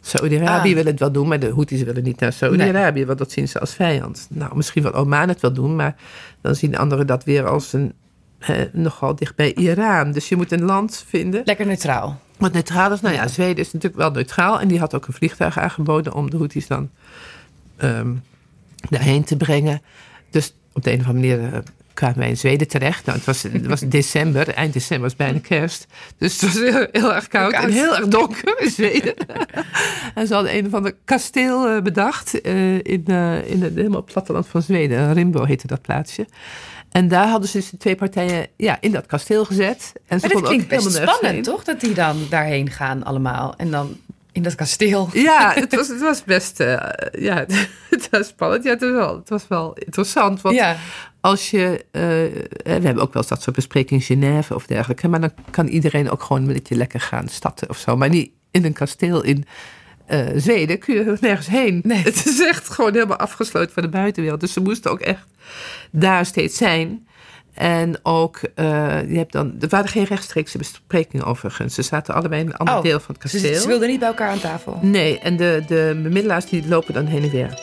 Saudi-Arabië 0.00 0.68
Ah. 0.68 0.74
wil 0.74 0.84
het 0.84 0.98
wel 0.98 1.12
doen, 1.12 1.28
maar 1.28 1.38
de 1.40 1.50
Houthis 1.54 1.82
willen 1.82 2.02
niet 2.02 2.20
naar 2.20 2.32
Saudi-Arabië, 2.32 3.06
want 3.06 3.18
dat 3.18 3.32
zien 3.32 3.48
ze 3.48 3.60
als 3.60 3.74
vijand. 3.74 4.26
Nou, 4.30 4.56
misschien 4.56 4.82
wil 4.82 4.92
Oman 4.92 5.28
het 5.28 5.40
wel 5.40 5.52
doen, 5.52 5.76
maar 5.76 5.96
dan 6.40 6.54
zien 6.54 6.76
anderen 6.76 7.06
dat 7.06 7.24
weer 7.24 7.46
als 7.46 7.72
een 7.72 7.92
eh, 8.38 8.56
nogal 8.72 9.14
dicht 9.14 9.36
bij 9.36 9.54
Iran. 9.54 10.12
Dus 10.12 10.28
je 10.28 10.36
moet 10.36 10.52
een 10.52 10.62
land 10.64 11.04
vinden 11.08 11.42
Lekker 11.44 11.66
neutraal. 11.66 12.20
wat 12.38 12.52
neutraal 12.52 12.92
is. 12.92 13.00
Nou 13.00 13.14
ja, 13.14 13.28
Zweden 13.28 13.56
is 13.64 13.72
natuurlijk 13.72 14.02
wel 14.02 14.10
neutraal. 14.10 14.60
En 14.60 14.68
die 14.68 14.78
had 14.78 14.94
ook 14.94 15.06
een 15.06 15.14
vliegtuig 15.14 15.58
aangeboden 15.58 16.14
om 16.14 16.30
de 16.30 16.36
Houthis 16.36 16.66
dan 16.66 16.90
ehm, 17.76 18.12
daarheen 18.90 19.24
te 19.24 19.36
brengen. 19.36 19.82
Dus 20.30 20.54
op 20.72 20.82
de 20.84 20.92
een 20.92 21.00
of 21.00 21.06
andere 21.06 21.36
manier 21.36 21.52
eh, 21.54 21.60
kwamen 21.94 22.18
wij 22.18 22.28
in 22.28 22.36
Zweden 22.36 22.68
terecht. 22.68 23.06
Nou, 23.06 23.16
het 23.18 23.26
was, 23.26 23.42
het 23.42 23.66
was 23.66 23.80
december, 23.80 24.48
eind 24.48 24.72
december 24.72 25.08
was 25.08 25.16
bijna 25.16 25.38
kerst. 25.38 25.86
Dus 26.18 26.40
het 26.40 26.52
was 26.52 26.62
heel, 26.62 26.86
heel 26.92 27.14
erg 27.14 27.28
koud, 27.28 27.52
en 27.52 27.70
heel 27.70 27.96
erg 27.96 28.08
donker 28.08 28.60
in 28.60 28.70
Zweden. 28.70 29.14
en 30.14 30.26
ze 30.26 30.34
hadden 30.34 30.56
een 30.56 30.66
of 30.66 30.74
ander 30.74 30.94
kasteel 31.04 31.68
eh, 31.68 31.82
bedacht 31.82 32.46
uh, 32.46 32.74
in, 32.74 33.04
uh, 33.06 33.50
in 33.50 33.62
het 33.62 33.74
helemaal 33.74 34.04
platteland 34.04 34.48
van 34.48 34.62
Zweden. 34.62 35.12
Rimbo 35.12 35.44
heette 35.44 35.66
dat 35.66 35.82
plaatsje. 35.82 36.26
En 36.90 37.08
daar 37.08 37.28
hadden 37.28 37.48
ze 37.48 37.56
dus 37.56 37.70
de 37.70 37.76
twee 37.76 37.96
partijen 37.96 38.46
ja, 38.56 38.78
in 38.80 38.92
dat 38.92 39.06
kasteel 39.06 39.44
gezet. 39.44 39.92
En 40.06 40.20
ze 40.20 40.26
maar 40.26 40.36
dat 40.36 40.46
klinkt 40.46 40.68
best 40.68 40.92
spannend, 40.92 41.44
toch? 41.44 41.64
Dat 41.64 41.80
die 41.80 41.94
dan 41.94 42.26
daarheen 42.30 42.70
gaan 42.70 43.04
allemaal. 43.04 43.54
En 43.56 43.70
dan 43.70 43.96
in 44.32 44.42
dat 44.42 44.54
kasteel. 44.54 45.08
Ja, 45.12 45.52
het 45.54 45.74
was, 45.74 45.88
het 45.88 46.00
was 46.00 46.24
best 46.24 46.60
uh, 46.60 46.80
ja, 47.12 47.44
het 47.90 48.08
was 48.10 48.26
spannend. 48.26 48.64
Ja, 48.64 48.70
het 48.70 48.80
was 48.80 48.90
wel, 48.90 49.14
het 49.18 49.28
was 49.28 49.48
wel 49.48 49.74
interessant. 49.74 50.40
Want 50.40 50.54
ja. 50.54 50.76
Als 51.22 51.50
je. 51.50 51.84
Uh, 51.92 52.02
we 52.64 52.84
hebben 52.84 53.02
ook 53.02 53.12
wel 53.12 53.22
eens 53.22 53.28
dat 53.28 53.42
soort 53.42 53.56
besprekingen 53.56 54.06
in 54.08 54.16
Genève 54.16 54.54
of 54.54 54.66
dergelijke. 54.66 55.08
Maar 55.08 55.20
dan 55.20 55.32
kan 55.50 55.66
iedereen 55.66 56.10
ook 56.10 56.22
gewoon 56.22 56.42
een 56.42 56.52
beetje 56.52 56.76
lekker 56.76 57.00
gaan 57.00 57.28
statten 57.28 57.68
of 57.68 57.78
zo. 57.78 57.96
Maar 57.96 58.08
niet 58.08 58.30
in 58.50 58.64
een 58.64 58.72
kasteel 58.72 59.22
in. 59.22 59.44
Uh, 60.08 60.26
Zweden 60.36 60.78
kun 60.78 60.94
je 60.94 61.16
nergens 61.20 61.46
heen. 61.46 61.80
Nee. 61.84 62.02
Het 62.12 62.26
is 62.26 62.40
echt 62.40 62.68
gewoon 62.68 62.92
helemaal 62.92 63.16
afgesloten 63.16 63.72
van 63.72 63.82
de 63.82 63.88
buitenwereld. 63.88 64.40
Dus 64.40 64.52
ze 64.52 64.60
moesten 64.60 64.90
ook 64.90 65.00
echt 65.00 65.26
daar 65.90 66.26
steeds 66.26 66.56
zijn. 66.56 67.06
En 67.54 67.98
ook, 68.02 68.40
uh, 68.56 69.10
je 69.10 69.16
hebt 69.16 69.32
dan, 69.32 69.54
er 69.60 69.68
waren 69.68 69.88
geen 69.88 70.04
rechtstreekse 70.04 70.58
besprekingen 70.58 71.26
overigens. 71.26 71.74
Ze 71.74 71.82
zaten 71.82 72.14
allebei 72.14 72.40
in 72.40 72.46
een 72.46 72.56
ander 72.56 72.76
oh, 72.76 72.82
deel 72.82 73.00
van 73.00 73.14
het 73.14 73.22
kasteel. 73.22 73.54
Ze, 73.54 73.60
ze, 73.60 73.66
wilden 73.66 73.88
niet 73.88 73.98
bij 73.98 74.08
elkaar 74.08 74.30
aan 74.30 74.40
tafel? 74.40 74.78
Nee, 74.82 75.18
en 75.18 75.36
de, 75.36 75.64
de 75.66 76.00
bemiddelaars 76.02 76.46
die 76.46 76.68
lopen 76.68 76.94
dan 76.94 77.06
heen 77.06 77.22
en 77.22 77.30
weer. 77.30 77.60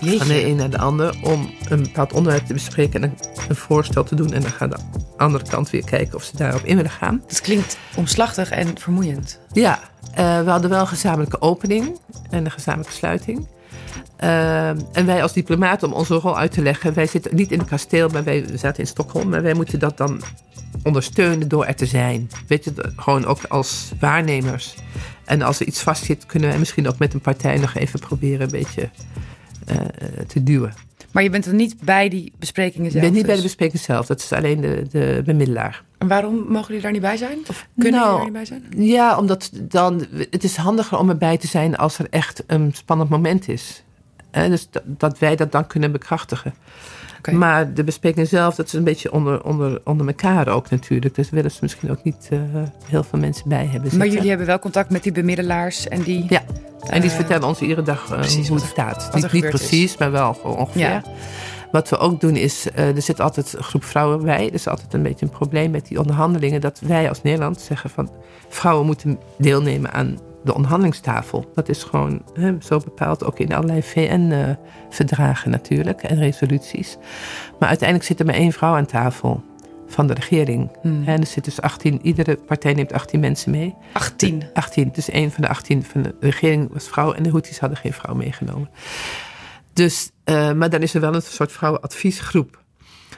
Jeetje. 0.00 0.18
Van 0.18 0.28
de 0.28 0.44
een 0.44 0.56
naar 0.56 0.70
de 0.70 0.78
ander 0.78 1.16
om 1.22 1.50
een 1.68 1.82
bepaald 1.82 2.12
onderwerp 2.12 2.46
te 2.46 2.52
bespreken 2.52 3.02
en 3.02 3.14
een, 3.48 3.56
voorstel 3.56 4.04
te 4.04 4.14
doen. 4.14 4.32
En 4.32 4.40
dan 4.40 4.50
gaat 4.50 4.70
de 4.70 4.78
andere 5.16 5.44
kant 5.48 5.70
weer 5.70 5.84
kijken 5.84 6.14
of 6.14 6.22
ze 6.22 6.36
daarop 6.36 6.64
in 6.64 6.76
willen 6.76 6.90
gaan. 6.90 7.22
Het 7.26 7.40
klinkt 7.40 7.78
omslachtig 7.96 8.50
en 8.50 8.78
vermoeiend. 8.78 9.40
Ja, 9.52 9.80
uh, 10.10 10.40
we 10.44 10.50
hadden 10.50 10.70
wel 10.70 10.80
een 10.80 10.86
gezamenlijke 10.86 11.40
opening 11.40 11.98
en 12.30 12.44
een 12.44 12.50
gezamenlijke 12.50 12.96
sluiting. 12.96 13.48
Uh, 14.20 14.68
en 14.68 15.06
wij 15.06 15.22
als 15.22 15.32
diplomaten, 15.32 15.88
om 15.88 15.94
onze 15.94 16.14
rol 16.14 16.38
uit 16.38 16.52
te 16.52 16.62
leggen, 16.62 16.94
wij 16.94 17.06
zitten 17.06 17.34
niet 17.34 17.50
in 17.50 17.58
het 17.58 17.68
kasteel, 17.68 18.08
maar 18.08 18.24
wij 18.24 18.44
zaten 18.54 18.80
in 18.80 18.86
Stockholm. 18.86 19.28
Maar 19.28 19.42
wij 19.42 19.54
moeten 19.54 19.78
dat 19.78 19.96
dan 19.96 20.22
ondersteunen 20.82 21.48
door 21.48 21.64
er 21.64 21.74
te 21.74 21.86
zijn. 21.86 22.30
Weet 22.46 22.64
je, 22.64 22.72
gewoon 22.96 23.24
ook 23.24 23.38
als 23.48 23.92
waarnemers. 24.00 24.74
En 25.24 25.42
als 25.42 25.60
er 25.60 25.66
iets 25.66 25.82
vastzit, 25.82 26.26
kunnen 26.26 26.48
wij 26.48 26.58
misschien 26.58 26.88
ook 26.88 26.98
met 26.98 27.14
een 27.14 27.20
partij 27.20 27.58
nog 27.58 27.74
even 27.74 28.00
proberen 28.00 28.40
een 28.40 28.60
beetje 28.60 28.90
te 30.26 30.42
duwen. 30.42 30.74
Maar 31.16 31.22
je 31.24 31.30
bent 31.30 31.46
er 31.46 31.54
niet 31.54 31.76
bij 31.80 32.08
die 32.08 32.32
besprekingen 32.38 32.90
zelf? 32.90 33.04
Ik 33.04 33.10
ben 33.10 33.18
niet 33.18 33.26
bij 33.26 33.36
de 33.36 33.40
dus? 33.40 33.50
besprekingen 33.50 33.84
zelf. 33.84 34.06
Dat 34.06 34.20
is 34.20 34.32
alleen 34.32 34.60
de, 34.60 34.86
de 34.90 35.22
bemiddelaar. 35.24 35.82
En 35.98 36.08
waarom 36.08 36.34
mogen 36.34 36.66
jullie 36.66 36.82
daar 36.82 36.92
niet 36.92 37.00
bij 37.00 37.16
zijn? 37.16 37.38
Of 37.48 37.68
kunnen 37.78 38.00
nou, 38.00 38.10
jullie 38.10 38.18
er 38.18 38.40
niet 38.40 38.48
bij 38.48 38.70
zijn? 38.70 38.86
Ja, 38.86 39.18
omdat 39.18 39.50
dan, 39.54 40.06
het 40.30 40.44
is 40.44 40.56
handiger 40.56 40.98
om 40.98 41.08
erbij 41.08 41.38
te 41.38 41.46
zijn 41.46 41.76
als 41.76 41.98
er 41.98 42.06
echt 42.10 42.42
een 42.46 42.72
spannend 42.74 43.10
moment 43.10 43.48
is. 43.48 43.82
dus 44.30 44.68
dat, 44.70 44.82
dat, 44.86 45.18
wij 45.18 45.36
dat 45.36 45.52
dan 45.52 45.66
kunnen 45.66 45.92
bekrachtigen. 45.92 46.54
Okay. 47.26 47.38
Maar 47.38 47.74
de 47.74 47.84
bespreking 47.84 48.28
zelf, 48.28 48.54
dat 48.54 48.66
is 48.66 48.72
een 48.72 48.84
beetje 48.84 49.12
onder, 49.12 49.44
onder, 49.44 49.80
onder 49.84 50.06
elkaar 50.06 50.48
ook 50.48 50.70
natuurlijk. 50.70 51.14
Dus 51.14 51.30
willen 51.30 51.50
ze 51.50 51.58
misschien 51.60 51.90
ook 51.90 52.02
niet 52.02 52.28
uh, 52.32 52.40
heel 52.84 53.02
veel 53.02 53.18
mensen 53.18 53.48
bij 53.48 53.62
hebben 53.62 53.80
zitten. 53.80 53.98
Maar 53.98 54.08
jullie 54.08 54.28
hebben 54.28 54.46
wel 54.46 54.58
contact 54.58 54.90
met 54.90 55.02
die 55.02 55.12
bemiddelaars 55.12 55.88
en 55.88 56.02
die... 56.02 56.26
Ja, 56.28 56.42
en 56.88 57.00
die 57.00 57.10
uh, 57.10 57.16
vertellen 57.16 57.48
ons 57.48 57.60
iedere 57.60 57.82
dag 57.82 58.10
uh, 58.10 58.18
precies, 58.18 58.48
hoe 58.48 58.56
het 58.56 58.66
staat. 58.66 59.10
Niet, 59.14 59.32
niet 59.32 59.48
precies, 59.48 59.92
is. 59.92 59.96
maar 59.98 60.10
wel 60.10 60.36
ongeveer. 60.42 60.80
Ja. 60.80 61.02
Wat 61.70 61.88
we 61.88 61.98
ook 61.98 62.20
doen 62.20 62.36
is, 62.36 62.66
er 62.74 63.02
zit 63.02 63.20
altijd 63.20 63.54
een 63.56 63.62
groep 63.62 63.84
vrouwen 63.84 64.24
bij. 64.24 64.46
Er 64.46 64.54
is 64.54 64.68
altijd 64.68 64.94
een 64.94 65.02
beetje 65.02 65.26
een 65.26 65.32
probleem 65.32 65.70
met 65.70 65.86
die 65.86 65.98
onderhandelingen. 65.98 66.60
Dat 66.60 66.80
wij 66.80 67.08
als 67.08 67.22
Nederland 67.22 67.60
zeggen 67.60 67.90
van 67.90 68.10
vrouwen 68.48 68.86
moeten 68.86 69.18
deelnemen 69.38 69.92
aan 69.92 70.18
de 70.46 70.54
onderhandelingstafel. 70.54 71.50
Dat 71.54 71.68
is 71.68 71.82
gewoon 71.82 72.22
hè, 72.34 72.56
zo 72.60 72.78
bepaald, 72.78 73.24
ook 73.24 73.38
in 73.38 73.54
allerlei 73.54 73.82
VN-verdragen 73.82 75.50
natuurlijk 75.50 76.02
en 76.02 76.18
resoluties. 76.18 76.96
Maar 77.58 77.68
uiteindelijk 77.68 78.08
zit 78.08 78.20
er 78.20 78.26
maar 78.26 78.34
één 78.34 78.52
vrouw 78.52 78.74
aan 78.74 78.86
tafel 78.86 79.42
van 79.86 80.06
de 80.06 80.14
regering. 80.14 80.70
Hmm. 80.82 81.02
En 81.06 81.20
er 81.20 81.26
zitten 81.26 81.42
dus 81.42 81.60
18, 81.60 82.00
iedere 82.02 82.36
partij 82.36 82.72
neemt 82.74 82.92
18 82.92 83.20
mensen 83.20 83.50
mee. 83.50 83.74
18? 83.92 84.42
18, 84.54 84.90
dus 84.92 85.10
één 85.10 85.30
van 85.30 85.42
de 85.42 85.48
18 85.48 85.84
van 85.84 86.02
de 86.02 86.14
regering 86.20 86.72
was 86.72 86.88
vrouw 86.88 87.12
en 87.12 87.22
de 87.22 87.30
Houthis 87.30 87.58
hadden 87.58 87.78
geen 87.78 87.92
vrouw 87.92 88.14
meegenomen. 88.14 88.70
Dus, 89.72 90.10
uh, 90.24 90.52
maar 90.52 90.70
dan 90.70 90.82
is 90.82 90.94
er 90.94 91.00
wel 91.00 91.14
een 91.14 91.22
soort 91.22 91.52
vrouwenadviesgroep. 91.52 92.64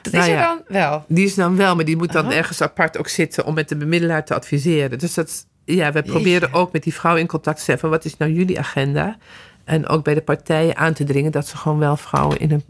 Dat 0.01 0.13
nou 0.13 0.25
is 0.25 0.31
er 0.31 0.37
ja, 0.37 0.47
dan 0.47 0.61
wel? 0.67 1.05
Die 1.07 1.25
is 1.25 1.35
dan 1.35 1.55
wel, 1.55 1.75
maar 1.75 1.85
die 1.85 1.97
moet 1.97 2.11
dan 2.11 2.23
uh 2.23 2.29
-huh. 2.29 2.37
ergens 2.37 2.61
apart 2.61 2.97
ook 2.97 3.07
zitten 3.07 3.45
om 3.45 3.53
met 3.53 3.69
de 3.69 3.75
bemiddelaar 3.75 4.25
te 4.25 4.33
adviseren. 4.33 4.99
Dus 4.99 5.13
dat, 5.13 5.45
ja, 5.75 5.91
we 5.91 6.01
proberen 6.01 6.53
ook 6.53 6.71
met 6.71 6.83
die 6.83 6.93
vrouw 6.93 7.15
in 7.15 7.27
contact 7.27 7.57
te 7.57 7.63
zetten. 7.63 7.89
Wat 7.89 8.05
is 8.05 8.17
nou 8.17 8.31
jullie 8.31 8.59
agenda? 8.59 9.17
En 9.63 9.87
ook 9.87 10.03
bij 10.03 10.13
de 10.13 10.21
partijen 10.21 10.75
aan 10.75 10.93
te 10.93 11.03
dringen 11.03 11.31
dat 11.31 11.47
ze 11.47 11.57
gewoon 11.57 11.79
wel 11.79 11.97
vrouwen 11.97 12.39
in 12.39 12.49
hun 12.49 12.63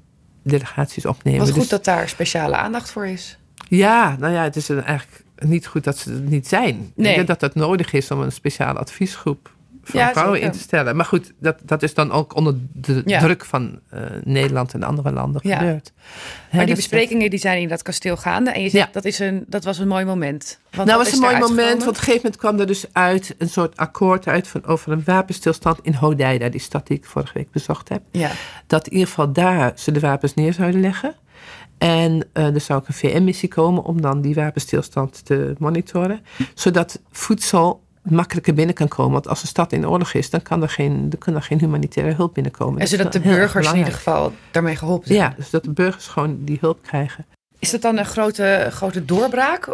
delegaties 0.44 1.06
opnemen. 1.06 1.40
Wat 1.40 1.50
goed 1.50 1.60
dus, 1.60 1.70
dat 1.70 1.86
daar 1.86 2.10
speciale 2.10 2.56
aandacht 2.56 2.92
voor 2.92 3.08
is. 3.08 3.38
Ja, 3.68 4.16
nou 4.20 4.34
ja, 4.34 4.44
het 4.44 4.56
is 4.56 4.70
eigenlijk 4.70 5.24
niet 5.38 5.68
goed 5.68 5.84
dat 5.84 5.98
ze 5.98 6.12
er 6.12 6.20
niet 6.20 6.48
zijn. 6.48 6.92
Nee. 6.96 7.10
Ik 7.10 7.16
denk 7.16 7.28
dat 7.28 7.40
dat 7.40 7.56
nodig 7.56 7.94
is 7.94 8.12
om 8.12 8.22
een 8.22 8.32
speciale 8.32 8.80
adviesgroep 8.80 9.52
van 9.84 10.00
ja, 10.00 10.12
vrouwen 10.12 10.42
in 10.42 10.52
te 10.52 10.60
stellen. 10.60 10.96
Maar 10.96 11.06
goed, 11.06 11.34
dat, 11.40 11.58
dat 11.64 11.84
is 11.84 11.94
dan 11.94 12.12
ook 12.12 12.36
onder 12.36 12.56
de 12.74 13.02
ja. 13.06 13.20
druk 13.20 13.46
van 13.46 13.80
uh, 13.94 14.02
Nederland 14.24 14.74
en 14.74 14.84
andere 14.84 15.12
landen 15.12 15.42
ja. 15.44 15.58
gebeurd. 15.58 15.92
Maar 16.52 16.66
die 16.66 16.76
besprekingen 16.76 17.30
die 17.30 17.40
zijn 17.40 17.62
in 17.62 17.68
dat 17.68 17.82
kasteel 17.82 18.18
gaande. 18.18 18.52
En 18.52 18.62
je 18.62 18.70
zegt, 18.70 18.94
dat, 18.94 19.06
is 19.06 19.20
een, 19.20 19.46
dat 19.48 19.64
was 19.64 19.78
een 19.78 19.88
mooi 19.88 20.06
moment. 20.06 20.60
Want 20.72 20.88
nou, 20.88 21.04
was 21.04 21.14
een 21.14 21.20
mooi 21.20 21.38
moment. 21.38 21.70
Want 21.70 21.82
op 21.82 21.88
een 21.88 21.96
gegeven 21.96 22.16
moment 22.16 22.38
kwam 22.38 22.60
er 22.60 22.68
dus 22.68 22.86
uit 22.92 23.36
een 23.38 23.50
soort 23.50 23.78
akkoord 23.78 24.28
uit 24.28 24.48
van, 24.48 24.66
over 24.66 24.92
een 24.92 25.04
wapenstilstand 25.06 25.80
in 25.82 25.94
Hodeida. 25.94 26.50
Die 26.50 26.62
stad 26.62 26.88
die 26.88 26.98
ik 26.98 27.06
vorige 27.06 27.34
week 27.34 27.52
bezocht 27.52 27.90
heb. 27.90 28.02
Ja. 28.12 28.32
Dat 28.68 28.88
in 28.88 28.94
ieder 28.94 29.08
geval 29.08 29.34
daar 29.34 29.72
ze 29.76 29.92
de 29.92 30.00
wapens 30.00 30.34
neer 30.34 30.54
zouden 30.54 30.82
leggen. 30.82 31.16
En 31.78 32.28
uh, 32.34 32.54
er 32.56 32.62
zou 32.62 32.80
ook 32.80 32.88
een 32.88 32.94
VN-missie 32.94 33.50
komen 33.50 33.84
om 33.84 34.02
dan 34.02 34.22
die 34.22 34.36
wapenstilstand 34.36 35.26
te 35.26 35.56
monitoren. 35.58 36.22
Zodat 36.54 37.02
voedsel 37.12 37.84
makkelijker 38.02 38.54
binnen 38.54 38.76
kan 38.76 38.88
komen. 38.88 39.12
Want 39.12 39.28
als 39.28 39.42
een 39.42 39.48
stad 39.48 39.72
in 39.72 39.88
oorlog 39.88 40.14
is, 40.14 40.30
dan 40.30 40.42
kan 40.42 40.62
er 40.62 40.70
geen, 40.70 41.10
dan 41.10 41.20
kan 41.20 41.36
er 41.36 41.42
geen 41.42 41.60
humanitaire 41.60 42.14
hulp 42.14 42.34
binnenkomen. 42.34 42.82
En 42.82 42.88
zodat 42.88 43.14
de 43.14 43.20
burgers 43.20 43.72
in 43.72 43.78
ieder 43.78 43.94
geval 43.94 44.34
daarmee 44.52 44.76
geholpen 44.76 45.08
zijn. 45.08 45.20
Ja, 45.20 45.34
dus 45.38 45.50
dat 45.50 45.64
de 45.64 45.72
burgers 45.72 46.08
gewoon 46.08 46.38
die 46.44 46.58
hulp 46.62 46.82
krijgen. 46.82 47.26
Is 47.60 47.72
dat 47.72 47.82
dan 47.82 47.98
een 47.98 48.06
grote, 48.06 48.68
grote 48.72 49.06
doorbraak? 49.06 49.66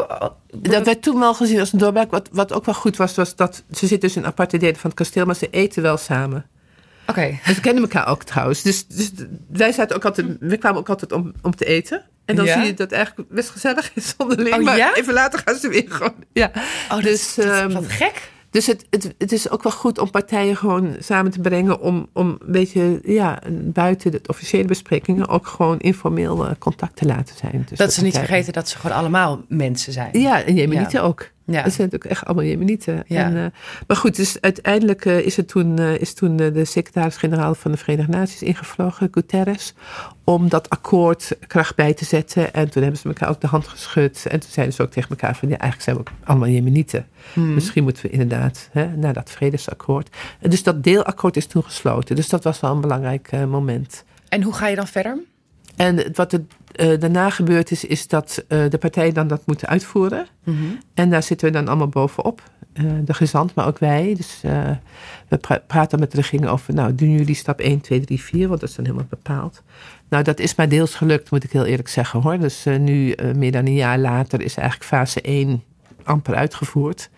Dat 0.56 0.86
werd 0.86 1.02
toen 1.02 1.20
wel 1.20 1.34
gezien 1.34 1.60
als 1.60 1.74
een 1.74 1.80
doorbraak. 1.80 2.12
Wat, 2.12 2.30
wat 2.32 2.54
ook 2.54 2.66
wel 2.66 2.76
goed 2.76 2.98
was, 2.98 3.16
was 3.16 3.36
dat 3.36 3.64
ze 3.72 3.88
zitten 3.88 4.00
dus 4.00 4.18
in 4.18 4.26
aparte 4.26 4.58
delen 4.58 4.76
van 4.76 4.90
het 4.90 5.00
kasteel, 5.00 5.26
maar 5.26 5.36
ze 5.36 5.50
eten 5.50 5.82
wel 5.82 5.98
samen. 5.98 6.46
Oké. 7.08 7.20
Okay. 7.20 7.40
Ze 7.54 7.60
kennen 7.60 7.84
elkaar 7.84 8.08
ook 8.08 8.24
trouwens. 8.24 8.62
Dus, 8.62 8.88
dus 8.88 9.12
wij 9.48 9.72
zaten 9.72 9.96
ook 9.96 10.06
altijd, 10.06 10.28
we 10.40 10.58
kwamen 10.58 10.80
ook 10.80 10.90
altijd 10.90 11.12
om, 11.12 11.34
om 11.42 11.56
te 11.56 11.66
eten. 11.66 12.06
En 12.26 12.36
dan 12.36 12.46
ja? 12.46 12.54
zie 12.54 12.66
je 12.66 12.70
dat 12.70 12.80
het 12.80 12.92
eigenlijk 12.92 13.30
best 13.30 13.50
gezellig 13.50 13.92
is 13.94 14.14
onderling. 14.18 14.56
Oh, 14.56 14.64
maar 14.64 14.78
ja? 14.78 14.96
even 14.96 15.14
later 15.14 15.42
gaan 15.46 15.56
ze 15.56 15.70
weer 15.70 15.86
gewoon. 15.88 16.16
Ja. 16.34 16.52
Oh, 16.92 17.02
dus, 17.02 17.36
dat, 17.36 17.46
um, 17.46 17.74
wat 17.74 17.88
gek. 17.88 18.34
Dus 18.50 18.66
het, 18.66 18.86
het, 18.90 19.14
het 19.18 19.32
is 19.32 19.50
ook 19.50 19.64
wel 19.64 19.72
goed 19.72 19.98
om 19.98 20.10
partijen 20.10 20.58
gewoon 20.58 20.96
samen 21.00 21.32
te 21.32 21.40
brengen. 21.40 21.80
Om, 21.80 22.10
om 22.14 22.28
een 22.28 22.52
beetje 22.52 23.00
ja, 23.04 23.40
buiten 23.52 24.12
de 24.12 24.22
officiële 24.26 24.66
besprekingen 24.66 25.28
ook 25.28 25.48
gewoon 25.48 25.80
informeel 25.80 26.46
uh, 26.46 26.52
contact 26.60 26.96
te 26.96 27.06
laten 27.06 27.36
zijn. 27.36 27.68
Dat 27.76 27.94
ze 27.94 28.04
niet 28.04 28.18
vergeten 28.18 28.54
dat 28.54 28.70
ze 28.70 28.78
gewoon 28.78 28.98
allemaal 28.98 29.42
mensen 29.48 29.94
zijn. 29.94 30.20
Ja, 30.20 30.44
en 30.44 30.56
Jemenieten 30.56 31.00
ja. 31.00 31.06
ook. 31.06 31.30
Ja. 31.46 31.64
Dat 31.64 31.74
zijn 31.74 31.88
natuurlijk 31.88 32.06
echt 32.12 32.26
allemaal 32.26 32.46
Jemenieten. 32.46 33.04
Ja. 33.08 33.24
En, 33.24 33.36
uh, 33.36 33.46
maar 33.88 33.98
goed, 33.98 34.16
dus 34.16 34.42
uiteindelijk 34.42 35.06
uh, 35.06 35.20
is, 35.20 35.38
het 35.38 35.48
toen, 35.48 35.80
uh, 35.80 35.98
is 35.98 36.14
toen 36.14 36.36
de 36.36 36.66
secretaris-generaal 36.66 37.56
van 37.56 37.72
de 37.72 37.78
Verenigde 37.78 38.12
Naties 38.12 38.42
ingevlogen, 38.42 39.08
Guterres, 39.12 39.74
om 40.24 40.50
dat 40.50 40.70
akkoord 40.70 41.38
kracht 41.48 41.76
bij 41.76 41.94
te 41.94 42.06
zetten. 42.06 42.54
En 42.54 42.70
toen 42.70 42.82
hebben 42.82 43.02
ze 43.02 43.08
elkaar 43.08 43.30
ook 43.30 43.42
de 43.42 43.48
hand 43.48 43.68
geschud. 43.68 44.26
En 44.26 44.40
toen 44.40 44.50
zeiden 44.50 44.76
ze 44.76 44.82
ook 44.82 44.92
tegen 44.92 45.10
elkaar 45.10 45.36
van, 45.36 45.50
ja, 45.50 45.58
eigenlijk 45.58 45.82
zijn 45.82 45.96
we 45.96 46.02
ook 46.02 46.30
allemaal 46.30 46.50
Jemenieten. 46.50 47.08
Hmm. 47.34 47.54
Misschien 47.54 47.84
moeten 47.84 48.04
we 48.04 48.10
inderdaad 48.10 48.70
hè, 48.72 48.96
naar 48.96 49.14
dat 49.14 49.32
vredesakkoord. 49.32 50.16
En 50.40 50.50
dus 50.50 50.64
dat 50.64 50.84
deelakkoord 50.84 51.38
is 51.38 51.48
toen 51.48 51.64
gesloten. 51.64 52.16
Dus 52.16 52.30
dat 52.30 52.44
was 52.44 52.60
wel 52.60 52.72
een 52.72 52.82
belangrijk 52.82 53.32
moment. 53.32 54.04
En 54.30 54.44
hoe 54.44 54.54
ga 54.54 54.68
je 54.68 54.76
dan 54.76 54.88
verder? 54.88 55.18
En 55.76 56.12
wat 56.14 56.34
er 56.34 56.42
uh, 56.76 57.00
daarna 57.00 57.30
gebeurd 57.30 57.72
is, 57.72 57.86
is 57.86 58.08
dat 58.08 58.44
uh, 58.50 58.70
de 58.70 58.78
partijen 58.78 59.14
dan 59.14 59.28
dat 59.28 59.42
moeten 59.46 59.68
uitvoeren. 59.68 60.28
Mm 60.44 60.58
-hmm. 60.58 60.80
En 60.94 61.10
daar 61.10 61.24
zitten 61.24 61.48
we 61.48 61.54
dan 61.54 61.68
allemaal 61.68 61.88
bovenop. 61.88 62.42
Uh, 62.74 62.92
de 63.06 63.14
gezant, 63.14 63.56
maar 63.56 63.68
ook 63.68 63.80
wij. 63.80 64.14
Dus 64.18 64.40
we 65.28 65.38
pra 65.38 65.64
praten 65.68 66.00
met 66.00 66.12
de 66.12 66.18
regering 66.18 66.48
over, 66.48 66.74
nou, 66.74 66.96
doen 66.96 67.12
jullie 67.12 67.36
stap 67.36 67.60
1, 67.60 67.82
2, 67.82 68.00
3, 68.00 68.22
4, 68.22 68.48
want 68.48 68.60
dat 68.60 68.70
is 68.70 68.76
dan 68.76 68.86
helemaal 68.86 69.08
bepaald. 69.10 69.64
Nou, 70.10 70.24
dat 70.24 70.40
is 70.40 70.56
maar 70.56 70.70
deels 70.70 70.96
gelukt, 70.96 71.32
moet 71.32 71.44
ik 71.44 71.52
heel 71.52 71.66
eerlijk 71.66 71.88
zeggen 71.88 72.22
hoor. 72.22 72.40
Dus 72.40 72.66
nu, 72.66 73.16
meer 73.36 73.52
dan 73.52 73.66
een 73.66 73.74
jaar 73.74 74.00
later, 74.00 74.42
is 74.42 74.56
eigenlijk 74.56 74.90
fase 74.90 75.22
1 75.22 75.64
amper 76.04 76.36
uitgevoerd. 76.36 77.10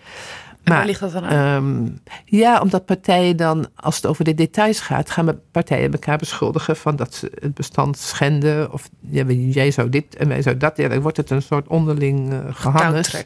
En 0.68 0.74
waar 0.74 0.86
ligt 0.86 1.00
dat 1.00 1.12
dan 1.12 1.26
aan? 1.26 1.64
Um, 1.64 2.00
ja, 2.26 2.62
omdat 2.62 2.86
partijen 2.86 3.38
dan, 3.38 3.68
als 3.76 3.96
het 3.96 4.06
over 4.06 4.24
de 4.24 4.34
details 4.34 4.80
gaat, 4.80 5.10
gaan 5.10 5.40
partijen 5.52 5.92
elkaar 5.92 6.18
beschuldigen 6.18 6.76
van 6.76 6.96
dat 6.96 7.14
ze 7.14 7.32
het 7.40 7.54
bestand 7.54 7.98
schenden. 7.98 8.74
Of 8.74 8.90
ja, 9.00 9.24
jij 9.28 9.72
zou 9.72 9.90
dit 9.90 10.16
en 10.16 10.28
wij 10.28 10.42
zou 10.42 10.58
dat. 10.58 10.78
Ja, 10.78 10.88
dan 10.88 11.02
wordt 11.02 11.18
het 11.18 11.30
een 11.30 11.42
soort 11.42 11.68
onderling 11.68 12.34
uh, 12.34 12.40
gehannes. 12.50 13.26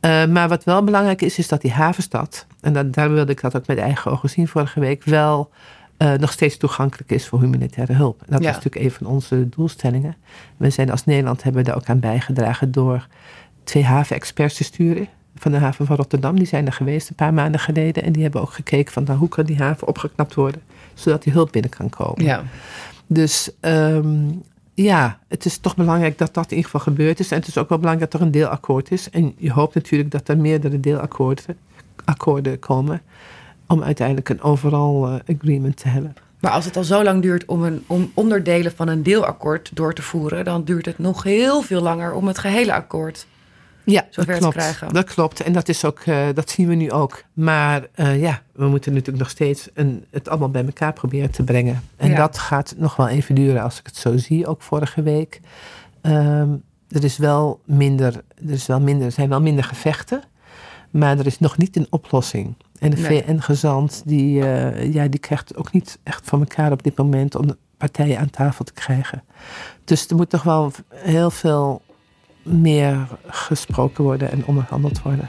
Uh, 0.00 0.26
maar 0.26 0.48
wat 0.48 0.64
wel 0.64 0.84
belangrijk 0.84 1.22
is, 1.22 1.38
is 1.38 1.48
dat 1.48 1.60
die 1.60 1.72
havenstad, 1.72 2.46
en 2.60 2.72
dan, 2.72 2.90
daar 2.90 3.12
wilde 3.12 3.32
ik 3.32 3.40
dat 3.40 3.56
ook 3.56 3.66
met 3.66 3.78
eigen 3.78 4.10
ogen 4.10 4.30
zien 4.30 4.48
vorige 4.48 4.80
week, 4.80 5.04
wel 5.04 5.50
uh, 5.98 6.12
nog 6.12 6.32
steeds 6.32 6.56
toegankelijk 6.56 7.10
is 7.10 7.26
voor 7.26 7.40
humanitaire 7.40 7.92
hulp. 7.92 8.20
En 8.20 8.26
dat 8.28 8.40
is 8.40 8.46
natuurlijk 8.46 8.84
een 8.84 8.90
van 8.90 9.06
onze 9.06 9.48
doelstellingen. 9.48 10.16
We 10.56 10.70
zijn 10.70 10.90
als 10.90 11.04
Nederland 11.04 11.42
hebben 11.42 11.64
daar 11.64 11.76
ook 11.76 11.88
aan 11.88 12.00
bijgedragen 12.00 12.72
door 12.72 13.06
twee 13.64 13.84
havenexperts 13.84 14.54
te 14.54 14.64
sturen 14.64 15.08
van 15.40 15.52
de 15.52 15.58
haven 15.58 15.86
van 15.86 15.96
Rotterdam. 15.96 16.36
Die 16.36 16.46
zijn 16.46 16.66
er 16.66 16.72
geweest 16.72 17.08
een 17.08 17.14
paar 17.14 17.34
maanden 17.34 17.60
geleden. 17.60 18.02
En 18.02 18.12
die 18.12 18.22
hebben 18.22 18.40
ook 18.40 18.52
gekeken 18.52 18.92
van 18.92 19.04
nou, 19.04 19.18
hoe 19.18 19.28
kan 19.28 19.44
die 19.44 19.56
haven 19.56 19.88
opgeknapt 19.88 20.34
worden. 20.34 20.62
Zodat 20.94 21.22
die 21.22 21.32
hulp 21.32 21.52
binnen 21.52 21.70
kan 21.70 21.90
komen. 21.90 22.24
Ja. 22.24 22.42
Dus 23.06 23.50
um, 23.60 24.42
ja, 24.74 25.18
het 25.28 25.44
is 25.44 25.58
toch 25.58 25.76
belangrijk 25.76 26.18
dat 26.18 26.34
dat 26.34 26.44
in 26.44 26.56
ieder 26.56 26.70
geval 26.70 26.92
gebeurd 26.92 27.20
is. 27.20 27.30
En 27.30 27.38
het 27.38 27.48
is 27.48 27.58
ook 27.58 27.68
wel 27.68 27.78
belangrijk 27.78 28.10
dat 28.10 28.20
er 28.20 28.26
een 28.26 28.32
deelakkoord 28.32 28.90
is. 28.90 29.10
En 29.10 29.34
je 29.36 29.52
hoopt 29.52 29.74
natuurlijk 29.74 30.10
dat 30.10 30.28
er 30.28 30.38
meerdere 30.38 30.80
deelakkoorden 30.80 31.56
akkoorden 32.04 32.58
komen. 32.58 33.02
Om 33.66 33.82
uiteindelijk 33.82 34.28
een 34.28 34.42
overal 34.42 35.08
uh, 35.08 35.36
agreement 35.36 35.76
te 35.76 35.88
hebben. 35.88 36.14
Maar 36.40 36.52
als 36.52 36.64
het 36.64 36.76
al 36.76 36.84
zo 36.84 37.02
lang 37.02 37.22
duurt 37.22 37.44
om, 37.44 37.62
een, 37.62 37.84
om 37.86 38.10
onderdelen 38.14 38.72
van 38.72 38.88
een 38.88 39.02
deelakkoord 39.02 39.70
door 39.74 39.94
te 39.94 40.02
voeren, 40.02 40.44
dan 40.44 40.64
duurt 40.64 40.86
het 40.86 40.98
nog 40.98 41.22
heel 41.22 41.62
veel 41.62 41.80
langer 41.80 42.12
om 42.12 42.26
het 42.26 42.38
gehele 42.38 42.74
akkoord 42.74 43.26
ja, 43.90 44.06
dat 44.10 44.38
klopt. 44.38 44.92
Dat 44.92 45.04
klopt. 45.04 45.40
En 45.40 45.52
dat, 45.52 45.68
is 45.68 45.84
ook, 45.84 46.00
uh, 46.06 46.26
dat 46.34 46.50
zien 46.50 46.68
we 46.68 46.74
nu 46.74 46.92
ook. 46.92 47.24
Maar 47.32 47.86
uh, 47.96 48.20
ja, 48.20 48.42
we 48.52 48.66
moeten 48.66 48.92
natuurlijk 48.92 49.18
nog 49.18 49.30
steeds 49.30 49.68
een, 49.74 50.04
het 50.10 50.28
allemaal 50.28 50.50
bij 50.50 50.64
elkaar 50.64 50.92
proberen 50.92 51.30
te 51.30 51.42
brengen. 51.42 51.82
En 51.96 52.14
dat 52.14 52.38
gaat 52.38 52.74
nog 52.76 52.96
wel 52.96 53.08
even 53.08 53.34
duren 53.34 53.62
als 53.62 53.78
ik 53.78 53.86
het 53.86 53.96
zo 53.96 54.16
zie, 54.16 54.46
ook 54.46 54.62
vorige 54.62 55.02
week. 55.02 55.40
Um, 56.02 56.62
er 56.88 57.04
is 57.04 57.16
wel 57.16 57.60
minder, 57.64 58.22
er, 58.46 58.50
is 58.50 58.66
wel 58.66 58.80
minder, 58.80 59.06
er 59.06 59.12
zijn 59.12 59.28
wel 59.28 59.40
minder 59.40 59.64
gevechten. 59.64 60.22
Maar 60.90 61.18
er 61.18 61.26
is 61.26 61.38
nog 61.38 61.56
niet 61.56 61.76
een 61.76 61.86
oplossing. 61.90 62.54
En 62.78 62.90
de 62.90 62.96
VN-gezant, 62.96 64.02
die, 64.04 64.40
uh, 64.40 64.92
ja, 64.92 65.08
die 65.08 65.20
krijgt 65.20 65.56
ook 65.56 65.72
niet 65.72 65.98
echt 66.02 66.28
van 66.28 66.40
elkaar 66.40 66.72
op 66.72 66.82
dit 66.82 66.96
moment 66.96 67.34
om 67.34 67.46
de 67.46 67.56
partijen 67.76 68.18
aan 68.18 68.30
tafel 68.30 68.64
te 68.64 68.72
krijgen. 68.72 69.22
Dus 69.84 70.06
er 70.06 70.16
moet 70.16 70.30
toch 70.30 70.42
wel 70.42 70.72
heel 70.94 71.30
veel 71.30 71.82
meer 72.48 73.06
gesproken 73.26 74.04
worden 74.04 74.30
en 74.30 74.44
onderhandeld 74.44 75.02
worden. 75.02 75.28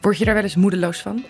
Word 0.00 0.18
je 0.18 0.24
daar 0.24 0.34
wel 0.34 0.42
eens 0.42 0.56
moedeloos 0.56 1.00
van? 1.00 1.24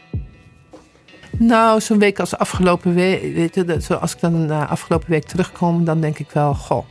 Nou, 1.38 1.80
zo'n 1.80 1.98
week 1.98 2.20
als 2.20 2.36
afgelopen 2.36 2.94
week, 2.94 3.34
weet 3.34 3.54
je, 3.54 3.98
als 3.98 4.14
ik 4.14 4.20
dan 4.20 4.46
na 4.46 4.66
afgelopen 4.66 5.10
week 5.10 5.24
terugkom, 5.24 5.84
dan 5.84 6.00
denk 6.00 6.18
ik 6.18 6.30
wel, 6.30 6.54
goh, 6.54 6.84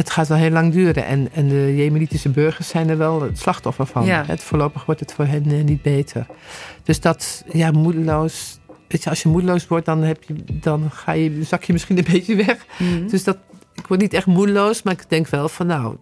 het 0.00 0.10
gaat 0.10 0.28
wel 0.28 0.38
heel 0.38 0.50
lang 0.50 0.72
duren. 0.72 1.04
En, 1.04 1.28
en 1.32 1.48
de 1.48 1.76
Jemenitische 1.76 2.28
burgers 2.28 2.68
zijn 2.68 2.88
er 2.88 2.98
wel 2.98 3.22
het 3.22 3.38
slachtoffer 3.38 3.86
van. 3.86 4.04
Ja. 4.04 4.24
Het, 4.26 4.42
voorlopig 4.42 4.84
wordt 4.84 5.00
het 5.00 5.12
voor 5.12 5.24
hen 5.24 5.44
eh, 5.44 5.64
niet 5.64 5.82
beter. 5.82 6.26
Dus 6.82 7.00
dat, 7.00 7.44
ja, 7.52 7.70
moedeloos. 7.70 8.58
Weet 8.88 9.02
je, 9.02 9.10
als 9.10 9.22
je 9.22 9.28
moedeloos 9.28 9.66
wordt, 9.66 9.86
dan, 9.86 10.02
heb 10.02 10.22
je, 10.22 10.34
dan 10.46 10.90
ga 10.90 11.12
je, 11.12 11.44
zak 11.44 11.62
je 11.62 11.72
misschien 11.72 11.98
een 11.98 12.06
beetje 12.12 12.36
weg. 12.36 12.66
Mhm. 12.78 13.08
Dus 13.08 13.24
dat, 13.24 13.38
ik 13.74 13.86
word 13.86 14.00
niet 14.00 14.14
echt 14.14 14.26
moedeloos, 14.26 14.82
maar 14.82 14.92
ik 14.92 15.04
denk 15.08 15.28
wel 15.28 15.48
van 15.48 15.66
nou, 15.66 15.96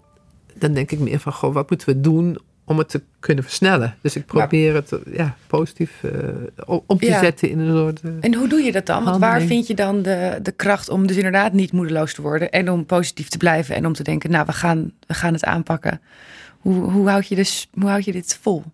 dan 0.54 0.72
denk 0.72 0.90
ik 0.90 0.98
meer 0.98 1.18
van 1.18 1.32
goh, 1.32 1.54
wat 1.54 1.70
moeten 1.70 1.88
we 1.88 2.00
doen 2.00 2.38
om 2.68 2.78
het 2.78 2.88
te 2.88 3.02
kunnen 3.20 3.44
versnellen. 3.44 3.96
Dus 4.00 4.16
ik 4.16 4.26
probeer 4.26 4.74
het 4.74 4.92
ja, 5.12 5.36
positief 5.46 6.02
uh, 6.02 6.78
om 6.86 6.98
te 6.98 7.18
zetten 7.20 7.50
in 7.50 7.58
een 7.58 7.76
soort. 7.76 8.00
Uh, 8.04 8.12
en 8.20 8.34
hoe 8.34 8.48
doe 8.48 8.60
je 8.60 8.72
dat 8.72 8.86
dan? 8.86 9.04
Want 9.04 9.20
waar 9.20 9.40
vind 9.40 9.66
je 9.66 9.74
dan 9.74 10.02
de, 10.02 10.38
de 10.42 10.52
kracht 10.52 10.88
om 10.88 11.06
dus 11.06 11.16
inderdaad 11.16 11.52
niet 11.52 11.72
moedeloos 11.72 12.14
te 12.14 12.22
worden 12.22 12.50
en 12.50 12.70
om 12.70 12.86
positief 12.86 13.28
te 13.28 13.38
blijven 13.38 13.74
en 13.74 13.86
om 13.86 13.92
te 13.92 14.02
denken, 14.02 14.30
nou, 14.30 14.46
we 14.46 14.52
gaan, 14.52 14.92
we 15.06 15.14
gaan 15.14 15.32
het 15.32 15.44
aanpakken. 15.44 16.00
Hoe, 16.58 16.90
hoe, 16.90 17.08
houd 17.08 17.26
je 17.26 17.34
dus, 17.34 17.68
hoe 17.72 17.88
houd 17.88 18.04
je 18.04 18.12
dit 18.12 18.38
vol? 18.40 18.64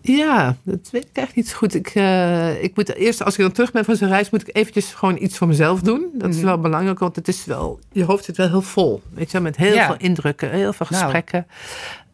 Ja, 0.00 0.56
dat 0.62 0.88
weet 0.90 1.04
ik 1.04 1.16
echt 1.16 1.34
niet 1.34 1.48
zo 1.48 1.56
goed. 1.56 1.74
Ik, 1.74 1.94
uh, 1.94 2.62
ik 2.62 2.76
moet 2.76 2.94
eerst, 2.94 3.24
als 3.24 3.34
ik 3.34 3.40
dan 3.40 3.52
terug 3.52 3.72
ben 3.72 3.84
van 3.84 3.96
zo'n 3.96 4.08
reis, 4.08 4.30
moet 4.30 4.48
ik 4.48 4.56
eventjes 4.56 4.94
gewoon 4.94 5.16
iets 5.20 5.38
voor 5.38 5.46
mezelf 5.46 5.80
doen. 5.80 6.06
Dat 6.12 6.30
is 6.30 6.36
mhm. 6.36 6.44
wel 6.44 6.58
belangrijk, 6.58 6.98
want 6.98 7.16
het 7.16 7.28
is 7.28 7.44
wel, 7.44 7.80
je 7.92 8.04
hoofd 8.04 8.24
zit 8.24 8.36
wel 8.36 8.48
heel 8.48 8.62
vol. 8.62 9.02
Weet 9.14 9.30
je, 9.30 9.40
met 9.40 9.56
heel 9.56 9.78
veel 9.78 9.96
indrukken, 9.98 10.50
heel 10.50 10.72
veel 10.72 10.86
nou. 10.90 11.02
gesprekken. 11.02 11.46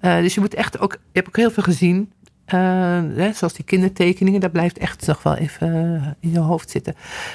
Nou. 0.00 0.16
Uh, 0.16 0.22
dus 0.22 0.34
je 0.34 0.40
moet 0.40 0.54
echt 0.54 0.78
ook, 0.78 0.92
je 0.92 0.98
hebt 1.12 1.28
ook 1.28 1.36
heel 1.36 1.50
veel 1.50 1.62
gezien. 1.62 2.12
Uh, 2.52 3.00
zoals 3.34 3.52
die 3.52 3.64
kindertekeningen, 3.64 4.40
dat 4.40 4.52
blijft 4.52 4.78
echt 4.78 5.06
nog 5.06 5.22
wel 5.22 5.34
even 5.34 5.68
eh, 5.68 6.08
in 6.20 6.30
je 6.30 6.38
hoofd 6.38 6.70
zitten. 6.70 6.94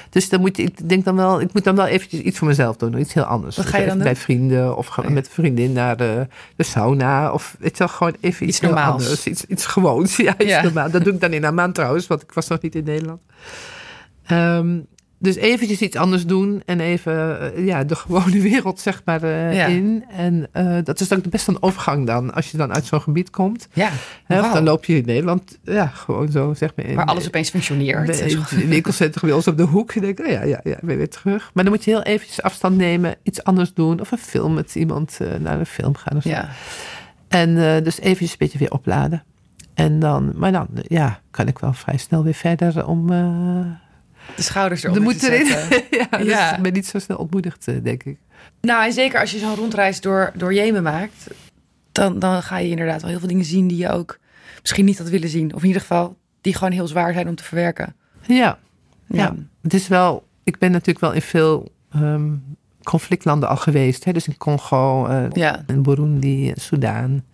Dus 0.10 0.30
dan 0.30 0.40
moet 0.40 0.58
je, 0.58 0.64
ik 0.64 0.90
denk 0.90 1.06
dan 1.06 1.16
wel, 1.16 1.42
ik 1.42 1.54
moet 1.54 1.64
dan 1.64 1.76
wel 1.76 1.86
eventjes 1.86 2.20
iets 2.20 2.38
voor 2.38 2.48
mezelf 2.48 2.78
doen, 2.78 3.00
iets 3.00 3.14
heel 3.14 3.24
anders. 3.24 3.58
Wat 3.58 3.66
ga 3.66 3.78
je 3.78 3.86
dan 3.86 3.94
doen? 3.96 4.04
Bij 4.04 4.16
vrienden 4.16 4.78
of 4.78 4.98
oh, 4.98 5.08
met 5.08 5.26
een 5.26 5.32
vriendin 5.32 5.72
naar 5.72 5.98
de, 5.98 6.28
de, 6.56 6.64
sauna 6.64 7.32
of 7.32 7.58
je 7.60 7.72
wel, 7.78 7.88
gewoon 7.88 8.16
even 8.20 8.48
iets, 8.48 8.58
iets 8.58 8.68
normaals. 8.68 9.04
Anders, 9.04 9.28
iets, 9.28 9.46
iets 9.46 9.66
gewoons. 9.66 10.18
Ja, 10.30 10.36
iets 10.38 10.50
ja. 10.50 10.62
normaals. 10.62 10.92
Dat 10.92 11.04
doe 11.04 11.14
ik 11.14 11.22
dan 11.22 11.34
in 11.34 11.46
Amman 11.46 11.72
trouwens, 11.72 12.08
want 12.08 12.22
ik 12.22 12.32
was 12.32 12.48
nog 12.48 12.62
niet 12.62 12.76
in 12.76 12.84
Nederland. 12.84 13.22
Um, 14.32 14.88
dus 15.22 15.36
eventjes 15.36 15.82
iets 15.82 15.96
anders 15.96 16.26
doen 16.26 16.62
en 16.66 16.80
even 16.80 17.40
eh, 17.56 17.66
ja, 17.66 17.84
de 17.84 17.96
gewone 17.96 18.40
wereld 18.50 18.80
zeg 18.80 19.02
maar 19.06 19.24
uh, 19.24 19.68
in. 19.68 20.06
En 20.10 20.48
uh, 20.54 20.78
dat 20.84 21.00
is 21.00 21.14
ook 21.14 21.30
best 21.30 21.48
een 21.48 21.62
overgang 21.62 22.08
dan, 22.08 22.34
als 22.34 22.52
je 22.52 22.58
dan 22.58 22.74
uit 22.74 22.86
zo'n 22.86 23.02
gebied 23.02 23.30
komt. 23.30 23.68
Ja, 23.74 23.92
wow. 24.28 24.54
Dan 24.54 24.64
loop 24.64 24.86
je 24.86 24.96
in 24.96 25.06
Nederland, 25.06 25.58
ja, 25.64 25.88
gewoon 25.88 26.32
zo 26.32 26.54
zeg 26.54 26.76
maar. 26.76 26.86
In, 26.86 26.96
Waar 26.96 27.06
alles 27.06 27.28
opeens 27.28 27.50
functioneert. 27.50 28.20
In 28.20 28.38
het 28.38 28.68
winkelcentrum 28.68 29.30
bij 29.30 29.38
ons 29.38 29.48
op 29.48 29.58
de 29.58 29.64
hoek. 29.64 29.92
Je 29.92 30.00
denkt, 30.00 30.20
oh 30.20 30.28
ja, 30.28 30.44
ja, 30.44 30.60
ja, 30.64 30.78
ben 30.82 30.98
weer 30.98 31.10
terug. 31.10 31.52
Maar 31.54 31.64
dan 31.64 31.74
moet 31.74 31.84
je 31.84 31.92
heel 31.92 32.04
eventjes 32.04 32.42
afstand 32.42 32.78
nemen, 32.78 33.16
iets 33.24 33.44
anders 33.44 33.74
doen. 33.74 34.00
Of 34.00 34.12
een 34.12 34.18
film 34.18 34.54
met 34.54 34.76
iemand 34.76 35.20
naar 35.40 35.60
een 35.60 35.66
film 35.66 35.96
gaan 35.96 36.18
of 36.18 36.24
zo. 36.24 36.30
Ja. 36.30 36.50
En 37.28 37.84
dus 37.84 38.00
eventjes 38.00 38.32
een 38.32 38.38
beetje 38.38 38.58
weer 38.58 38.72
opladen. 38.72 39.24
En 39.74 40.00
dan, 40.00 40.34
maar 40.36 40.52
dan, 40.52 40.68
ja, 40.72 41.20
kan 41.32 41.48
ik 41.48 41.60
wel 41.60 41.74
vrij 41.74 41.98
snel 41.98 42.24
weer 42.24 42.34
verder 42.34 42.86
om 42.86 43.10
de 44.36 44.42
schouders 44.42 44.84
erop 44.84 45.00
moet 45.00 45.24
erin. 45.24 45.46
ja, 46.00 46.18
dus 46.18 46.28
ja. 46.28 46.56
ik 46.56 46.62
ben 46.62 46.74
niet 46.74 46.88
zo 46.88 47.00
snel 47.00 47.18
ontmoedigd, 47.18 47.68
eh, 47.68 47.76
denk 47.84 48.04
ik. 48.04 48.18
Nou, 48.62 48.86
en 48.86 48.94
zeker 48.94 49.20
als 49.20 49.32
je 49.32 49.40
zo'n 49.40 49.56
rondreis 49.56 50.02
door, 50.02 50.32
door 50.36 50.54
Jemen 50.54 50.84
maakt, 50.84 51.28
dan, 51.92 52.20
dan 52.20 52.44
ga 52.44 52.58
je 52.58 52.70
inderdaad 52.70 53.02
wel 53.02 53.10
heel 53.10 53.20
veel 53.20 53.28
dingen 53.28 53.46
zien 53.46 53.68
die 53.68 53.78
je 53.78 53.90
ook 53.90 54.20
misschien 54.62 54.86
niet 54.86 54.98
had 54.98 55.10
willen 55.10 55.30
zien. 55.30 55.54
Of 55.54 55.62
in 55.62 55.68
ieder 55.68 55.82
geval 55.82 56.18
die 56.42 56.54
gewoon 56.54 56.74
heel 56.74 56.88
zwaar 56.88 57.14
zijn 57.14 57.28
om 57.28 57.36
te 57.36 57.44
verwerken. 57.44 57.96
Ja, 58.22 58.60
ja. 59.08 59.36
het 59.62 59.74
is 59.74 59.88
wel. 59.88 60.28
Ik 60.44 60.58
ben 60.58 60.72
natuurlijk 60.72 61.00
wel 61.00 61.14
in 61.14 61.22
veel 61.22 61.72
um, 61.96 62.44
conflictlanden 62.84 63.50
al 63.50 63.58
geweest. 63.58 64.04
Hè? 64.04 64.12
Dus 64.12 64.28
in 64.28 64.38
Congo, 64.38 65.08
uh, 65.08 65.26
ja. 65.32 65.64
in 65.68 65.82
Burundi, 65.82 66.52
Soudaan. 66.56 67.26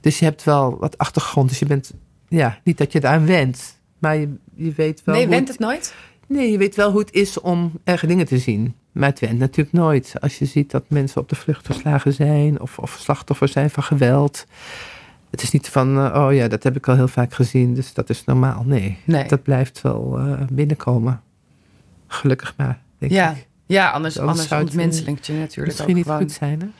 Dus 0.00 0.18
je 0.18 0.24
hebt 0.24 0.44
wel 0.44 0.78
wat 0.78 0.98
achtergrond. 0.98 1.48
Dus 1.48 1.58
je 1.58 1.66
bent, 1.66 1.92
ja, 2.28 2.58
niet 2.64 2.78
dat 2.78 2.92
je 2.92 2.98
het 2.98 3.06
aan 3.06 3.26
went. 3.26 3.77
Maar 3.98 4.16
je, 4.16 4.34
je 4.54 4.72
weet 4.72 5.02
wel. 5.04 5.14
Nee, 5.14 5.28
went 5.28 5.48
het, 5.48 5.58
nooit? 5.58 5.94
Nee, 6.26 6.50
je 6.50 6.58
weet 6.58 6.76
wel 6.76 6.90
hoe 6.90 7.00
het 7.00 7.12
is 7.12 7.40
om 7.40 7.72
erge 7.84 8.06
dingen 8.06 8.26
te 8.26 8.38
zien. 8.38 8.74
Maar 8.92 9.08
het 9.08 9.20
went 9.20 9.38
natuurlijk 9.38 9.76
nooit. 9.76 10.14
Als 10.20 10.38
je 10.38 10.44
ziet 10.44 10.70
dat 10.70 10.84
mensen 10.88 11.20
op 11.20 11.28
de 11.28 11.36
vlucht 11.36 11.66
verslagen 11.66 12.12
zijn 12.12 12.60
of, 12.60 12.78
of 12.78 12.96
slachtoffer 13.00 13.48
zijn 13.48 13.70
van 13.70 13.82
geweld. 13.82 14.46
Het 15.30 15.42
is 15.42 15.50
niet 15.50 15.68
van, 15.68 15.98
uh, 15.98 16.24
oh 16.26 16.34
ja, 16.34 16.48
dat 16.48 16.62
heb 16.62 16.76
ik 16.76 16.88
al 16.88 16.94
heel 16.94 17.08
vaak 17.08 17.34
gezien, 17.34 17.74
dus 17.74 17.94
dat 17.94 18.10
is 18.10 18.24
normaal. 18.24 18.62
Nee, 18.66 18.98
nee. 19.04 19.28
dat 19.28 19.42
blijft 19.42 19.82
wel 19.82 20.18
uh, 20.18 20.40
binnenkomen. 20.52 21.22
Gelukkig 22.06 22.54
maar, 22.56 22.80
denk 22.98 23.12
ja. 23.12 23.30
ik. 23.30 23.46
Ja, 23.66 23.90
anders, 23.90 24.18
anders, 24.18 24.52
anders 24.52 24.68
ontmenselijkt 24.70 25.26
je 25.26 25.32
natuurlijk 25.32 25.76
misschien 25.76 25.96
niet 25.96 26.08
goed 26.08 26.32
zijn, 26.32 26.72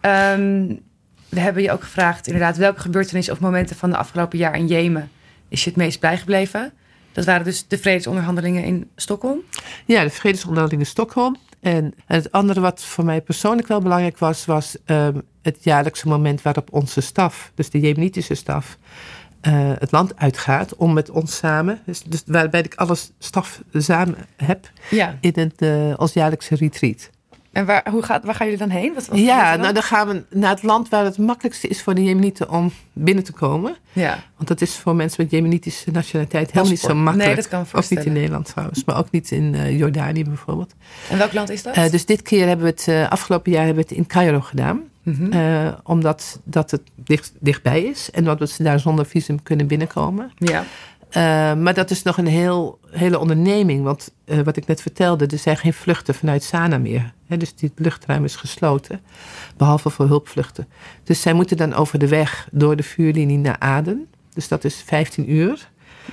hè? 0.00 0.32
Um, 0.32 0.80
we 1.28 1.40
hebben 1.40 1.62
je 1.62 1.72
ook 1.72 1.82
gevraagd, 1.82 2.26
inderdaad, 2.26 2.56
welke 2.56 2.80
gebeurtenissen 2.80 3.34
of 3.34 3.40
momenten 3.40 3.76
van 3.76 3.90
de 3.90 3.96
afgelopen 3.96 4.38
jaar 4.38 4.56
in 4.56 4.66
Jemen 4.66 5.10
is 5.54 5.64
je 5.64 5.70
het 5.70 5.78
meest 5.78 6.00
bijgebleven? 6.00 6.72
Dat 7.12 7.24
waren 7.24 7.44
dus 7.44 7.68
de 7.68 7.78
vredesonderhandelingen 7.78 8.64
in 8.64 8.90
Stockholm? 8.96 9.40
Ja, 9.84 10.02
de 10.02 10.10
vredesonderhandelingen 10.10 10.84
in 10.84 10.90
Stockholm. 10.90 11.36
En 11.60 11.94
het 12.06 12.32
andere 12.32 12.60
wat 12.60 12.82
voor 12.82 13.04
mij 13.04 13.20
persoonlijk 13.20 13.68
wel 13.68 13.80
belangrijk 13.80 14.18
was, 14.18 14.44
was 14.44 14.76
um, 14.86 15.22
het 15.42 15.58
jaarlijkse 15.60 16.08
moment 16.08 16.42
waarop 16.42 16.72
onze 16.72 17.00
staf, 17.00 17.52
dus 17.54 17.70
de 17.70 17.80
Jemenitische 17.80 18.34
staf, 18.34 18.78
uh, 19.42 19.72
het 19.78 19.92
land 19.92 20.16
uitgaat 20.16 20.76
om 20.76 20.92
met 20.92 21.10
ons 21.10 21.36
samen, 21.36 21.80
dus, 21.86 22.02
dus 22.02 22.22
waarbij 22.26 22.60
ik 22.60 22.74
alles 22.74 23.10
staf 23.18 23.62
samen 23.72 24.16
heb, 24.36 24.70
ja. 24.90 25.18
in 25.20 25.32
het, 25.34 25.62
uh, 25.62 25.94
ons 25.96 26.12
jaarlijkse 26.12 26.54
retreat. 26.54 27.10
En 27.54 27.66
waar, 27.66 27.86
hoe 27.90 28.02
gaat, 28.02 28.24
waar 28.24 28.34
gaan 28.34 28.46
jullie 28.46 28.60
dan 28.66 28.70
heen? 28.70 28.94
Wat, 28.94 29.08
ja, 29.12 29.56
nou 29.56 29.72
dan 29.72 29.82
gaan 29.82 30.08
we 30.08 30.22
naar 30.30 30.50
het 30.50 30.62
land 30.62 30.88
waar 30.88 31.04
het 31.04 31.18
makkelijkste 31.18 31.68
is 31.68 31.82
voor 31.82 31.94
de 31.94 32.04
Jemenieten 32.04 32.50
om 32.50 32.72
binnen 32.92 33.24
te 33.24 33.32
komen. 33.32 33.76
Ja. 33.92 34.22
Want 34.36 34.48
dat 34.48 34.60
is 34.60 34.76
voor 34.76 34.94
mensen 34.96 35.22
met 35.22 35.32
Jemenitische 35.32 35.90
nationaliteit 35.90 36.46
helemaal 36.46 36.70
niet 36.70 36.80
zo 36.80 36.94
makkelijk. 36.94 37.26
Nee, 37.26 37.36
dat 37.36 37.48
kan 37.48 37.66
Ook 37.72 37.90
niet 37.90 38.04
in 38.04 38.12
Nederland 38.12 38.46
trouwens, 38.46 38.84
maar 38.84 38.98
ook 38.98 39.10
niet 39.10 39.30
in 39.30 39.54
uh, 39.54 39.78
Jordanië 39.78 40.24
bijvoorbeeld. 40.24 40.74
En 41.10 41.18
welk 41.18 41.32
land 41.32 41.50
is 41.50 41.62
dat? 41.62 41.76
Uh, 41.76 41.90
dus 41.90 42.06
dit 42.06 42.22
keer 42.22 42.46
hebben 42.46 42.66
we 42.66 42.70
het, 42.70 42.86
uh, 42.88 43.10
afgelopen 43.10 43.52
jaar 43.52 43.64
hebben 43.64 43.82
we 43.82 43.88
het 43.88 43.98
in 43.98 44.06
Cairo 44.06 44.40
gedaan. 44.40 44.82
Mhm. 45.02 45.72
Omdat 45.82 46.40
dat 46.44 46.70
het 46.70 46.80
dicht, 46.94 47.32
dichtbij 47.40 47.82
is 47.82 48.10
en 48.10 48.24
dat 48.24 48.50
ze 48.50 48.62
daar 48.62 48.80
zonder 48.80 49.06
visum 49.06 49.42
kunnen 49.42 49.66
binnenkomen. 49.66 50.32
Ja. 50.36 50.64
Uh, 51.16 51.54
maar 51.54 51.74
dat 51.74 51.90
is 51.90 52.02
nog 52.02 52.18
een 52.18 52.26
heel, 52.26 52.78
hele 52.90 53.18
onderneming. 53.18 53.82
Want 53.82 54.14
uh, 54.24 54.40
wat 54.40 54.56
ik 54.56 54.66
net 54.66 54.82
vertelde, 54.82 55.26
er 55.26 55.38
zijn 55.38 55.56
geen 55.56 55.72
vluchten 55.72 56.14
vanuit 56.14 56.42
Sana 56.42 56.78
meer. 56.78 57.12
He, 57.26 57.36
dus 57.36 57.54
die 57.54 57.72
luchtruim 57.76 58.24
is 58.24 58.36
gesloten, 58.36 59.00
behalve 59.56 59.90
voor 59.90 60.06
hulpvluchten. 60.06 60.68
Dus 61.04 61.20
zij 61.20 61.32
moeten 61.32 61.56
dan 61.56 61.74
over 61.74 61.98
de 61.98 62.08
weg 62.08 62.48
door 62.52 62.76
de 62.76 62.82
vuurlinie 62.82 63.38
naar 63.38 63.58
Aden. 63.58 64.06
Dus 64.32 64.48
dat 64.48 64.64
is 64.64 64.82
15 64.86 65.32
uur 65.32 65.68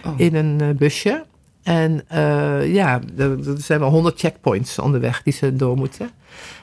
oh. 0.06 0.20
in 0.20 0.36
een 0.36 0.78
busje. 0.78 1.26
En 1.64 2.06
ja, 2.72 3.02
er, 3.18 3.48
er 3.50 3.62
zijn 3.62 3.80
wel 3.80 3.90
100 3.90 4.20
checkpoints 4.20 4.80
onderweg 4.80 5.24
die 5.24 5.34
ze 5.34 5.56
door 5.56 5.78
moeten. 5.78 6.10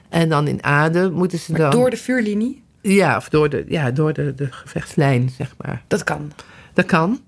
En 0.09 0.28
dan 0.28 0.47
in 0.47 0.64
Aden 0.64 1.12
moeten 1.12 1.39
ze 1.39 1.53
maar 1.53 1.61
dan... 1.61 1.70
Door 1.70 1.91
de 1.91 1.97
vuurlinie? 1.97 2.62
Ja, 2.80 3.16
of 3.16 3.28
door 3.28 3.49
de, 3.49 3.64
ja, 3.68 3.91
door 3.91 4.12
de, 4.12 4.34
de 4.34 4.53
gevechtslijn, 4.53 5.30
zeg 5.36 5.55
maar. 5.57 5.82
Dat 5.86 6.05
kan? 6.05 6.32
Dat 6.72 6.86
kan. 6.86 7.20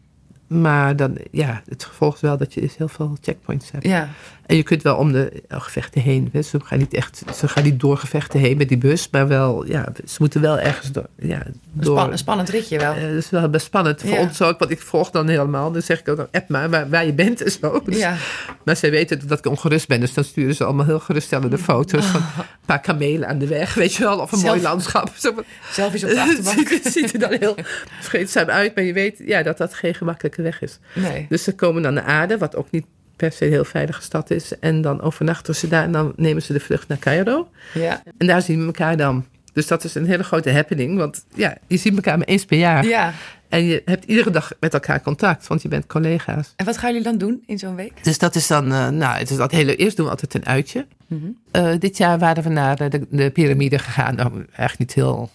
Maar 0.51 0.97
dan, 0.97 1.17
ja, 1.31 1.63
het 1.69 1.85
gevolg 1.85 2.15
is 2.15 2.21
wel 2.21 2.37
dat 2.37 2.55
je 2.55 2.61
dus 2.61 2.77
heel 2.77 2.89
veel 2.89 3.17
checkpoints 3.21 3.71
hebt. 3.71 3.85
Ja. 3.85 4.09
En 4.51 4.57
je 4.57 4.63
kunt 4.63 4.83
wel 4.83 4.97
om 4.97 5.13
de 5.13 5.43
gevechten 5.49 6.01
heen. 6.01 6.31
Ze 6.45 6.61
gaan 6.65 6.79
niet 6.79 6.95
echt, 6.95 7.23
ze 7.35 7.49
gaan 7.49 7.65
niet 7.65 7.81
door 7.81 7.97
gevechten 7.97 8.41
heen 8.41 8.57
met 8.57 8.69
die 8.69 8.79
bus, 8.79 9.09
maar 9.11 9.29
wel, 9.29 9.67
ja, 9.67 9.93
ze 10.07 10.17
moeten 10.19 10.41
wel 10.41 10.59
ergens 10.59 10.93
door. 10.93 11.07
Ja, 11.17 11.43
door. 11.73 11.99
Een, 11.99 12.19
spannend 12.19 12.49
ritje 12.49 12.79
wel. 12.79 12.97
Uh, 12.97 13.03
dat 13.03 13.11
is 13.11 13.31
wel 13.31 13.49
best 13.49 13.67
spannend. 13.67 14.03
Voor 14.03 14.19
ons 14.19 14.43
ook, 14.43 14.59
want 14.59 14.71
ik 14.71 14.81
volg 14.81 15.11
dan 15.11 15.29
helemaal. 15.29 15.73
Dan 15.73 15.83
zeg 15.83 16.01
ik 16.01 16.09
ook, 16.09 16.17
dan 16.17 16.29
app 16.33 16.49
maar 16.49 16.71
waar, 16.71 16.89
waar 16.89 17.07
je 17.07 17.13
bent 17.13 17.43
en 17.43 17.51
zo. 17.51 17.83
Dus, 17.85 17.99
ja. 17.99 18.17
Maar 18.65 18.77
zij 18.77 18.91
weten 18.91 19.29
dat 19.29 19.39
ik 19.39 19.47
ongerust 19.47 19.89
ben, 19.89 20.01
dus 20.01 20.15
dan 20.15 20.25
sturen 20.25 20.55
ze 20.55 20.65
allemaal 20.65 20.87
heel 20.87 21.01
geruststellende 21.01 21.59
foto's 21.59 22.05
van 22.05 22.21
een 22.21 22.45
paar 22.67 22.81
kamelen 22.81 23.29
aan 23.29 23.39
de 23.39 23.47
weg, 23.47 23.75
weet 23.75 23.95
je 23.95 24.03
wel, 24.03 24.19
of 24.19 24.33
een 24.33 24.39
Zelf, 24.39 24.53
mooi 24.53 24.63
landschap. 24.63 25.13
Is 25.17 25.27
op 25.27 25.45
de 25.75 25.83
achterbank. 26.21 26.69
het 26.69 26.93
ziet 26.93 27.13
er 27.13 27.19
dan 27.19 27.37
heel 27.39 27.57
vreedzaam 28.01 28.49
uit, 28.49 28.75
maar 28.75 28.85
je 28.85 28.93
weet 28.93 29.23
ja, 29.25 29.43
dat 29.43 29.59
dat 29.59 29.75
geen 29.75 29.95
gemakkelijke 29.95 30.43
weg 30.43 30.63
is. 30.63 30.79
Nee. 30.95 31.27
Dus 31.29 31.43
ze 31.43 31.55
komen 31.55 31.83
dan 31.83 31.95
naar 31.95 32.05
aarde, 32.05 32.39
wat 32.39 32.57
ook 32.57 32.71
niet 32.71 32.85
per 33.21 33.33
se 33.33 33.45
een 33.45 33.51
heel 33.51 33.65
veilige 33.65 34.03
stad 34.03 34.31
is. 34.31 34.59
En 34.59 34.81
dan 34.81 35.01
overnachten 35.01 35.55
ze 35.55 35.69
daar 35.69 35.85
en 35.85 35.93
dan 35.93 36.13
nemen 36.17 36.43
ze 36.43 36.53
de 36.53 36.61
vlucht 36.61 36.89
naar 36.89 36.99
Cairo. 36.99 37.49
Ja. 37.75 38.03
En 38.19 38.27
daar 38.27 38.43
zien 38.43 38.59
we 38.59 38.67
elkaar 38.67 38.97
dan. 38.97 39.27
Dus 39.53 39.67
dat 39.67 39.85
is 39.85 39.95
een 39.95 40.07
hele 40.07 40.23
grote 40.23 40.53
happening. 40.53 40.97
Want 40.99 41.25
ja, 41.35 41.57
je 41.67 41.77
ziet 41.77 41.95
elkaar 41.95 42.19
maar 42.19 42.27
eens 42.27 42.45
per 42.45 42.59
jaar. 42.59 42.85
Ja. 42.85 43.13
En 43.49 43.65
je 43.65 43.83
hebt 43.85 44.05
iedere 44.05 44.31
dag 44.31 44.53
met 44.61 44.75
elkaar 44.75 45.03
contact, 45.03 45.47
want 45.47 45.63
je 45.63 45.69
bent 45.69 45.87
collega's. 45.87 46.53
En 46.57 46.65
wat 46.65 46.79
gaan 46.79 46.91
jullie 46.91 47.05
dan 47.05 47.19
doen 47.19 47.43
in 47.47 47.59
zo'n 47.59 47.75
week? 47.75 48.05
Dus 48.05 48.19
dat 48.19 48.35
is 48.35 48.47
dan, 48.47 48.73
uh, 48.73 48.89
nou, 48.89 49.19
het 49.19 49.31
is 49.31 49.37
dat 49.37 49.51
hele, 49.51 49.77
eerst 49.77 49.97
doen 49.97 50.05
we 50.05 50.11
altijd 50.11 50.35
een 50.35 50.47
uitje. 50.47 50.87
Mm 51.07 51.21
-hmm. 51.21 51.63
uh, 51.63 51.79
dit 51.79 51.97
jaar 51.97 52.19
waren 52.19 52.43
we 52.43 52.49
naar 52.49 52.91
de, 52.91 53.07
de 53.11 53.31
piramide 53.31 53.79
gegaan. 53.79 54.15
Nou, 54.15 54.33
eigenlijk 54.33 54.79
niet 54.79 54.95
heel 54.95 55.31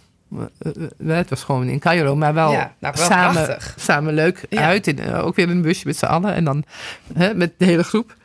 het 1.05 1.29
was 1.29 1.43
gewoon 1.43 1.67
in 1.67 1.79
Cairo, 1.79 2.15
maar 2.15 2.33
wel, 2.33 2.51
ja, 2.51 2.73
nou, 2.79 2.93
wel 2.97 3.05
samen, 3.05 3.43
prachtig. 3.43 3.75
samen 3.77 4.13
leuk 4.13 4.45
ja. 4.49 4.61
uit. 4.61 4.87
In, 4.87 4.99
uh, 4.99 5.25
ook 5.25 5.35
weer 5.35 5.49
in 5.49 5.55
een 5.55 5.61
busje 5.61 5.87
met 5.87 5.97
z'n 5.97 6.05
allen. 6.05 6.33
En 6.33 6.43
dan 6.43 6.63
met 7.35 7.53
de 7.57 7.65
hele 7.65 7.83
groep, 7.83 8.15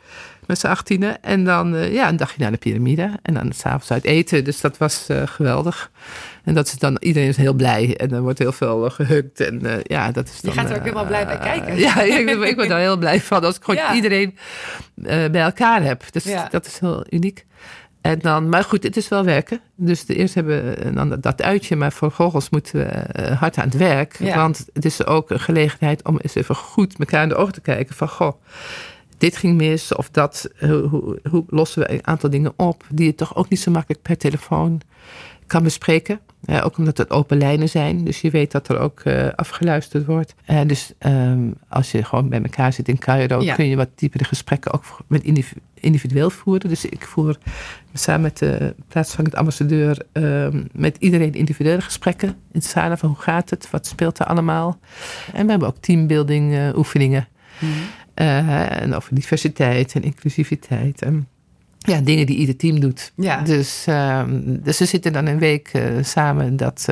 met 0.45 0.59
z'n 0.59 0.67
achttienen. 0.67 1.23
En 1.23 1.43
dan 1.43 1.75
uh, 1.75 1.93
ja, 1.93 2.09
een 2.09 2.17
dagje 2.17 2.41
naar 2.41 2.51
de 2.51 2.57
piramide. 2.57 3.19
En 3.21 3.33
dan 3.33 3.51
s'avonds 3.51 3.91
uit 3.91 4.03
eten. 4.03 4.43
Dus 4.43 4.61
dat 4.61 4.77
was 4.77 5.07
geweldig. 5.25 5.91
En 6.43 6.53
dat 6.53 6.67
is 6.67 6.73
dan, 6.73 6.97
iedereen 6.99 7.29
is 7.29 7.37
heel 7.37 7.53
blij. 7.53 7.97
En 7.97 8.11
er 8.11 8.21
wordt 8.21 8.39
heel 8.39 8.51
veel 8.51 8.89
gehukt. 8.89 9.39
En 9.39 9.81
ja, 9.83 10.11
dat 10.11 10.27
is 10.27 10.41
dan... 10.41 10.53
Je 10.53 10.59
gaat 10.59 10.69
er 10.69 10.75
ook 10.75 10.83
helemaal 10.83 11.05
blij 11.05 11.25
bij 11.25 11.37
kijken. 11.37 11.77
ja, 11.87 12.01
ik, 12.01 12.29
ik 12.29 12.55
word 12.55 12.69
daar 12.69 12.79
heel 12.79 12.97
blij 12.97 13.21
van. 13.21 13.43
Als 13.43 13.55
ik 13.55 13.63
gewoon 13.63 13.95
iedereen 13.95 14.37
bij 15.31 15.41
elkaar 15.41 15.83
heb. 15.83 16.03
Dus 16.11 16.25
dat 16.49 16.65
is 16.65 16.79
heel 16.79 17.05
uniek. 17.09 17.45
En 18.01 18.19
dan, 18.19 18.49
maar 18.49 18.63
goed, 18.63 18.83
het 18.83 18.97
is 18.97 19.07
wel 19.07 19.23
werken. 19.23 19.61
Dus 19.75 20.05
de, 20.05 20.15
eerst 20.15 20.33
hebben 20.33 20.63
we 20.63 20.93
dan 20.93 21.17
dat 21.19 21.41
uitje, 21.41 21.75
maar 21.75 21.91
voor 21.91 22.11
Vogels 22.11 22.49
moeten 22.49 22.79
we 22.79 23.21
uh, 23.21 23.39
hard 23.39 23.57
aan 23.57 23.65
het 23.65 23.77
werk. 23.77 24.19
Ja. 24.19 24.35
Want 24.35 24.65
het 24.73 24.85
is 24.85 25.05
ook 25.05 25.29
een 25.29 25.39
gelegenheid 25.39 26.03
om 26.03 26.17
eens 26.17 26.35
even 26.35 26.55
goed 26.55 26.99
elkaar 26.99 27.23
in 27.23 27.29
de 27.29 27.35
ogen 27.35 27.53
te 27.53 27.61
kijken. 27.61 27.95
Van 27.95 28.09
goh, 28.09 28.33
dit 29.17 29.37
ging 29.37 29.57
mis 29.57 29.95
of 29.95 30.09
dat. 30.09 30.49
Hoe, 30.59 30.87
hoe, 30.87 31.19
hoe 31.29 31.43
lossen 31.47 31.81
we 31.81 31.91
een 31.91 32.07
aantal 32.07 32.29
dingen 32.29 32.53
op 32.55 32.83
die 32.89 33.05
je 33.05 33.15
toch 33.15 33.35
ook 33.35 33.49
niet 33.49 33.59
zo 33.59 33.71
makkelijk 33.71 34.01
per 34.01 34.17
telefoon 34.17 34.81
kan 35.47 35.63
bespreken. 35.63 36.19
Uh, 36.51 36.65
ook 36.65 36.77
omdat 36.77 36.97
het 36.97 37.09
open 37.09 37.37
lijnen 37.37 37.69
zijn. 37.69 38.03
Dus 38.03 38.21
je 38.21 38.29
weet 38.29 38.51
dat 38.51 38.67
er 38.69 38.79
ook 38.79 39.01
uh, 39.03 39.27
afgeluisterd 39.35 40.05
wordt. 40.05 40.35
Uh, 40.49 40.61
dus 40.65 40.93
um, 40.99 41.53
als 41.69 41.91
je 41.91 42.03
gewoon 42.03 42.29
bij 42.29 42.41
elkaar 42.41 42.73
zit 42.73 42.87
in 42.87 42.97
Cairo, 42.97 43.41
Ja. 43.41 43.55
kun 43.55 43.65
je 43.65 43.75
wat 43.75 43.89
diepere 43.95 44.23
gesprekken 44.23 44.73
ook 44.73 44.83
met 45.07 45.23
individu 45.23 45.59
individueel 45.73 46.29
voeren. 46.29 46.69
Dus 46.69 46.85
ik 46.85 47.05
voer 47.05 47.37
samen 47.93 48.21
met 48.21 48.37
de 48.37 48.75
plaatsvangend 48.87 49.35
ambassadeur 49.35 50.05
um, 50.13 50.67
met 50.73 50.97
iedereen 50.99 51.33
individuele 51.33 51.81
gesprekken 51.81 52.35
in 52.51 52.61
Sana 52.61 52.97
van 52.97 53.09
hoe 53.09 53.17
gaat 53.17 53.49
het, 53.49 53.69
wat 53.69 53.87
speelt 53.87 54.19
er 54.19 54.25
allemaal. 54.25 54.79
En 55.33 55.43
we 55.45 55.49
hebben 55.51 55.67
ook 55.67 55.77
teambuilding 55.79 56.75
oefeningen. 56.75 57.27
Mhm. 57.59 57.71
En 58.13 58.93
over 58.95 59.15
diversiteit 59.15 59.93
en 59.93 60.03
inclusiviteit. 60.03 61.01
En 61.01 61.27
ja, 61.81 61.99
dingen 61.99 62.25
die 62.25 62.37
ieder 62.37 62.55
team 62.55 62.79
doet. 62.79 63.11
Ja. 63.15 63.41
Dus, 63.41 63.85
um, 63.89 64.61
dus 64.63 64.79
we 64.79 64.85
zitten 64.85 65.13
dan 65.13 65.25
een 65.25 65.39
week 65.39 65.73
uh, 65.73 66.03
samen 66.03 66.57
dat, 66.57 66.85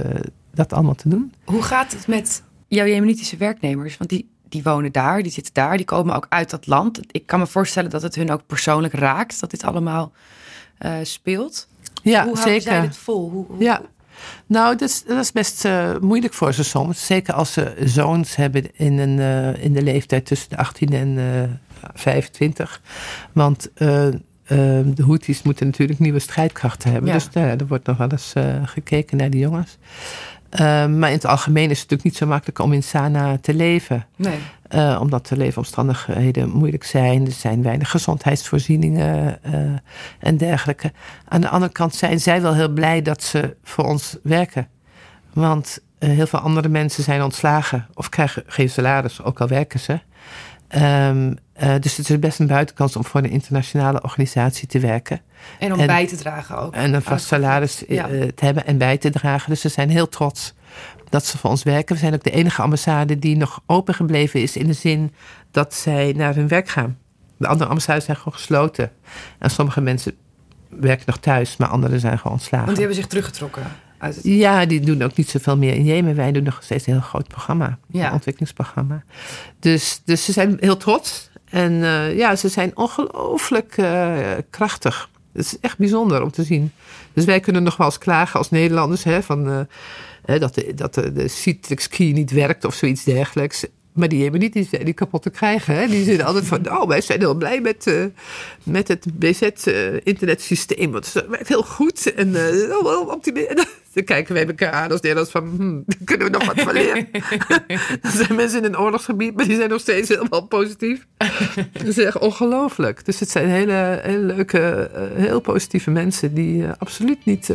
dat 0.53 0.73
allemaal 0.73 0.95
te 0.95 1.09
doen. 1.09 1.33
Hoe 1.43 1.61
gaat 1.61 1.91
het 1.91 2.07
met 2.07 2.43
jouw 2.67 2.85
Jemenitische 2.85 3.37
werknemers? 3.37 3.97
Want 3.97 4.09
die, 4.09 4.29
die 4.49 4.63
wonen 4.63 4.91
daar, 4.91 5.23
die 5.23 5.31
zitten 5.31 5.53
daar, 5.53 5.77
die 5.77 5.85
komen 5.85 6.15
ook 6.15 6.25
uit 6.29 6.49
dat 6.49 6.67
land. 6.67 6.99
Ik 7.11 7.25
kan 7.25 7.39
me 7.39 7.47
voorstellen 7.47 7.89
dat 7.89 8.01
het 8.01 8.15
hun 8.15 8.31
ook 8.31 8.45
persoonlijk 8.45 8.93
raakt, 8.93 9.39
dat 9.39 9.51
dit 9.51 9.63
allemaal 9.63 10.11
uh, 10.79 10.93
speelt. 11.03 11.67
Ja, 12.03 12.25
hoe 12.25 12.37
zeker. 12.37 12.61
zij 12.61 12.81
dit 12.81 12.97
vol? 12.97 13.29
Hoe, 13.29 13.45
hoe... 13.45 13.63
Ja. 13.63 13.81
Nou, 14.45 14.75
dat 14.77 14.89
is, 14.89 15.03
dat 15.03 15.17
is 15.17 15.31
best 15.31 15.65
uh, 15.65 15.97
moeilijk 15.99 16.33
voor 16.33 16.53
ze 16.53 16.63
soms. 16.63 17.05
Zeker 17.05 17.33
als 17.33 17.53
ze 17.53 17.75
zoons 17.83 18.35
hebben 18.35 18.75
in, 18.75 18.97
een, 18.97 19.17
uh, 19.17 19.63
in 19.63 19.73
de 19.73 19.81
leeftijd 19.81 20.25
tussen 20.25 20.49
de 20.49 20.57
18 20.57 20.93
en 20.93 21.61
25. 21.93 22.81
Want 23.31 23.71
de 24.95 25.03
Houthis 25.05 25.41
moeten 25.41 25.65
natuurlijk 25.65 25.99
nieuwe 25.99 26.19
strijdkrachten 26.19 26.91
hebben. 26.91 27.09
Ja. 27.09 27.15
Dus 27.15 27.29
nou 27.29 27.47
er 27.47 27.67
wordt 27.67 27.85
nog 27.85 27.97
wel 27.97 28.11
eens 28.11 28.33
gekeken 28.63 29.17
naar 29.17 29.29
die 29.29 29.39
jongens. 29.39 29.77
Uh, 30.53 30.59
maar 30.85 31.09
in 31.09 31.15
het 31.15 31.25
algemeen 31.25 31.69
is 31.69 31.79
het 31.79 31.89
natuurlijk 31.89 32.03
niet 32.03 32.17
zo 32.17 32.25
makkelijk 32.25 32.59
om 32.59 32.73
in 32.73 32.83
Sana 32.83 33.37
te 33.41 33.53
leven. 33.53 34.05
Nee. 34.15 34.37
Uh, 34.75 34.97
omdat 35.01 35.27
de 35.27 35.37
leefomstandigheden 35.37 36.49
moeilijk 36.49 36.83
zijn. 36.83 37.25
Er 37.25 37.31
zijn 37.31 37.63
weinig 37.63 37.89
gezondheidsvoorzieningen 37.89 39.39
uh, 39.45 39.53
en 40.19 40.37
dergelijke. 40.37 40.91
Aan 41.27 41.41
de 41.41 41.49
andere 41.49 41.71
kant 41.71 41.95
zijn 41.95 42.19
zij 42.19 42.41
wel 42.41 42.53
heel 42.53 42.69
blij 42.69 43.01
dat 43.01 43.23
ze 43.23 43.55
voor 43.63 43.85
ons 43.85 44.17
werken. 44.23 44.67
Want 45.33 45.79
heel 45.99 46.27
veel 46.27 46.39
andere 46.39 46.69
mensen 46.69 47.03
zijn 47.03 47.23
ontslagen 47.23 47.87
of 47.93 48.09
krijgen 48.09 48.43
geen 48.47 48.69
salaris, 48.69 49.23
ook 49.23 49.41
al 49.41 49.47
werken 49.47 49.79
ze. 49.79 49.99
Um, 50.77 51.37
dus 51.79 51.97
het 51.97 52.09
is 52.09 52.19
best 52.19 52.39
een 52.39 52.47
buitenkans 52.47 52.95
om 52.95 53.05
voor 53.05 53.23
een 53.23 53.29
internationale 53.29 54.01
organisatie 54.01 54.67
te 54.67 54.79
werken. 54.79 55.21
En 55.59 55.73
om 55.73 55.79
en, 55.79 55.87
bij 55.87 56.07
te 56.07 56.15
dragen 56.15 56.57
ook. 56.57 56.73
En 56.73 56.93
een 56.93 57.01
vast 57.01 57.25
salaris 57.25 57.83
ja. 57.87 58.07
te 58.07 58.45
hebben 58.45 58.65
en 58.65 58.77
bij 58.77 58.97
te 58.97 59.09
dragen. 59.09 59.49
Dus 59.49 59.61
ze 59.61 59.69
zijn 59.69 59.89
heel 59.89 60.09
trots 60.09 60.53
dat 61.09 61.25
ze 61.25 61.37
voor 61.37 61.49
ons 61.49 61.63
werken. 61.63 61.95
We 61.95 62.01
zijn 62.01 62.13
ook 62.13 62.23
de 62.23 62.31
enige 62.31 62.61
ambassade 62.61 63.19
die 63.19 63.37
nog 63.37 63.61
open 63.65 63.93
gebleven 63.93 64.41
is 64.41 64.57
in 64.57 64.67
de 64.67 64.73
zin 64.73 65.13
dat 65.51 65.73
zij 65.73 66.13
naar 66.15 66.35
hun 66.35 66.47
werk 66.47 66.69
gaan. 66.69 66.97
De 67.37 67.47
andere 67.47 67.69
ambassades 67.69 68.05
zijn 68.05 68.17
gewoon 68.17 68.33
gesloten. 68.33 68.91
En 69.37 69.49
sommige 69.49 69.81
mensen 69.81 70.15
werken 70.69 71.03
nog 71.05 71.17
thuis, 71.17 71.57
maar 71.57 71.67
anderen 71.67 71.99
zijn 71.99 72.17
gewoon 72.17 72.33
ontslagen. 72.33 72.65
Want 72.65 72.77
die 72.77 72.85
hebben 72.85 73.03
zich 73.03 73.11
teruggetrokken. 73.11 73.63
Uit 73.97 74.15
het... 74.15 74.23
Ja, 74.23 74.65
die 74.65 74.79
doen 74.79 75.01
ook 75.01 75.15
niet 75.15 75.29
zoveel 75.29 75.57
meer 75.57 75.73
in 75.73 75.83
Jemen. 75.83 76.15
Wij 76.15 76.31
doen 76.31 76.43
nog 76.43 76.59
steeds 76.63 76.87
een 76.87 76.93
heel 76.93 77.01
groot 77.01 77.27
programma. 77.27 77.77
Ja. 77.87 78.07
Een 78.07 78.13
ontwikkelingsprogramma. 78.13 79.03
Dus, 79.59 80.01
dus 80.05 80.25
ze 80.25 80.31
zijn 80.31 80.57
heel 80.59 80.77
trots. 80.77 81.29
En 81.49 81.73
uh, 81.73 82.17
ja, 82.17 82.35
ze 82.35 82.49
zijn 82.49 82.77
ongelooflijk 82.77 83.77
uh, 83.77 84.17
krachtig. 84.49 85.09
Het 85.33 85.45
is 85.45 85.59
echt 85.59 85.77
bijzonder 85.77 86.21
om 86.21 86.31
te 86.31 86.43
zien. 86.43 86.71
Dus 87.13 87.25
wij 87.25 87.39
kunnen 87.39 87.63
nog 87.63 87.77
wel 87.77 87.87
eens 87.87 87.97
klagen 87.97 88.39
als 88.39 88.49
Nederlanders... 88.49 89.03
Hè, 89.03 89.23
van, 89.23 89.67
hè, 90.25 90.39
dat 90.39 90.55
de, 90.55 90.73
dat 90.73 90.93
de, 90.93 91.27
Citrix 91.27 91.87
key 91.87 92.11
niet 92.11 92.31
werkt 92.31 92.65
of 92.65 92.73
zoiets 92.73 93.03
dergelijks. 93.03 93.65
Maar 93.93 94.07
die 94.07 94.21
hebben 94.21 94.39
niet 94.39 94.53
die, 94.53 94.83
die 94.83 94.93
kapot 94.93 95.21
te 95.21 95.29
krijgen. 95.29 95.75
Hè. 95.75 95.87
Die 95.87 96.03
zitten 96.03 96.25
altijd 96.25 96.45
van, 96.45 96.71
oh, 96.71 96.87
wij 96.87 97.01
zijn 97.01 97.19
heel 97.19 97.35
blij 97.35 97.61
met, 97.61 98.09
met 98.63 98.87
het 98.87 99.05
BZ-internetsysteem. 99.19 100.91
want 100.91 101.13
het 101.13 101.27
werkt 101.27 101.47
heel 101.47 101.63
goed. 101.63 102.13
En 102.13 102.35
optimistisch. 103.07 103.65
Dan 103.99 104.15
kijken 104.15 104.33
wij 104.33 104.47
elkaar 104.47 104.71
aan 104.71 104.91
als 104.91 105.01
Nederlands 105.01 105.31
van, 105.31 105.47
hmm, 105.57 105.85
kunnen 106.05 106.31
we 106.31 106.37
nog 106.37 106.45
wat 106.45 106.61
van 106.61 106.73
leren. 106.73 107.07
er 108.01 108.11
zijn 108.13 108.35
mensen 108.35 108.59
in 108.59 108.65
een 108.65 108.79
oorlogsgebied, 108.79 109.35
maar 109.35 109.45
die 109.45 109.55
zijn 109.55 109.69
nog 109.69 109.81
steeds 109.81 110.09
helemaal 110.09 110.47
positief. 110.47 111.07
Dat 111.73 111.85
is 111.85 111.97
echt 111.97 112.17
ongelooflijk. 112.17 113.05
Dus 113.05 113.19
het 113.19 113.29
zijn 113.29 113.49
hele, 113.49 113.99
hele 114.03 114.33
leuke, 114.35 114.91
uh, 114.95 115.23
heel 115.25 115.39
positieve 115.39 115.91
mensen 115.91 116.33
die 116.33 116.67
absoluut 116.67 117.25
niet 117.25 117.49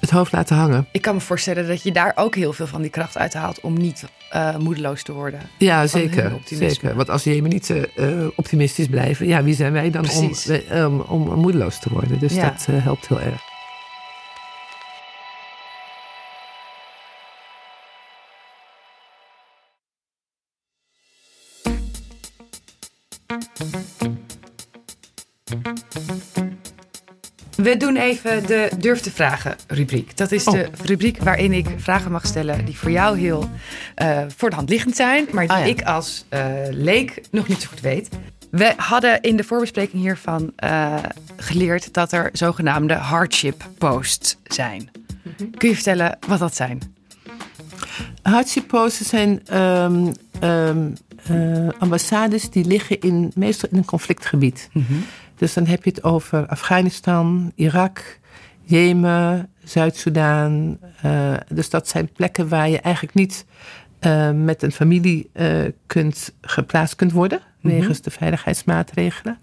het 0.00 0.10
hoofd 0.10 0.32
laten 0.32 0.56
hangen. 0.56 0.86
Ik 0.92 1.02
kan 1.02 1.14
me 1.14 1.20
voorstellen 1.20 1.68
dat 1.68 1.82
je 1.82 1.92
daar 1.92 2.12
ook 2.14 2.34
heel 2.34 2.52
veel 2.52 2.66
van 2.66 2.82
die 2.82 2.90
kracht 2.90 3.18
uithaalt 3.18 3.60
om 3.60 3.78
niet 3.78 4.04
uh, 4.34 4.56
moedeloos 4.56 5.02
te 5.02 5.12
worden. 5.12 5.40
Ja, 5.58 5.86
zeker. 5.86 6.32
zeker. 6.44 6.94
Want 6.94 7.10
als 7.10 7.24
je 7.24 7.42
niet 7.42 7.68
uh, 7.68 8.26
optimistisch 8.36 8.86
blijven, 8.86 9.26
ja, 9.26 9.42
wie 9.42 9.54
zijn 9.54 9.72
wij 9.72 9.90
dan 9.90 10.10
om, 10.10 10.32
um, 10.72 11.00
om, 11.00 11.40
moedeloos 11.40 11.80
te 11.80 11.88
worden? 11.92 12.18
Dus 12.18 12.34
ja. 12.34 12.50
dat 12.50 12.66
helpt 12.70 13.08
heel 13.08 13.20
erg. 13.20 13.47
We 27.56 27.76
doen 27.76 27.96
even 27.96 28.46
de 28.46 28.70
Durf 28.78 29.00
te 29.00 29.10
Vragen 29.10 29.56
rubriek. 29.66 30.16
Dat 30.16 30.32
is 30.32 30.44
de 30.44 30.68
Oh. 30.72 30.84
rubriek 30.86 31.22
waarin 31.22 31.52
ik 31.52 31.66
vragen 31.76 32.10
mag 32.12 32.26
stellen 32.26 32.64
die 32.64 32.76
voor 32.78 32.90
jou 32.90 33.18
heel 33.18 33.50
eh, 33.94 34.22
voor 34.36 34.50
de 34.50 34.56
hand 34.56 34.68
liggend 34.68 34.96
zijn, 34.96 35.26
maar 35.32 35.46
die 35.46 35.56
Ah, 35.56 35.58
ja. 35.60 35.64
ik 35.66 35.82
als 35.82 36.24
eh, 36.28 36.46
leek 36.70 37.20
nog 37.30 37.48
niet 37.48 37.60
zo 37.60 37.68
goed 37.68 37.80
weet. 37.80 38.08
We 38.50 38.72
hadden 38.76 39.20
in 39.20 39.36
de 39.36 39.44
voorbespreking 39.44 40.02
hiervan 40.02 40.52
eh, 40.56 40.94
geleerd 41.36 41.92
dat 41.92 42.12
er 42.12 42.30
zogenaamde 42.32 42.94
hardship 42.94 43.64
posts 43.78 44.36
zijn. 44.44 44.90
Mhm. 45.22 45.50
Kun 45.50 45.68
je 45.68 45.74
vertellen 45.74 46.18
wat 46.28 46.38
dat 46.38 46.56
zijn? 46.56 46.96
Hardship 48.22 48.66
posts 48.68 49.08
zijn 49.08 49.40
ehm, 49.46 50.12
ehm, 50.40 50.90
eh, 51.28 51.68
ambassades 51.78 52.50
die 52.50 52.64
liggen 52.64 53.00
in, 53.00 53.32
meestal 53.34 53.68
in 53.72 53.78
een 53.78 53.84
conflictgebied. 53.84 54.70
Dus 55.36 55.54
dan 55.54 55.66
heb 55.66 55.84
je 55.84 55.90
het 55.90 56.04
over 56.04 56.46
Afghanistan, 56.46 57.52
Irak, 57.54 58.18
Jemen, 58.62 59.48
Zuid-Soedan. 59.64 60.78
Eh, 61.02 61.34
dus 61.48 61.70
dat 61.70 61.88
zijn 61.88 62.12
plekken 62.12 62.48
waar 62.48 62.68
je 62.68 62.80
eigenlijk 62.80 63.14
niet 63.14 63.44
eh, 63.98 64.30
met 64.30 64.62
een 64.62 64.72
familie 64.72 65.30
kunt, 65.86 66.34
geplaatst 66.40 66.94
kunt 66.94 67.12
worden. 67.12 67.40
Wegens 67.68 68.00
de 68.00 68.10
veiligheidsmaatregelen. 68.10 69.38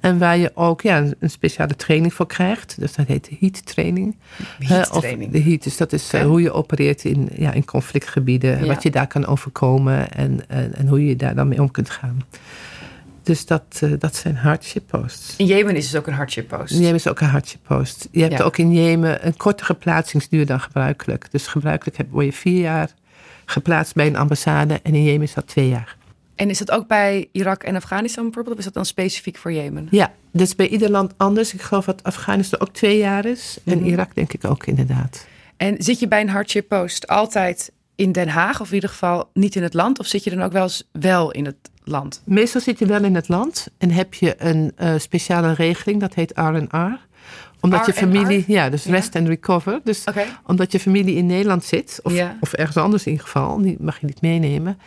En 0.00 0.18
waar 0.18 0.38
je 0.38 0.50
ook 0.54 0.80
ja, 0.80 0.98
een- 0.98 1.14
een 1.18 1.30
speciale 1.30 1.76
training 1.76 2.14
voor 2.14 2.26
krijgt. 2.26 2.74
Dus 2.78 2.94
dat 2.94 3.06
heet 3.06 3.24
de 3.28 3.36
heat 3.40 3.66
training. 3.66 4.16
Heat 4.58 4.90
Eh, 4.90 4.98
training. 4.98 5.32
de 5.32 5.42
heat, 5.42 5.62
dus 5.62 5.76
dat 5.76 5.92
is 5.92 6.12
eh, 6.12 6.22
hoe 6.22 6.42
je 6.42 6.52
opereert 6.52 7.04
in, 7.04 7.28
ja, 7.36 7.52
in 7.52 7.64
conflictgebieden. 7.64 8.58
Ja. 8.60 8.66
Wat 8.66 8.82
je 8.82 8.90
daar 8.90 9.06
kan 9.06 9.26
overkomen 9.26 10.10
en, 10.12 10.40
en, 10.48 10.74
en 10.74 10.86
hoe 10.88 11.06
je 11.06 11.16
daar 11.16 11.34
dan 11.34 11.48
mee 11.48 11.60
om 11.60 11.70
kunt 11.70 11.90
gaan. 11.90 12.22
Dus 13.22 13.46
dat, 13.46 13.62
eh, 13.80 13.90
dat 13.98 14.16
zijn 14.16 14.36
hardship 14.36 14.86
posts. 14.86 15.34
In 15.36 15.46
Jemen 15.46 15.76
is 15.76 15.90
dus 15.90 16.00
ook 16.00 16.06
een 16.06 16.12
hardship 16.12 16.48
post. 16.48 16.74
Jemen 16.78 16.94
is 16.94 17.08
ook 17.08 17.20
een 17.20 17.28
hardship 17.28 17.60
post. 17.66 18.08
Je 18.10 18.22
hebt 18.22 18.38
Ja. 18.38 18.44
ook 18.44 18.58
in 18.58 18.72
Jemen 18.72 19.26
een 19.26 19.36
kortere 19.36 19.74
plaatsingsduur 19.74 20.46
dan 20.46 20.60
gebruikelijk. 20.60 21.26
Dus 21.30 21.46
gebruikelijk 21.46 21.96
heb- 21.96 22.10
word 22.10 22.24
je 22.24 22.32
vier 22.32 22.60
jaar 22.60 22.90
geplaatst 23.44 23.94
bij 23.94 24.06
een 24.06 24.16
ambassade 24.16 24.80
en 24.82 24.94
in 24.94 25.02
Jemen 25.04 25.22
is 25.22 25.34
dat 25.34 25.46
twee 25.46 25.68
jaar. 25.68 25.96
En 26.40 26.50
is 26.50 26.58
dat 26.58 26.70
ook 26.70 26.86
bij 26.86 27.28
Irak 27.32 27.62
en 27.62 27.76
Afghanistan 27.76 28.24
bijvoorbeeld? 28.24 28.52
Of 28.54 28.58
is 28.58 28.64
dat 28.64 28.74
dan 28.74 28.84
specifiek 28.86 29.36
voor 29.36 29.52
Jemen? 29.52 29.88
Ja, 29.90 30.12
dus 30.32 30.54
bij 30.56 30.68
ieder 30.68 30.90
land 30.90 31.14
anders. 31.16 31.54
Ik 31.54 31.60
geloof 31.62 31.84
dat 31.84 32.02
Afghanistan 32.02 32.60
ook 32.60 32.72
twee 32.72 32.98
jaar 32.98 33.24
is. 33.24 33.58
En 33.64 33.78
Mhm. 33.78 33.86
Irak 33.88 34.14
denk 34.14 34.32
ik 34.32 34.44
ook 34.44 34.66
inderdaad. 34.66 35.26
En 35.56 35.74
zit 35.78 35.98
je 35.98 36.08
bij 36.08 36.20
een 36.20 36.28
hardship 36.28 36.68
post 36.68 37.06
altijd 37.08 37.72
in 37.94 38.12
Den 38.12 38.28
Haag 38.28 38.60
of 38.60 38.68
in 38.68 38.74
ieder 38.74 38.90
geval 38.90 39.30
niet 39.34 39.56
in 39.56 39.62
het 39.62 39.74
land? 39.74 39.98
Of 39.98 40.06
zit 40.06 40.24
je 40.24 40.30
dan 40.30 40.42
ook 40.42 40.52
wel 40.52 40.62
eens 40.62 40.88
wel 40.92 41.30
in 41.30 41.44
het 41.44 41.56
land? 41.84 42.22
Meestal 42.24 42.60
zit 42.60 42.78
je 42.78 42.86
wel 42.86 43.04
in 43.04 43.14
het 43.14 43.28
land 43.28 43.66
en 43.78 43.90
heb 43.90 44.14
je 44.14 44.34
een 44.38 44.72
eh, 44.76 44.94
speciale 44.98 45.52
regeling, 45.52 46.00
dat 46.00 46.14
heet 46.14 46.32
R&R. 46.34 46.98
Omdat 47.60 47.86
je 47.86 47.92
R&R? 47.92 47.96
familie, 47.98 48.44
ja, 48.46 48.68
dus 48.70 48.84
Ja. 48.84 48.90
rest 48.90 49.16
and 49.16 49.28
recover. 49.28 49.80
Dus 49.84 50.04
omdat 50.46 50.72
je 50.72 50.80
familie 50.80 51.14
in 51.16 51.26
Nederland 51.26 51.64
zit, 51.64 52.00
of, 52.02 52.12
Ja. 52.12 52.36
of 52.40 52.52
ergens 52.52 52.76
anders 52.76 53.04
in 53.04 53.10
ieder 53.12 53.26
geval, 53.26 53.58
die 53.62 53.76
mag 53.80 54.00
je 54.00 54.06
niet 54.06 54.20
meenemen. 54.20 54.78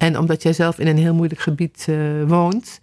En 0.00 0.18
omdat 0.18 0.42
jij 0.42 0.52
zelf 0.52 0.78
in 0.78 0.86
een 0.86 0.98
heel 0.98 1.14
moeilijk 1.14 1.40
gebied 1.40 1.86
eh, 1.88 1.96
woont, 2.26 2.80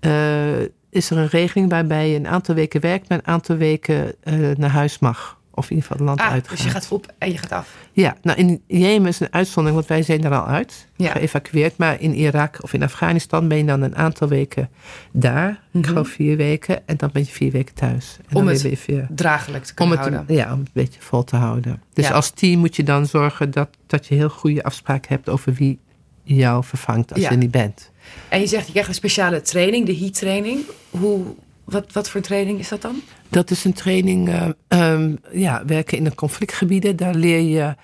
eh, 0.00 0.60
is 0.90 1.10
er 1.10 1.16
een 1.18 1.28
regeling 1.28 1.70
waarbij 1.70 2.08
je 2.10 2.16
een 2.16 2.28
aantal 2.28 2.54
weken 2.54 2.80
werkt, 2.80 3.08
maar 3.08 3.18
een 3.18 3.26
aantal 3.26 3.56
weken 3.56 4.14
eh, 4.22 4.34
naar 4.56 4.70
huis 4.70 4.98
mag. 4.98 5.38
Of 5.54 5.70
in 5.70 5.76
ieder 5.76 5.90
geval 5.90 6.06
het 6.06 6.06
land 6.16 6.28
Ah, 6.28 6.34
uitgaat. 6.34 6.56
dus 6.56 6.64
je 6.66 6.70
gaat 6.70 6.88
op 6.90 7.12
en 7.18 7.30
je 7.32 7.38
gaat 7.38 7.52
af. 7.52 7.76
Ja, 7.92 8.16
nou 8.22 8.38
in 8.38 8.62
Jemen 8.66 9.08
is 9.08 9.20
een 9.20 9.32
uitzondering, 9.32 9.74
want 9.74 9.86
wij 9.86 10.02
zijn 10.02 10.24
er 10.24 10.38
al 10.40 10.46
uit, 10.46 10.86
Ja. 10.96 11.10
geëvacueerd. 11.10 11.76
Maar 11.76 12.00
in 12.00 12.14
Irak 12.14 12.58
of 12.62 12.72
in 12.72 12.82
Afghanistan 12.82 13.48
ben 13.48 13.58
je 13.58 13.64
dan 13.64 13.82
een 13.82 13.96
aantal 13.96 14.28
weken 14.28 14.70
daar. 15.12 15.60
Ik 15.72 15.86
geloof 15.86 16.08
vier 16.08 16.36
weken. 16.36 16.86
En 16.88 16.96
dan 16.96 17.10
ben 17.12 17.22
je 17.22 17.28
vier 17.30 17.50
weken 17.50 17.74
thuis. 17.74 18.16
En 18.18 18.24
Mhm. 18.28 18.36
Om 18.36 18.44
dan 18.44 18.52
het 18.52 18.62
weer 18.62 18.80
weer 18.86 19.06
Draaglijk 19.10 19.64
te 19.64 19.70
om 19.70 19.76
kunnen 19.76 19.98
het, 19.98 20.14
houden. 20.14 20.36
ja, 20.36 20.44
om 20.52 20.58
het 20.58 20.66
een 20.66 20.72
beetje 20.72 21.00
vol 21.00 21.24
te 21.24 21.36
houden. 21.36 21.82
Dus 21.92 22.08
Ja. 22.08 22.12
als 22.14 22.30
team 22.30 22.58
moet 22.60 22.76
je 22.76 22.82
dan 22.82 23.06
zorgen 23.06 23.50
dat, 23.50 23.68
dat 23.86 24.06
je 24.06 24.14
heel 24.14 24.28
goede 24.30 24.62
afspraken 24.62 25.14
hebt 25.14 25.28
over 25.28 25.52
wie 25.52 25.78
jou 26.34 26.64
vervangt 26.64 27.12
als 27.12 27.22
Ja. 27.22 27.30
je 27.30 27.36
niet 27.36 27.50
bent. 27.50 27.90
En 28.28 28.40
je 28.40 28.46
zegt, 28.46 28.66
je 28.66 28.70
krijgt 28.70 28.88
een 28.88 28.94
speciale 28.94 29.40
training, 29.40 29.86
de 29.86 29.96
heat 29.96 30.14
training. 30.14 30.60
Hoe, 30.90 31.22
wat, 31.64 31.92
wat 31.92 32.10
voor 32.10 32.20
training 32.20 32.58
is 32.58 32.68
dat 32.68 32.82
dan? 32.82 33.00
Dat 33.28 33.50
is 33.50 33.64
een 33.64 33.72
training, 33.72 34.28
eh, 34.28 34.48
ehm, 34.68 35.14
ja, 35.32 35.62
werken 35.66 35.98
in 35.98 36.04
de 36.04 36.14
conflictgebieden. 36.14 36.96
Daar 36.96 37.14
leer 37.14 37.40
je 37.40 37.74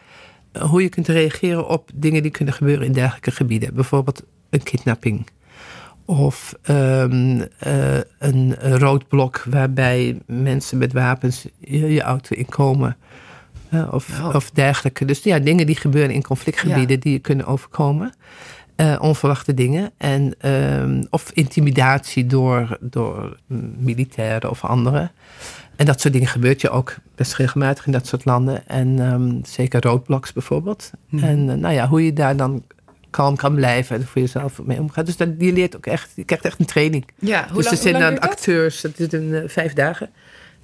eh, 0.52 0.62
hoe 0.70 0.82
je 0.82 0.88
kunt 0.88 1.08
reageren 1.08 1.68
op 1.68 1.90
dingen 1.94 2.22
die 2.22 2.30
kunnen 2.30 2.54
gebeuren 2.54 2.86
in 2.86 2.92
dergelijke 2.92 3.30
gebieden. 3.30 3.74
Bijvoorbeeld 3.74 4.22
een 4.50 4.62
kidnapping. 4.62 5.26
Of 6.04 6.54
ehm, 6.62 7.40
eh, 7.58 7.98
een 8.18 8.54
roodblok 8.78 9.44
waarbij 9.50 10.18
mensen 10.26 10.78
met 10.78 10.92
wapens 10.92 11.46
je, 11.58 11.92
je 11.92 12.02
auto 12.02 12.36
inkomen. 12.36 12.96
Of, 13.90 14.20
Oh. 14.20 14.34
of 14.34 14.50
dergelijke. 14.50 15.04
Dus 15.04 15.22
ja, 15.22 15.38
dingen 15.38 15.66
die 15.66 15.76
gebeuren 15.76 16.14
in 16.14 16.22
conflictgebieden 16.22 17.00
die 17.00 17.12
je 17.12 17.18
kunnen 17.18 17.46
overkomen. 17.46 18.12
Eh, 18.76 18.96
onverwachte 19.00 19.54
dingen. 19.54 19.90
En, 19.96 20.34
ehm, 20.38 21.02
of 21.10 21.30
intimidatie 21.34 22.26
door, 22.26 22.78
door 22.80 23.36
militairen 23.78 24.50
of 24.50 24.64
anderen. 24.64 25.10
En 25.76 25.86
dat 25.86 26.00
soort 26.00 26.12
dingen 26.12 26.28
gebeurt 26.28 26.60
je 26.60 26.70
ook 26.70 26.94
best 27.14 27.34
regelmatig 27.34 27.86
in 27.86 27.92
dat 27.92 28.06
soort 28.06 28.24
landen. 28.24 28.68
En 28.68 28.98
ehm, 29.00 29.32
zeker 29.42 29.82
roadblocks 29.82 30.32
bijvoorbeeld. 30.32 30.90
Mhm. 31.08 31.24
En 31.24 31.50
eh, 31.50 31.56
nou 31.56 31.74
ja, 31.74 31.88
hoe 31.88 32.04
je 32.04 32.12
daar 32.12 32.36
dan 32.36 32.64
kalm 33.10 33.36
kan 33.36 33.54
blijven 33.54 33.96
en 33.96 34.06
voor 34.06 34.20
jezelf 34.22 34.62
mee 34.62 34.80
omgaat. 34.80 35.06
Dus 35.06 35.16
dat, 35.16 35.28
je 35.38 35.52
leert 35.52 35.76
ook 35.76 35.86
echt, 35.86 36.10
je 36.14 36.24
krijgt 36.24 36.44
echt 36.44 36.58
een 36.58 36.66
training. 36.66 37.06
Ja, 37.18 37.46
hoe 37.46 37.56
dus 37.56 37.64
lang, 37.64 37.76
er 37.76 37.82
zijn 37.82 38.00
dan 38.00 38.18
acteurs, 38.18 38.80
dat 38.80 38.98
is 38.98 39.12
een 39.12 39.34
eh, 39.34 39.42
vijf 39.46 39.72
dagen. 39.72 40.10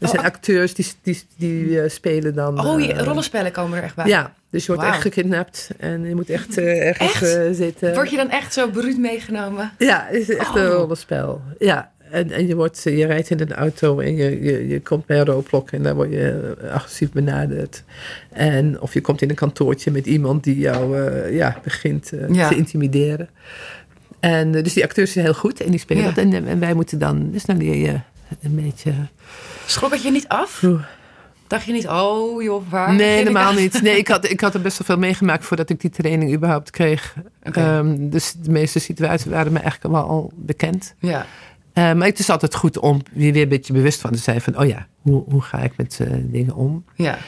Er 0.02 0.08
zijn 0.08 0.20
ac- 0.20 0.26
acteurs 0.34 0.74
die, 0.74 0.86
die, 1.02 1.22
die 1.36 1.80
eh, 1.80 1.90
spelen 1.90 2.34
dan. 2.34 2.66
Oh, 2.66 2.80
je, 2.80 2.92
eh, 2.92 3.04
rollenspellen 3.04 3.52
komen 3.52 3.78
er 3.78 3.84
echt 3.84 3.94
bij. 3.94 4.06
Ja, 4.06 4.32
dus 4.50 4.66
je 4.66 4.72
wordt 4.74 4.88
echt 4.88 5.00
gekidnapt 5.00 5.70
en 5.78 6.04
je 6.04 6.14
moet 6.14 6.30
echt 6.30 6.58
eh, 6.58 6.86
ergens 6.86 7.22
Echt? 7.34 7.56
zitten. 7.56 7.94
Word 7.94 8.10
je 8.10 8.16
dan 8.16 8.30
echt 8.30 8.52
zo 8.52 8.68
bruut 8.70 8.98
meegenomen? 8.98 9.70
Ja, 9.78 10.06
het 10.10 10.28
is 10.28 10.36
echt 10.36 10.54
een 10.56 10.66
Oh. 10.66 10.72
rollenspel. 10.72 11.40
Ja, 11.58 11.90
en, 12.10 12.30
en 12.30 12.46
je, 12.46 12.54
wordt, 12.56 12.82
je 12.84 13.06
rijdt 13.06 13.30
in 13.30 13.40
een 13.40 13.52
auto 13.52 13.98
en 14.00 14.16
je, 14.16 14.42
je, 14.42 14.68
je 14.68 14.80
komt 14.80 15.06
bij 15.06 15.18
een 15.18 15.24
roodblok 15.24 15.70
en 15.70 15.82
daar 15.82 15.94
word 15.94 16.10
je 16.10 16.56
agressief 16.72 17.12
benaderd. 17.12 17.82
En, 18.32 18.80
of 18.80 18.94
je 18.94 19.00
komt 19.00 19.22
in 19.22 19.30
een 19.30 19.34
kantoortje 19.36 19.90
met 19.90 20.06
iemand 20.06 20.44
die 20.44 20.58
jou 20.58 20.98
ja, 21.32 21.60
begint 21.62 22.12
Ja. 22.32 22.48
te 22.48 22.56
intimideren. 22.56 23.28
En 24.20 24.52
dus 24.52 24.72
die 24.72 24.84
acteurs 24.84 25.12
zijn 25.12 25.24
heel 25.24 25.34
goed 25.34 25.60
en 25.60 25.70
die 25.70 25.80
spelen 25.80 26.02
Ja. 26.02 26.08
dat. 26.08 26.24
En, 26.24 26.46
en 26.46 26.58
wij 26.60 26.74
moeten 26.74 26.98
dan, 26.98 27.30
dus 27.30 27.44
dan 27.44 27.56
leer 27.56 27.76
je 27.76 28.00
een 28.40 28.54
beetje... 28.54 28.92
Schrok 29.66 29.92
het 29.92 30.02
je 30.02 30.10
niet 30.10 30.28
af? 30.28 30.62
Oeh. 30.62 30.82
Dacht 31.46 31.64
je 31.64 31.72
niet, 31.72 31.88
oh 31.88 32.42
joh, 32.42 32.62
waar? 32.70 32.94
Nee, 32.94 33.16
helemaal 33.16 33.52
niet. 33.52 33.82
Nee, 33.82 33.96
ik 33.96 34.08
had, 34.08 34.30
ik 34.30 34.40
had 34.40 34.54
er 34.54 34.60
best 34.60 34.78
wel 34.78 34.86
veel 34.86 34.98
meegemaakt 35.06 35.44
voordat 35.44 35.70
ik 35.70 35.80
die 35.80 35.90
training 35.90 36.34
überhaupt 36.34 36.70
kreeg. 36.70 37.14
Ehm, 37.42 37.94
dus 37.98 38.32
de 38.32 38.50
meeste 38.50 38.78
situaties 38.78 39.30
waren 39.30 39.52
me 39.52 39.58
eigenlijk 39.58 39.94
wel 39.94 40.04
al 40.08 40.32
bekend. 40.34 40.94
Ja, 40.98 41.26
Eh, 41.72 41.92
maar 41.92 42.06
het 42.08 42.18
is 42.18 42.30
altijd 42.30 42.54
goed 42.54 42.78
om 42.78 43.02
je 43.12 43.32
weer 43.32 43.42
een 43.42 43.48
beetje 43.48 43.72
bewust 43.72 44.00
van 44.00 44.10
te 44.12 44.18
zijn 44.18 44.40
van, 44.40 44.58
oh 44.58 44.66
ja, 44.66 44.86
hoe, 45.00 45.24
hoe 45.28 45.42
ga 45.42 45.58
ik 45.58 45.72
met 45.76 45.98
eh, 46.00 46.06
dingen 46.20 46.54
om? 46.54 46.84
ja. 46.96 47.18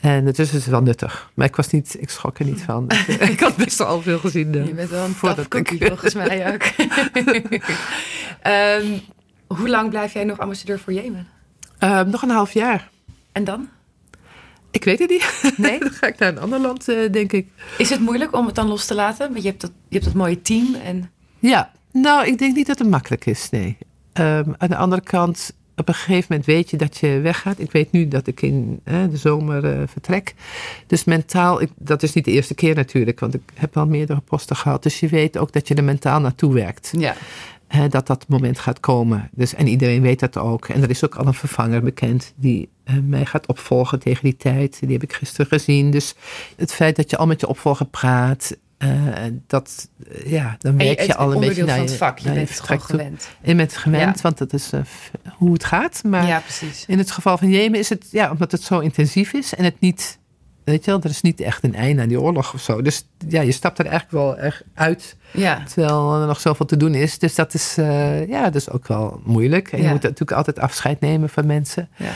En 0.00 0.26
het 0.26 0.38
is 0.38 0.50
dus 0.50 0.66
wel 0.66 0.82
nuttig. 0.82 1.30
Maar 1.34 1.46
ik 1.46 1.56
was 1.56 1.68
niet, 1.70 1.96
ik 2.00 2.10
schrok 2.10 2.38
er 2.38 2.44
niet 2.44 2.60
van. 2.62 2.90
ik 3.32 3.40
had 3.40 3.56
best 3.56 3.78
wel 3.78 3.86
al 3.86 4.02
veel 4.02 4.18
gezien. 4.18 4.54
eh, 4.54 4.66
Je 4.66 4.74
bent 4.74 4.90
wel 4.90 5.04
een 5.04 5.12
voordat 5.14 5.54
ik- 5.54 5.74
volgens 5.78 6.14
mij 6.14 6.52
ook. 6.54 6.62
Ehm, 8.42 8.84
hoe 9.56 9.68
lang 9.68 9.90
blijf 9.90 10.12
jij 10.12 10.24
nog 10.24 10.38
ambassadeur 10.38 10.78
voor 10.78 10.92
Jemen? 10.92 11.26
eh, 11.78 12.00
nog 12.00 12.22
een 12.22 12.30
half 12.30 12.52
jaar. 12.52 12.90
En 13.32 13.44
dan? 13.44 13.68
Ik 14.70 14.84
weet 14.84 14.98
het 14.98 15.10
niet. 15.10 15.52
Nee? 15.56 15.78
Dan 15.84 15.90
ga 15.90 16.06
ik 16.06 16.18
naar 16.18 16.28
een 16.28 16.38
ander 16.38 16.60
land, 16.60 16.88
eh, 16.88 17.12
denk 17.12 17.32
ik. 17.32 17.46
Is 17.78 17.90
het 17.90 18.00
moeilijk 18.00 18.36
om 18.36 18.46
het 18.46 18.54
dan 18.54 18.68
los 18.68 18.86
te 18.86 18.94
laten? 18.94 19.30
Want 19.30 19.42
je 19.42 19.48
hebt 19.48 19.60
dat, 19.60 19.70
je 19.88 19.94
hebt 19.94 20.04
dat 20.04 20.14
mooie 20.14 20.42
team 20.42 20.74
en... 20.74 21.10
Ja, 21.38 21.72
nou, 21.92 22.26
ik 22.26 22.38
denk 22.38 22.54
niet 22.54 22.66
dat 22.66 22.78
het 22.78 22.88
makkelijk 22.88 23.26
is, 23.26 23.50
nee. 23.50 23.76
Ehm, 24.12 24.52
aan 24.58 24.68
de 24.68 24.76
andere 24.76 25.02
kant, 25.02 25.54
op 25.76 25.88
een 25.88 25.94
gegeven 25.94 26.26
moment 26.28 26.46
weet 26.46 26.70
je 26.70 26.76
dat 26.76 26.96
je 26.96 27.20
weggaat. 27.20 27.58
Ik 27.58 27.72
weet 27.72 27.92
nu 27.92 28.08
dat 28.08 28.26
ik 28.26 28.42
in 28.42 28.80
hè, 28.84 29.08
de 29.08 29.16
zomer 29.16 29.64
eh, 29.64 29.82
vertrek. 29.86 30.34
Dus 30.86 31.04
mentaal, 31.04 31.60
ik, 31.60 31.70
dat 31.76 32.02
is 32.02 32.12
niet 32.12 32.24
de 32.24 32.30
eerste 32.30 32.54
keer 32.54 32.74
natuurlijk, 32.74 33.20
want 33.20 33.34
ik 33.34 33.42
heb 33.54 33.76
al 33.76 33.86
meerdere 33.86 34.20
posten 34.20 34.56
gehad. 34.56 34.82
Dus 34.82 35.00
je 35.00 35.08
weet 35.08 35.38
ook 35.38 35.52
dat 35.52 35.68
je 35.68 35.74
er 35.74 35.84
mentaal 35.84 36.20
naartoe 36.20 36.54
werkt. 36.54 36.92
Ja. 36.98 37.14
Hè, 37.74 37.88
dat 37.88 38.06
dat 38.06 38.28
moment 38.28 38.58
gaat 38.58 38.80
komen. 38.80 39.30
Dus, 39.32 39.54
en 39.54 39.66
iedereen 39.66 40.02
weet 40.02 40.20
dat 40.20 40.36
ook. 40.38 40.68
En 40.68 40.82
er 40.82 40.90
is 40.90 41.04
ook 41.04 41.14
al 41.14 41.26
een 41.26 41.34
vervanger 41.34 41.82
bekend 41.82 42.32
die 42.36 42.68
eh, 42.84 42.94
mij 43.04 43.26
gaat 43.26 43.46
opvolgen 43.46 43.98
tegen 43.98 44.24
die 44.24 44.36
tijd. 44.36 44.78
Die 44.80 44.92
heb 44.92 45.02
ik 45.02 45.12
gisteren 45.12 45.46
gezien. 45.46 45.90
Dus 45.90 46.14
het 46.56 46.72
feit 46.72 46.96
dat 46.96 47.10
je 47.10 47.16
al 47.16 47.26
met 47.26 47.40
je 47.40 47.46
opvolger 47.48 47.86
praat, 47.86 48.56
eh, 48.78 48.90
dat, 49.46 49.88
eh, 50.10 50.30
ja, 50.30 50.56
dan 50.58 50.78
En 50.78 50.86
je, 50.86 51.14
al 51.16 51.32
een 51.34 51.40
beetje 51.40 51.64
naar 51.64 51.76
van 51.76 51.84
het 51.86 51.96
vak. 51.96 52.18
Je 52.18 52.32
bent 52.32 52.48
het 52.48 52.60
gewoon 52.60 52.82
gewend. 52.82 53.28
Je 53.42 53.54
bent 53.54 53.76
gewend, 53.76 54.16
Ja. 54.16 54.22
want 54.22 54.38
dat 54.38 54.52
is 54.52 54.70
hoe 55.36 55.52
het 55.52 55.64
gaat. 55.64 56.02
Maar 56.04 56.26
Ja, 56.26 56.38
precies. 56.40 56.84
in 56.86 56.98
het 56.98 57.10
geval 57.10 57.38
van 57.38 57.48
Jemen 57.48 57.78
is 57.78 57.88
het, 57.88 58.06
ja, 58.10 58.30
omdat 58.30 58.52
het 58.52 58.62
zo 58.62 58.78
intensief 58.78 59.32
is 59.32 59.54
en 59.54 59.64
het 59.64 59.80
niet 59.80 60.18
Weet 60.64 60.84
je 60.84 60.90
wel, 60.90 61.00
er 61.00 61.10
is 61.10 61.20
niet 61.20 61.40
echt 61.40 61.64
een 61.64 61.74
einde 61.74 62.02
aan 62.02 62.08
die 62.08 62.20
oorlog 62.20 62.54
of 62.54 62.60
zo. 62.60 62.82
Dus 62.82 63.06
ja, 63.28 63.40
je 63.40 63.52
stapt 63.52 63.78
er 63.78 63.86
eigenlijk 63.86 64.24
wel 64.24 64.36
echt 64.36 64.62
uit. 64.74 65.16
Ja. 65.30 65.62
Terwijl 65.64 66.20
er 66.20 66.26
nog 66.26 66.40
zoveel 66.40 66.66
te 66.66 66.76
doen 66.76 66.94
is. 66.94 67.18
Dus 67.18 67.34
dat 67.34 67.54
is, 67.54 67.78
uh, 67.78 68.28
ja, 68.28 68.44
dat 68.44 68.54
is 68.54 68.70
ook 68.70 68.86
wel 68.86 69.20
moeilijk. 69.24 69.72
En 69.72 69.82
je 69.82 69.88
moet 69.88 70.02
natuurlijk 70.02 70.32
altijd 70.32 70.58
afscheid 70.58 71.00
nemen 71.00 71.28
van 71.28 71.46
mensen. 71.46 71.88
Ja. 71.96 72.10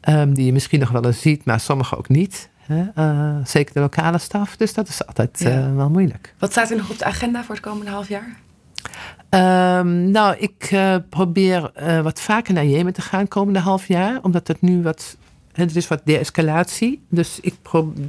ehm, 0.00 0.32
die 0.32 0.46
je 0.46 0.52
misschien 0.52 0.80
nog 0.80 0.90
wel 0.90 1.04
eens 1.04 1.20
ziet, 1.20 1.44
maar 1.44 1.60
sommigen 1.60 1.98
ook 1.98 2.08
niet. 2.08 2.48
Hè? 2.58 2.84
Eh, 2.94 3.36
zeker 3.44 3.74
de 3.74 3.80
lokale 3.80 4.18
staf. 4.18 4.56
Dus 4.56 4.74
dat 4.74 4.88
is 4.88 5.06
altijd 5.06 5.40
eh, 5.40 5.74
wel 5.74 5.90
moeilijk. 5.90 6.34
Wat 6.38 6.50
staat 6.50 6.70
er 6.70 6.76
nog 6.76 6.90
op 6.90 6.98
de 6.98 7.04
agenda 7.04 7.44
voor 7.44 7.54
het 7.54 7.64
komende 7.64 7.90
half 7.90 8.08
jaar? 8.08 8.36
Ehm, 9.28 10.10
nou, 10.10 10.36
ik 10.38 10.68
eh, 10.70 10.96
probeer 11.08 11.70
eh, 11.74 12.00
wat 12.00 12.20
vaker 12.20 12.54
naar 12.54 12.66
Jemen 12.66 12.92
te 12.92 13.00
gaan 13.00 13.28
komende 13.28 13.58
half 13.58 13.88
jaar. 13.88 14.18
Omdat 14.22 14.48
het 14.48 14.60
nu 14.60 14.82
wat. 14.82 15.16
Hè, 15.58 15.64
Er 15.64 15.76
is 15.76 15.88
wat 15.88 16.00
de-escalatie. 16.04 17.02
Dus 17.08 17.38
ik 17.40 17.54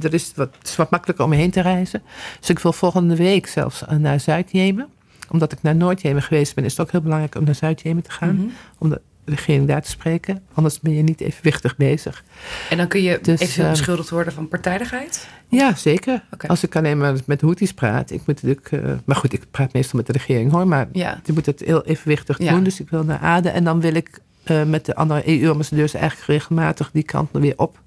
er 0.02 0.14
is 0.14 0.32
wat, 0.36 0.50
het 0.58 0.68
is 0.68 0.76
wat 0.76 0.90
makkelijker 0.90 1.24
om 1.24 1.32
heen 1.32 1.50
te 1.50 1.60
reizen. 1.60 2.02
Dus 2.40 2.50
ik 2.50 2.58
wil 2.58 2.72
volgende 2.72 3.16
week 3.16 3.46
zelfs 3.46 3.84
eh, 3.86 3.96
naar 3.96 4.20
Zuid-Jemen. 4.20 4.88
Omdat 5.30 5.52
ik 5.52 5.62
naar 5.62 5.76
Noord-Jemen 5.76 6.22
geweest 6.22 6.54
ben, 6.54 6.64
is 6.64 6.70
het 6.70 6.80
ook 6.80 6.90
heel 6.92 7.00
belangrijk 7.00 7.34
om 7.34 7.44
naar 7.44 7.54
Zuid-Jemen 7.54 8.02
te 8.02 8.10
gaan. 8.10 8.34
Mhm. 8.34 8.46
Om 8.78 8.88
de 8.90 9.00
regering 9.24 9.66
daar 9.68 9.82
te 9.82 9.90
spreken. 9.90 10.42
Anders 10.54 10.80
ben 10.80 10.92
je 10.94 11.02
niet 11.02 11.20
evenwichtig 11.20 11.76
bezig. 11.76 12.24
En 12.70 12.76
dan 12.76 12.88
kun 12.88 13.02
je 13.02 13.18
Dus, 13.22 13.40
eventueel 13.40 13.66
ehm, 13.66 13.74
beschuldigd 13.76 14.10
worden 14.10 14.32
van 14.32 14.48
partijdigheid? 14.48 15.28
Ja, 15.48 15.74
zeker. 15.74 16.22
Als 16.46 16.62
ik 16.62 16.76
alleen 16.76 16.98
maar 16.98 17.14
met 17.26 17.40
Houthis 17.40 17.72
praat. 17.74 18.10
Ik 18.10 18.18
moet 18.26 18.42
natuurlijk, 18.42 18.72
eh, 18.72 18.92
maar 19.04 19.16
goed, 19.16 19.32
ik 19.32 19.42
praat 19.50 19.72
meestal 19.72 19.98
met 19.98 20.06
de 20.06 20.12
regering 20.12 20.52
hoor. 20.52 20.66
Maar 20.66 20.88
Ja. 20.92 21.20
je 21.24 21.32
moet 21.32 21.46
het 21.46 21.60
heel 21.60 21.84
evenwichtig 21.84 22.38
Ja. 22.38 22.50
doen. 22.52 22.62
Dus 22.62 22.80
ik 22.80 22.90
wil 22.90 23.04
naar 23.04 23.18
Aden. 23.18 23.52
En 23.52 23.64
dan 23.64 23.80
wil 23.80 23.94
ik 23.94 24.20
eh, 24.42 24.62
met 24.62 24.84
de 24.84 24.94
andere 24.94 25.40
EU-ambassadeurs 25.40 25.94
eigenlijk 25.94 26.26
regelmatig 26.26 26.90
die 26.92 27.02
kant 27.02 27.28
weer 27.32 27.54
op. 27.56 27.78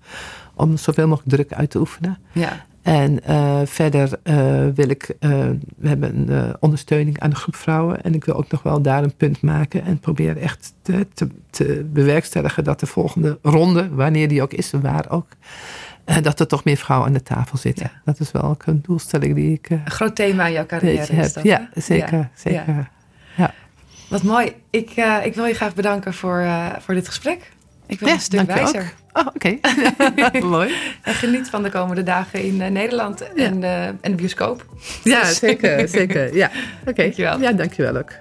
Om 0.55 0.77
zoveel 0.77 1.07
mogelijk 1.07 1.35
druk 1.35 1.53
uit 1.53 1.69
te 1.69 1.79
oefenen. 1.79 2.17
Ja. 2.31 2.65
En 2.81 3.23
eh, 3.23 3.59
verder 3.65 4.19
eh, 4.23 4.35
wil 4.75 4.89
ik, 4.89 5.15
we 5.77 5.87
hebben 5.87 6.29
een 6.31 6.55
ondersteuning 6.59 7.19
aan 7.19 7.29
de 7.29 7.35
groep 7.35 7.55
vrouwen. 7.55 8.03
En 8.03 8.13
ik 8.13 8.25
wil 8.25 8.35
ook 8.35 8.51
nog 8.51 8.63
wel 8.63 8.81
daar 8.81 9.03
een 9.03 9.15
punt 9.15 9.41
maken. 9.41 9.83
En 9.83 9.99
proberen 9.99 10.37
echt 10.37 10.73
te, 10.81 11.07
te, 11.13 11.27
te 11.49 11.85
bewerkstelligen 11.93 12.63
dat 12.63 12.79
de 12.79 12.85
volgende 12.85 13.39
ronde, 13.41 13.89
wanneer 13.89 14.27
die 14.27 14.41
ook 14.41 14.53
is 14.53 14.73
en 14.73 14.81
waar 14.81 15.09
ook. 15.09 15.27
dat 16.21 16.39
er 16.39 16.47
toch 16.47 16.63
meer 16.63 16.77
vrouwen 16.77 17.07
aan 17.07 17.13
de 17.13 17.23
tafel 17.23 17.57
zitten. 17.57 17.91
Ja. 17.93 18.01
Dat 18.05 18.19
is 18.19 18.31
wel 18.31 18.43
ook 18.43 18.65
een 18.65 18.81
doelstelling 18.81 19.35
die 19.35 19.53
ik 19.53 19.69
Een 19.69 19.91
groot 19.91 20.15
thema 20.15 20.45
in 20.45 20.53
jouw 20.53 20.65
carrière 20.65 21.13
is 21.13 21.33
dat, 21.33 21.43
Ja, 21.43 21.69
zeker. 21.75 22.17
Ja. 22.17 22.29
zeker. 22.35 22.89
Ja. 23.35 23.53
Wat 24.07 24.23
mooi. 24.23 24.53
Ik, 24.69 24.89
eh, 24.95 25.17
ik 25.25 25.35
wil 25.35 25.45
je 25.45 25.53
graag 25.53 25.75
bedanken 25.75 26.13
voor, 26.13 26.39
eh, 26.39 26.67
voor 26.79 26.93
dit 26.93 27.07
gesprek. 27.07 27.51
Ik 27.87 27.99
ben 27.99 28.07
Ja, 28.07 28.13
een 28.13 28.19
stuk 28.19 28.47
dank 28.47 28.59
je 28.59 28.63
wijzer. 28.71 28.93
ook. 29.13 29.25
Oh, 29.27 29.27
oké. 29.35 29.57
Mooi. 30.47 30.73
En 31.01 31.13
geniet 31.13 31.49
van 31.49 31.63
de 31.63 31.69
komende 31.69 32.03
dagen 32.03 32.43
in 32.43 32.61
eh, 32.61 32.69
Nederland 32.71 33.33
en, 33.33 33.63
eh, 33.63 33.85
en 33.87 33.97
de 34.01 34.15
bioscoop. 34.15 34.65
Ja, 35.03 35.19
Dus- 35.21 35.37
zeker. 35.37 35.87
zeker. 35.99 36.35
Ja, 36.35 36.51
oké. 36.85 37.01
Dankjewel. 37.03 37.39
Ja, 37.39 37.51
dankjewel 37.51 37.97
ook. 37.97 38.11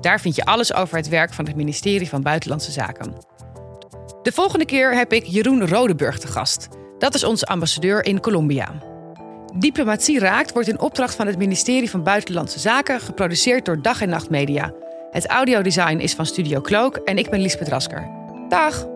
Daar 0.00 0.20
vind 0.20 0.36
je 0.36 0.44
alles 0.44 0.74
over 0.74 0.96
het 0.96 1.08
werk 1.08 1.32
van 1.32 1.46
het 1.46 1.56
ministerie 1.56 2.08
van 2.08 2.22
Buitenlandse 2.22 2.72
Zaken. 2.72 3.14
De 4.22 4.32
volgende 4.32 4.64
keer 4.64 4.94
heb 4.94 5.12
ik 5.12 5.24
Jeroen 5.24 5.68
Rodeburg 5.68 6.18
te 6.18 6.26
gast. 6.26 6.68
Dat 6.98 7.14
is 7.14 7.24
onze 7.24 7.46
ambassadeur 7.46 8.04
in 8.04 8.20
Colombia. 8.20 8.72
Diplomatie 9.54 10.18
Raakt 10.18 10.52
wordt 10.52 10.68
in 10.68 10.80
opdracht 10.80 11.14
van 11.14 11.26
het 11.26 11.38
ministerie 11.38 11.90
van 11.90 12.02
Buitenlandse 12.02 12.58
Zaken 12.58 13.00
geproduceerd 13.00 13.64
door 13.64 13.82
Dag 13.82 14.00
en 14.00 14.08
Nacht 14.08 14.30
Media. 14.30 14.72
Het 15.10 15.26
audiodesign 15.26 15.98
is 15.98 16.14
van 16.14 16.26
Studio 16.26 16.60
Cloak 16.60 16.96
en 16.96 17.18
ik 17.18 17.30
ben 17.30 17.40
Liesbeth 17.40 17.68
Rasker. 17.68 18.08
Dag! 18.48 18.86